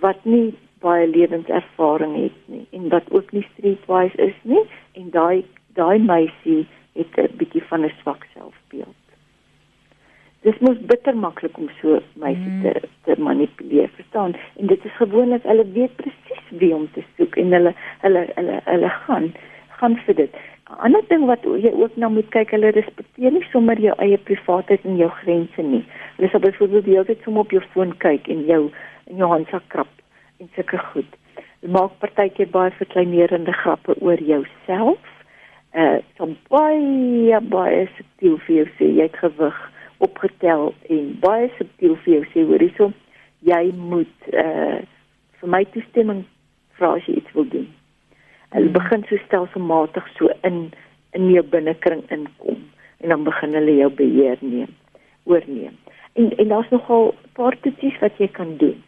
Wat 0.00 0.24
nie 0.24 0.54
baie 0.80 1.06
lewenservaring 1.08 2.14
het 2.16 2.40
nie 2.52 2.66
en 2.70 2.88
wat 2.88 3.10
ook 3.10 3.32
nie 3.32 3.46
streetwise 3.52 4.18
is 4.22 4.38
nie 4.42 4.64
en 4.92 5.10
daai 5.10 5.44
daai 5.74 5.98
meisie 5.98 6.66
het 6.94 7.18
'n 7.18 7.36
bietjie 7.36 7.62
van 7.62 7.84
'n 7.84 7.92
swak 8.00 8.26
selfbeeld. 8.34 9.05
Dis 10.46 10.58
mos 10.62 10.78
bitter 10.90 11.16
maklik 11.18 11.56
om 11.58 11.66
so 11.80 11.96
meisie 12.22 12.50
mm. 12.52 12.62
te 12.62 12.88
te 13.06 13.14
manipuleer, 13.22 13.88
verstaan? 13.96 14.36
En 14.60 14.68
dit 14.70 14.84
is 14.84 14.92
gewoonlik 15.00 15.42
hulle 15.42 15.64
weet 15.74 15.96
presies 15.98 16.52
wie 16.60 16.70
om 16.74 16.84
te 16.94 17.02
soek 17.16 17.34
en 17.42 17.50
hulle 17.56 17.72
hulle 18.04 18.22
hulle 18.36 18.60
hulle 18.68 18.92
gaan 19.06 19.26
gaan 19.80 19.96
vir 20.04 20.16
dit. 20.20 20.38
'n 20.70 20.78
Ander 20.86 21.02
ding 21.08 21.26
wat 21.32 21.42
jy 21.64 21.72
ook 21.74 21.96
na 21.96 22.08
moet 22.08 22.30
kyk, 22.30 22.54
hulle 22.54 22.70
respekteer 22.78 23.34
nie 23.34 23.44
sommer 23.50 23.82
jou 23.88 23.98
eie 23.98 24.18
privaatheid 24.30 24.86
en 24.86 24.96
jou 25.02 25.10
grense 25.18 25.62
nie. 25.62 25.84
Hulle 26.16 26.30
sal 26.30 26.46
byvoorbeeld 26.46 26.84
die 26.84 26.94
hele 26.94 27.10
tyd 27.10 27.22
sommer 27.26 27.46
op 27.46 27.58
jou 27.58 27.62
foon 27.74 27.98
kyk 28.06 28.28
en 28.28 28.46
jou 28.46 28.62
in 29.10 29.22
jou 29.22 29.28
handsak 29.34 29.68
krap 29.74 29.92
en 30.38 30.48
sulke 30.54 30.78
goed. 30.92 31.10
Jy 31.62 31.74
maak 31.74 31.98
partykeer 31.98 32.54
baie 32.54 32.70
verkleinerende 32.78 33.52
grappe 33.52 33.98
oor 33.98 34.22
jouself. 34.32 35.14
Uh 35.74 35.98
som 36.16 36.38
baie 36.54 37.40
baie 37.40 37.88
subtiel 37.96 38.38
vir 38.46 38.56
jou 38.56 38.68
sê 38.78 38.94
jy 38.94 39.10
het 39.10 39.24
gewig 39.26 39.66
opgetel 39.98 40.74
en 40.88 41.18
baie 41.20 41.50
subtiel 41.58 41.96
vir 42.04 42.14
jou 42.14 42.24
sê 42.32 42.44
hoor 42.48 42.60
hierso 42.60 42.92
jy 43.46 43.72
moet 43.76 44.30
uh 44.32 44.82
vir 45.40 45.50
my 45.52 45.64
toestemming 45.72 46.24
vra 46.78 46.94
as 46.96 47.04
jy 47.08 47.18
iets 47.20 47.34
wil 47.36 47.44
doen. 47.52 47.66
Hulle 48.54 48.70
hmm. 48.70 48.76
begin 48.76 49.04
so 49.08 49.20
stelselmatig 49.26 50.08
so 50.16 50.32
in 50.48 50.72
in 51.16 51.28
jou 51.32 51.42
binnekring 51.52 52.02
inkom 52.10 52.62
en 53.04 53.12
dan 53.12 53.24
begin 53.24 53.54
hulle 53.58 53.76
jou 53.76 53.90
beheer 54.00 54.40
neem, 54.40 54.72
oorneem. 55.24 55.76
En 56.16 56.32
en 56.40 56.48
daar's 56.48 56.72
nogal 56.72 57.12
'n 57.12 57.32
paar 57.38 57.56
toetsies 57.60 57.98
wat 58.00 58.18
jy 58.18 58.28
kan 58.28 58.56
doen. 58.56 58.82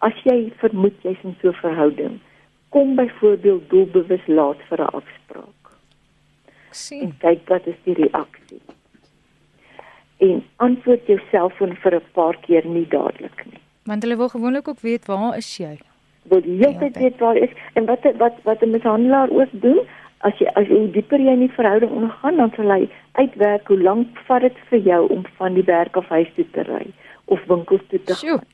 As 0.00 0.16
jy 0.24 0.52
vermoed 0.62 1.02
jy's 1.02 1.24
in 1.24 1.36
so 1.42 1.48
'n 1.48 1.60
verhouding, 1.62 2.20
kom 2.68 2.94
byvoorbeeld 2.94 3.70
doelbewus 3.70 4.26
laat 4.26 4.62
vir 4.68 4.80
'n 4.80 4.94
afspraak. 5.00 5.60
sien. 6.70 7.02
En 7.02 7.16
kyk 7.18 7.48
wat 7.48 7.66
is 7.66 7.80
die 7.84 7.94
reaksie. 7.94 8.60
En 10.20 10.42
antwoord 10.56 11.06
jou 11.06 11.18
selfoon 11.30 11.76
vir 11.82 11.94
'n 11.96 12.02
paar 12.12 12.36
keer 12.46 12.66
nie 12.66 12.86
dadelik 12.88 13.44
nie. 13.46 13.60
Want 13.84 14.02
hulle 14.02 14.16
wil 14.16 14.28
gewoonlik 14.28 14.68
ook 14.68 14.80
weet 14.80 15.06
waar 15.06 15.36
is 15.36 15.56
jy? 15.56 15.78
Wil 16.22 16.40
die 16.40 16.56
hele 16.56 16.78
tyd 16.78 16.96
weet 16.96 17.18
waar 17.18 17.36
is 17.36 17.50
en 17.72 17.84
wat 17.84 18.04
wat 18.18 18.34
wat 18.44 18.62
'n 18.62 18.70
mishandelaar 18.70 19.30
ook 19.30 19.48
doen, 19.52 19.80
as 20.18 20.38
jy 20.38 20.46
as 20.54 20.66
jy 20.68 20.90
dieper 20.92 21.20
jy 21.20 21.32
in 21.32 21.46
die 21.46 21.54
verhouding 21.56 21.90
ondergaan, 21.90 22.36
dan 22.36 22.52
sal 22.56 22.70
hy 22.70 22.88
uitwerk 23.12 23.68
hoe 23.68 23.80
lank 23.82 24.18
vat 24.28 24.40
dit 24.40 24.56
vir 24.68 24.78
jou 24.78 25.08
om 25.08 25.24
van 25.38 25.54
die 25.54 25.64
werk 25.64 25.96
af 25.96 26.08
huis 26.08 26.28
toe 26.36 26.46
te 26.52 26.62
ry 26.62 26.86
of 27.24 27.44
winkels 27.48 27.80
toe 27.88 28.02
te 28.02 28.14
Sjoe. 28.14 28.36
gaan. 28.38 28.46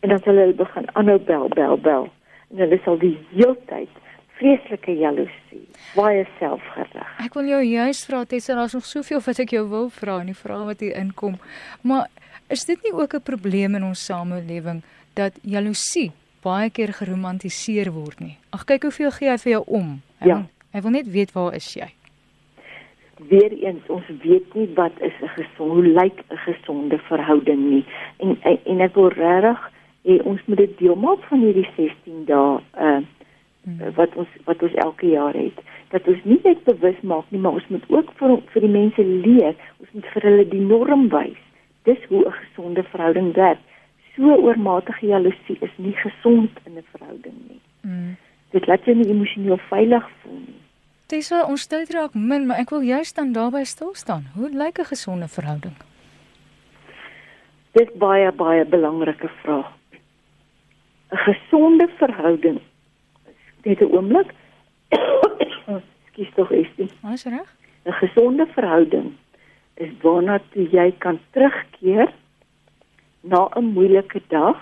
En 0.00 0.08
dan 0.08 0.18
sal 0.24 0.34
hulle 0.34 0.52
begin 0.52 0.86
aanhou 0.92 1.18
bel, 1.18 1.48
bel, 1.48 1.76
bel. 1.76 2.08
En 2.50 2.58
hulle 2.58 2.80
sal 2.84 2.98
die 2.98 3.18
hele 3.34 3.56
tyd 3.66 3.88
vreeslike 4.36 4.92
jaloesie, 4.98 5.62
baie 5.94 6.26
selfgerig. 6.38 7.08
Ek 7.24 7.34
wil 7.34 7.48
jou 7.48 7.62
juist 7.64 8.06
vra 8.06 8.24
Tessa, 8.24 8.54
daar's 8.54 8.74
nog 8.76 8.84
soveel 8.84 9.20
wat 9.26 9.38
ek 9.38 9.50
jou 9.56 9.64
wil 9.68 9.88
vra 9.90 10.20
en 10.20 10.26
die 10.26 10.34
vrae 10.36 10.64
wat 10.66 10.80
hier 10.80 10.96
inkom. 10.96 11.38
Maar 11.82 12.06
is 12.52 12.64
dit 12.64 12.78
nie 12.84 12.92
ook 12.92 13.14
'n 13.14 13.22
probleem 13.22 13.74
in 13.74 13.84
ons 13.84 14.04
samelewing 14.04 14.82
dat 15.14 15.32
jaloesie 15.42 16.12
baie 16.42 16.70
keer 16.70 16.92
geromantiseer 16.92 17.90
word 17.92 18.20
nie? 18.20 18.36
Ag 18.52 18.64
kyk 18.64 18.82
hoeveel 18.82 19.10
gee 19.10 19.28
hy 19.30 19.36
vir 19.38 19.52
jou 19.52 19.64
om. 19.66 20.02
Hy 20.20 20.26
Ja. 20.28 20.34
wil, 20.34 20.44
hy 20.72 20.80
wil 20.80 20.90
net 20.90 21.06
weet 21.10 21.32
waar 21.32 21.54
is 21.54 21.74
jy? 21.74 21.88
Weereens 23.30 23.82
ons 23.88 24.04
weet 24.22 24.54
nie 24.54 24.68
wat 24.74 24.92
is 25.00 25.12
'n 25.22 25.28
gesond, 25.28 25.72
hoe 25.72 25.82
lyk 25.82 26.18
'n 26.30 26.36
gesonde 26.36 26.98
verhouding 26.98 27.70
nie. 27.70 27.84
En 28.18 28.36
en, 28.42 28.58
en 28.66 28.80
ek 28.80 28.94
wil 28.94 29.08
regtig 29.08 29.70
hê 30.04 30.22
ons 30.24 30.40
moet 30.46 30.56
dit 30.58 30.78
deel 30.78 30.94
maak 30.96 31.22
van 31.28 31.40
hierdie 31.40 31.68
16 31.76 32.24
dae 32.26 32.60
uh. 32.78 33.00
Wat 33.96 34.14
ons 34.14 34.28
wat 34.44 34.62
ons 34.62 34.74
elke 34.74 35.06
jaar 35.06 35.34
het. 35.34 35.58
Dat 35.90 36.06
ons 36.06 36.24
nie 36.24 36.40
net 36.44 36.64
bewus 36.64 37.00
maak 37.02 37.24
nie, 37.30 37.40
maar 37.40 37.58
ons 37.58 37.68
moet 37.68 37.84
ook 37.88 38.12
vir 38.18 38.36
vir 38.52 38.66
die 38.66 38.74
mense 38.78 39.04
leer. 39.04 39.54
Ons 39.80 39.90
moet 39.92 40.06
vir 40.14 40.22
hulle 40.22 40.48
die 40.48 40.60
norm 40.60 41.08
wys. 41.08 41.40
Dis 41.84 42.04
hoe 42.08 42.26
'n 42.26 42.32
gesonde 42.32 42.82
verhouding 42.82 43.34
werk. 43.34 43.58
So 44.14 44.22
oormatige 44.22 45.06
jaloesie 45.06 45.58
is 45.60 45.74
nie 45.76 45.92
gesond 45.92 46.50
in 46.64 46.76
'n 46.76 46.84
verhouding 46.92 47.38
nie. 47.48 47.60
Mm. 47.82 48.16
Dit 48.50 48.66
laat 48.66 48.84
jou 48.84 48.96
nie 48.96 49.08
emosioneel 49.08 49.58
veilig 49.58 50.10
voel 50.22 50.38
nie. 50.46 50.60
Tessa, 51.06 51.44
ons 51.46 51.66
tyd 51.66 51.90
raak 51.90 52.14
min, 52.14 52.46
maar 52.46 52.58
ek 52.58 52.70
wil 52.70 52.80
juist 52.80 53.16
dan 53.16 53.32
daarby 53.32 53.64
stil 53.64 53.94
staan. 53.94 54.24
Hoe 54.34 54.48
lyk 54.48 54.78
'n 54.78 54.84
gesonde 54.84 55.28
verhouding? 55.28 55.76
Dis 57.72 57.88
baie 57.98 58.32
baie 58.32 58.64
belangrike 58.64 59.28
vraag. 59.42 59.70
'n 61.12 61.16
Gesonde 61.16 61.88
verhouding. 61.98 62.60
Net 63.66 63.80
'n 63.80 63.90
oomblik. 63.90 64.30
Ekskuus 65.74 66.30
tog 66.34 66.48
dit. 66.48 66.92
Is 67.12 67.24
reg? 67.24 67.48
'n 67.84 67.92
Gesonde 67.92 68.46
verhouding 68.46 69.12
is 69.74 69.90
waarna 70.02 70.40
toe 70.50 70.68
jy 70.70 70.94
kan 70.98 71.18
terugkeer 71.30 72.12
na 73.20 73.48
'n 73.54 73.64
moeilike 73.64 74.22
dag 74.28 74.58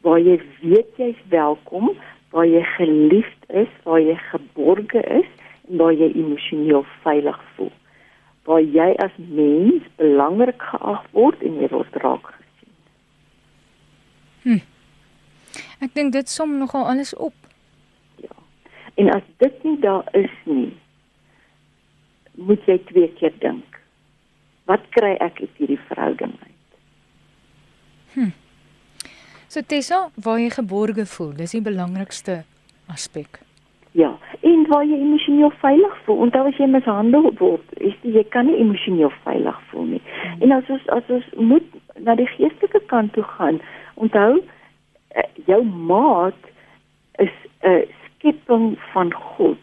waar 0.00 0.20
jy 0.20 0.40
weet 0.60 0.90
jy's 0.96 1.20
welkom, 1.28 1.90
waar 2.30 2.46
jy 2.46 2.62
geliefd 2.62 3.42
is, 3.48 3.68
waar 3.82 4.00
jy 4.00 4.14
geborge 4.30 5.02
is 5.02 5.26
en 5.68 5.76
waar 5.76 5.92
jy 5.92 6.12
emosioneel 6.14 6.84
veilig 7.02 7.40
voel. 7.54 7.72
Waar 8.44 8.62
jy 8.62 8.94
as 8.96 9.14
mens 9.16 9.82
belangrik 9.96 10.62
geag 10.62 11.02
word 11.10 11.42
en 11.42 11.60
jy 11.60 11.68
word 11.68 11.94
raak 12.04 12.26
gesien. 12.36 12.72
Ek 15.80 15.94
dink 15.94 16.12
dit 16.12 16.28
som 16.28 16.58
nogal 16.58 16.86
alles 16.86 17.14
op. 17.14 17.47
En 18.98 19.10
as 19.14 19.26
dit 19.42 19.64
nie 19.64 19.78
daar 19.82 20.06
is 20.18 20.34
nie, 20.44 20.72
moet 22.34 22.62
jy 22.66 22.78
twee 22.90 23.08
keer 23.18 23.34
dink. 23.42 23.80
Wat 24.70 24.84
kry 24.94 25.14
ek 25.22 25.40
uit 25.40 25.54
hierdie 25.60 25.80
verhouding 25.88 26.34
uit? 26.42 26.58
So 29.48 29.62
Tessa, 29.64 30.10
waar 30.24 30.40
jy 30.42 30.50
geborge 30.52 31.06
voel, 31.08 31.30
dis 31.38 31.54
die 31.56 31.64
belangrikste 31.64 32.42
aspek. 32.92 33.38
Ja, 33.96 34.10
en 34.44 34.66
waar 34.68 34.84
jy 34.84 34.98
emosioneel 35.00 35.54
veilig 35.62 35.94
voel. 36.04 36.18
Onthou 36.26 36.42
as 36.50 36.58
jy 36.60 36.68
mishandel 36.68 37.30
word, 37.40 37.64
is 37.80 37.96
die, 38.02 38.12
jy 38.18 38.26
kan 38.34 38.44
nie 38.50 38.58
emosioneel 38.60 39.12
veilig 39.24 39.62
voel 39.70 39.86
nie. 39.94 40.02
Hmm. 40.04 40.42
En 40.44 40.52
as 40.58 40.68
ons 40.74 40.84
as 40.92 41.08
ons 41.16 41.30
moet 41.40 41.78
na 42.04 42.18
die 42.20 42.28
geestelike 42.34 42.82
kant 42.92 43.14
toe 43.16 43.24
gaan, 43.38 43.62
onthou 43.96 44.42
eh, 45.16 45.24
jou 45.48 45.62
maat 45.64 46.52
is 47.24 47.32
'n 47.64 47.88
skepping 48.18 48.78
van 48.92 49.12
God 49.12 49.58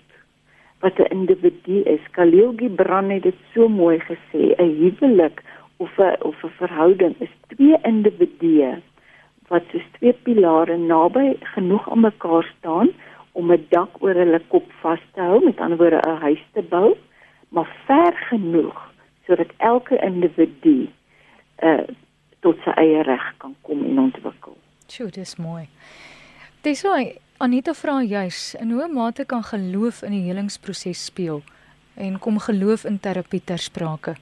wat 0.80 1.00
'n 1.00 1.12
individu 1.12 1.82
is. 1.84 2.00
Khalil 2.12 2.54
Gibran 2.56 3.10
het 3.10 3.24
dit 3.24 3.36
so 3.54 3.68
mooi 3.68 4.00
gesê, 4.00 4.56
'n 4.58 4.76
huwelik 4.82 5.44
of 5.78 5.98
'n 5.98 6.16
of 6.22 6.44
'n 6.44 6.50
verhouding 6.58 7.16
is 7.20 7.30
twee 7.48 7.78
individue 7.84 8.82
wat 9.48 9.64
soos 9.72 9.88
twee 9.98 10.14
pilare 10.14 10.78
naby 10.78 11.36
genoeg 11.40 11.90
aan 11.90 12.00
mekaar 12.00 12.54
staan 12.58 12.90
om 13.32 13.52
'n 13.52 13.66
dak 13.70 13.90
oor 14.00 14.14
hulle 14.14 14.42
kop 14.48 14.72
vas 14.82 15.04
te 15.14 15.22
hou, 15.22 15.46
met 15.46 15.60
ander 15.60 15.78
woorde 15.78 16.02
'n 16.08 16.22
huis 16.22 16.44
te 16.54 16.62
bou, 16.62 16.96
maar 17.50 17.70
ver 17.86 18.14
genoeg 18.14 18.94
sodat 19.26 19.52
elke 19.58 19.98
individu 19.98 20.90
uh 21.64 21.84
tot 22.40 22.58
sy 22.64 22.70
eie 22.70 23.02
reg 23.04 23.34
kan 23.38 23.56
kom 23.62 23.86
en 23.86 24.00
ontwikkel. 24.00 24.58
Sjoe, 24.88 25.10
dis 25.10 25.36
mooi. 25.36 25.66
Tessa, 26.62 26.98
Anita 27.38 27.74
vra 27.76 27.98
juis, 28.00 28.56
in 28.62 28.70
hoe 28.72 28.86
mate 28.88 29.26
kan 29.28 29.42
geloof 29.44 29.98
in 30.08 30.14
die 30.16 30.22
helingsproses 30.24 31.02
speel 31.10 31.42
en 32.00 32.16
kom 32.24 32.38
geloof 32.40 32.86
in 32.88 32.96
terapie 32.96 33.42
ter 33.44 33.60
sprake? 33.60 34.14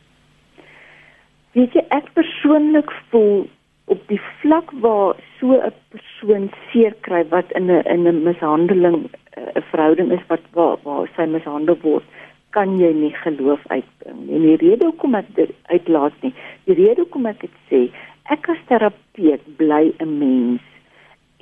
Weet 1.54 1.78
jy, 1.78 1.84
ek 1.94 2.10
persoonlik 2.18 2.90
voel 3.12 3.46
op 3.94 4.02
die 4.10 4.18
vlak 4.42 4.74
waar 4.82 5.14
so 5.38 5.54
'n 5.54 5.70
persoon 5.94 6.50
seer 6.72 6.98
kry 7.06 7.22
wat 7.30 7.54
in 7.54 7.70
'n 7.70 7.86
in 7.86 8.08
'n 8.08 8.24
mishandeling 8.24 9.06
eh, 9.38 9.62
'n 9.62 9.66
verhouding 9.70 10.12
is 10.12 10.26
wat 10.28 10.42
waar 10.54 10.78
waar 10.82 11.08
sy 11.16 11.30
mishandel 11.30 11.78
word, 11.86 12.04
kan 12.50 12.80
jy 12.80 12.94
nie 12.94 13.14
geloof 13.14 13.62
uitbring 13.68 14.26
nie. 14.26 14.36
En 14.36 14.42
die 14.42 14.58
rede 14.58 14.86
hoekom 14.86 15.16
ek 15.16 15.36
dit 15.36 15.52
uitlaat 15.70 16.14
nie, 16.22 16.34
die 16.66 16.74
rede 16.74 17.02
hoekom 17.06 17.26
ek 17.26 17.42
dit 17.42 17.58
sê, 17.70 17.92
ek 18.26 18.50
as 18.50 18.62
terapeut 18.68 19.58
bly 19.58 19.94
'n 20.00 20.18
mens 20.18 20.73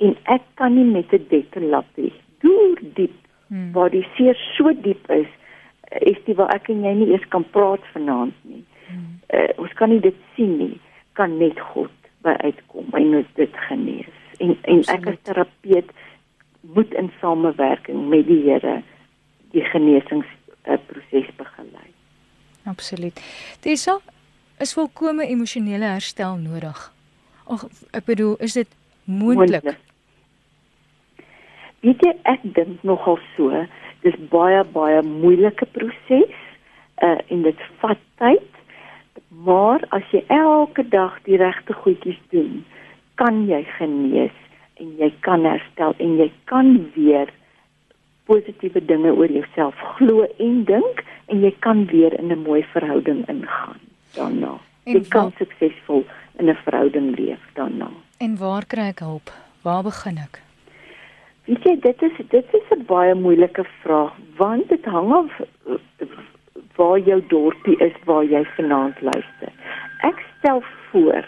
en 0.02 0.16
ek 0.34 0.42
kan 0.60 0.74
nie 0.74 0.84
met 0.84 1.12
'n 1.12 1.26
dekkenlappie 1.30 2.12
deur 2.40 2.78
diep 2.94 3.18
Hmm. 3.52 3.72
waar 3.72 3.90
die 3.90 4.06
seer 4.16 4.36
so 4.56 4.72
diep 4.72 5.10
is, 5.10 5.26
eh, 5.90 6.10
is 6.12 6.16
dit 6.24 6.36
waar 6.36 6.54
ek 6.54 6.70
en 6.70 6.82
jy 6.82 6.94
nie 6.94 7.10
eers 7.12 7.28
kan 7.28 7.44
praat 7.44 7.84
vanaand 7.92 8.34
nie 8.42 8.64
Hmm. 8.92 9.20
uh, 9.32 9.48
ons 9.56 9.72
kan 9.72 9.88
nie 9.88 10.00
dit 10.00 10.16
sien 10.36 10.56
nie, 10.58 10.80
kan 11.12 11.38
net 11.38 11.60
God 11.72 11.90
by 12.22 12.34
uitkom 12.44 12.90
en 12.98 13.14
ons 13.14 13.26
dit 13.38 13.56
genees. 13.68 14.10
En 14.38 14.50
en 14.62 14.78
ek 14.78 14.88
Absoluut. 14.88 15.08
as 15.08 15.22
terapeut 15.22 15.90
moet 16.74 16.94
in 16.94 17.10
samewerking 17.20 18.08
met 18.08 18.26
die 18.26 18.42
Here 18.42 18.82
die 19.52 19.64
genesingsproses 19.64 21.28
uh, 21.28 21.36
begelei. 21.36 21.88
Absoluut. 22.64 23.20
Tessa, 23.60 23.98
is 24.60 24.74
volkomme 24.74 25.26
emosionele 25.26 25.84
herstel 25.84 26.36
nodig? 26.36 26.92
Ag, 27.46 27.66
ek 27.92 28.04
bedoel, 28.04 28.36
is 28.38 28.52
dit 28.52 28.68
moontlik? 29.04 29.76
Weet 31.82 32.02
jy, 32.06 32.12
ek 32.30 32.42
dink 32.54 32.82
nogal 32.86 33.18
so, 33.36 33.64
dis 34.06 34.16
baie 34.30 34.62
baie 34.74 35.02
moeilike 35.02 35.66
proses 35.74 36.34
uh, 37.02 37.18
en 37.28 37.42
dit 37.42 37.64
vat 37.82 38.02
tyd. 38.22 38.48
Maar 39.42 39.82
as 39.90 40.06
jy 40.14 40.22
elke 40.30 40.84
dag 40.88 41.16
die 41.26 41.38
regte 41.40 41.74
goedjies 41.74 42.20
doen, 42.30 42.62
kan 43.18 43.42
jy 43.48 43.62
genees 43.78 44.36
en 44.80 44.92
jy 44.98 45.10
kan 45.26 45.46
herstel 45.46 45.94
en 45.98 46.14
jy 46.20 46.28
kan 46.50 46.74
weer 46.94 47.30
positiewe 48.30 48.82
dinge 48.86 49.10
oor 49.18 49.30
jouself 49.30 49.74
glo 49.96 50.26
en 50.38 50.62
dink 50.68 51.02
en 51.32 51.42
jy 51.42 51.50
kan 51.66 51.86
weer 51.90 52.14
in 52.18 52.30
'n 52.30 52.42
mooi 52.46 52.62
verhouding 52.74 53.26
ingaan 53.28 53.80
daarna. 54.14 54.58
En 54.84 54.92
Jy 54.92 55.08
kan 55.08 55.32
suksesvol 55.38 56.04
in 56.38 56.48
'n 56.48 56.58
verhouding 56.64 57.18
leef 57.18 57.42
daarna. 57.54 57.90
En 58.18 58.36
waar 58.38 58.66
kry 58.66 58.88
ek 58.94 58.98
hulp? 58.98 59.30
Waar 59.62 59.82
begin 59.82 60.18
ek? 60.18 60.42
Weet 61.44 61.64
jy, 61.66 61.76
dit 61.82 62.02
is 62.02 62.18
dit 62.30 62.54
is 62.54 62.68
'n 62.70 62.84
baie 62.86 63.14
moeilike 63.14 63.64
vraag 63.82 64.14
want 64.36 64.68
dit 64.68 64.84
hang 64.84 65.12
af 65.12 65.40
eh, 65.40 66.06
waar 66.76 66.98
jou 66.98 67.20
dorpie 67.28 67.76
is 67.78 67.96
waar 68.04 68.24
jy 68.24 68.44
vanaand 68.56 69.00
luister. 69.00 69.52
Ek 70.00 70.22
stel 70.38 70.62
voor 70.90 71.24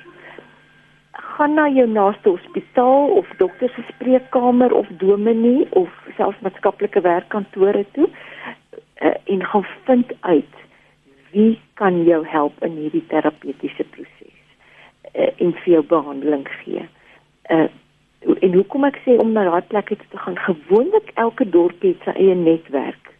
gaan 1.12 1.54
na 1.54 1.68
jou 1.68 1.86
naaste 1.88 2.28
hospitaal 2.28 3.08
of 3.08 3.28
dokter 3.36 3.68
se 3.68 3.82
spreekkamer 3.88 4.72
of 4.72 4.86
dominee 4.86 5.66
of 5.70 5.90
selfs 6.16 6.40
maatskaplike 6.40 7.00
werkkantore 7.00 7.84
toe 7.92 8.08
uh, 9.02 9.14
en 9.24 9.44
gaan 9.44 9.66
vind 9.84 10.12
uit 10.20 10.54
wie 11.30 11.60
kan 11.74 12.04
jou 12.04 12.26
help 12.26 12.62
in 12.62 12.76
hierdie 12.78 13.06
terapeutiese 13.06 13.84
proses. 13.90 14.42
Uh, 15.14 15.30
en 15.36 15.52
vir 15.52 15.72
jou 15.72 15.82
behandeling 15.82 16.46
gee. 16.62 16.86
Uh 17.50 17.66
en 18.24 18.54
hoekom 18.54 18.86
ek 18.88 19.00
sê 19.04 19.16
om 19.20 19.32
na 19.32 19.44
daai 19.48 19.66
plekke 19.68 19.96
te 20.00 20.20
gaan 20.20 20.38
gewoonlik 20.46 21.10
elke 21.20 21.46
dorpie 21.56 21.92
het 21.92 22.06
sy 22.06 22.14
eie 22.24 22.36
netwerk 22.38 23.12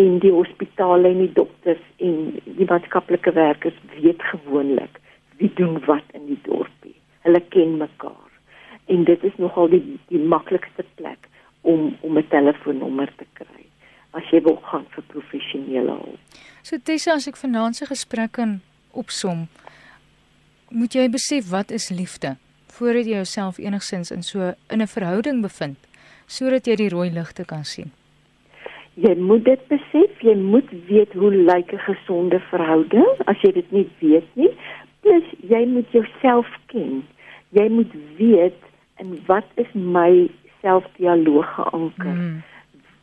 en 0.00 0.18
die 0.22 0.32
hospitale 0.32 1.10
en 1.10 1.22
die 1.24 1.32
dokters 1.36 1.82
en 1.98 2.16
die 2.44 2.66
maatskaplike 2.68 3.34
werkers 3.36 3.76
weet 3.96 4.22
gewoonlik 4.32 5.00
wie 5.40 5.50
doen 5.56 5.78
wat 5.86 6.04
in 6.16 6.26
die 6.28 6.38
dorpie. 6.44 6.94
Hulle 7.24 7.40
ken 7.52 7.78
mekaar. 7.80 8.28
En 8.92 9.04
dit 9.08 9.24
is 9.24 9.36
nogal 9.40 9.70
die 9.72 9.82
die 10.08 10.20
maklikste 10.20 10.84
plek 11.00 11.28
om 11.62 11.96
om 12.00 12.18
'n 12.18 12.28
telefoonnommer 12.28 13.12
te 13.16 13.26
kry 13.32 13.64
as 14.12 14.26
jy 14.32 14.42
wil 14.42 14.58
gaan 14.70 14.86
vir 14.90 15.04
professionele 15.06 15.92
hulp. 15.92 16.18
So 16.62 16.76
Tessa, 16.78 17.12
as 17.14 17.28
ek 17.28 17.36
vanaand 17.36 17.76
se 17.76 17.86
gesprek 17.86 18.32
kan 18.32 18.60
opsom, 18.90 19.48
moet 20.70 20.94
jy 20.94 21.08
besef 21.08 21.50
wat 21.50 21.70
is 21.70 21.88
liefde 21.90 22.36
voordat 22.72 23.06
jy 23.06 23.14
jouself 23.14 23.58
enigsins 23.58 24.10
in 24.10 24.22
so 24.22 24.54
in 24.68 24.80
'n 24.80 24.86
verhouding 24.86 25.42
bevind 25.42 25.78
sodat 26.26 26.66
jy 26.66 26.76
die 26.76 26.92
rooi 26.92 27.10
ligte 27.10 27.44
kan 27.44 27.64
sien. 27.64 27.90
Jy 28.94 29.14
moet 29.18 29.44
dit 29.44 29.62
besef, 29.70 30.22
jy 30.22 30.34
moet 30.36 30.68
weet 30.88 31.12
hoe 31.12 31.30
lyk 31.30 31.72
'n 31.72 31.84
gesonde 31.86 32.40
verhouding 32.50 33.10
as 33.26 33.36
jy 33.42 33.52
dit 33.52 33.72
nie 33.72 33.88
weet 34.00 34.28
nie. 34.34 34.52
Plus 35.00 35.24
jy 35.48 35.66
moet 35.66 35.88
jouself 35.90 36.46
ken. 36.66 37.02
Jy 37.50 37.68
moet 37.68 37.92
weet 38.18 38.60
in 38.98 39.18
wat 39.26 39.46
is 39.54 39.72
my 39.72 40.28
selfdialoog 40.60 41.54
geanker. 41.54 42.14
Mm. 42.14 42.42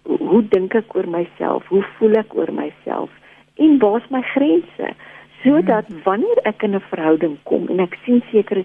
Hoe 0.03 0.43
dink 0.49 0.75
ek 0.75 0.95
oor 0.95 1.09
myself? 1.09 1.65
Hoe 1.67 1.83
voel 1.97 2.13
ek 2.21 2.35
oor 2.35 2.53
myself? 2.53 3.09
En 3.55 3.79
waar's 3.79 4.07
my 4.09 4.21
grense? 4.21 4.93
Sodat 5.43 5.89
mm. 5.89 6.03
wanneer 6.03 6.39
ek 6.43 6.63
in 6.63 6.75
'n 6.75 6.89
verhouding 6.89 7.37
kom 7.43 7.67
en 7.67 7.79
ek 7.79 7.97
sien 8.05 8.23
sekere 8.31 8.63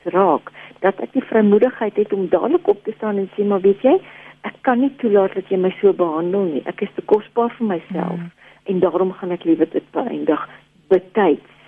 tekens 0.00 0.14
raak, 0.14 0.50
dat 0.80 1.00
ek 1.00 1.12
die 1.12 1.22
vrymoedigheid 1.22 1.96
het 1.96 2.12
om 2.12 2.28
dadelik 2.28 2.68
op 2.68 2.84
te 2.84 2.92
staan 2.96 3.16
en 3.16 3.30
sê 3.36 3.44
maar 3.44 3.60
weet 3.60 3.82
jy, 3.82 4.00
ek 4.42 4.54
kan 4.62 4.80
nie 4.80 4.94
toelaat 4.96 5.34
dat 5.34 5.48
jy 5.48 5.56
my 5.58 5.70
so 5.80 5.92
behandel 5.92 6.44
nie. 6.44 6.62
Ek 6.66 6.80
is 6.80 6.88
te 6.94 7.02
kosbaar 7.02 7.50
vir 7.58 7.66
myself 7.66 8.18
mm. 8.18 8.30
en 8.64 8.80
daarom 8.80 9.12
gaan 9.12 9.30
ek 9.32 9.44
liewer 9.44 9.68
dit 9.70 9.84
beëindig 9.92 10.48
betyds 10.88 11.58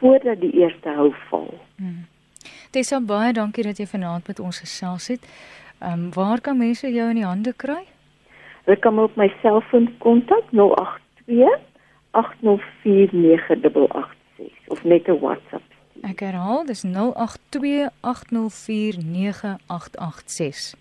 voordat 0.00 0.40
die 0.40 0.52
eerste 0.56 0.88
hou 0.88 1.12
val. 1.28 1.52
Mm. 1.76 2.06
Tessa 2.72 3.00
baie 3.00 3.32
dankie 3.32 3.64
dat 3.64 3.78
jy 3.78 3.86
vanaand 3.86 4.28
met 4.28 4.40
ons 4.40 4.60
gesels 4.60 5.08
het. 5.08 5.24
Ehm 5.80 5.92
um, 5.92 6.12
waar 6.12 6.40
kan 6.40 6.58
mense 6.58 6.88
jou 6.88 7.08
in 7.10 7.16
die 7.20 7.26
hande 7.26 7.52
kry? 7.52 7.84
Hulle 8.64 8.76
kan 8.76 8.98
op 8.98 9.16
my 9.16 9.28
selfoon 9.42 9.88
kontak 9.98 10.44
082 10.52 11.60
804 12.12 13.12
9886 13.12 14.68
of 14.68 14.84
net 14.84 15.08
'n 15.08 15.18
WhatsApp. 15.20 15.69
Ek 16.00 16.20
herhaal, 16.24 16.64
dis 16.64 16.80
082 16.82 17.90
804 18.00 18.96
9886. 19.04 20.74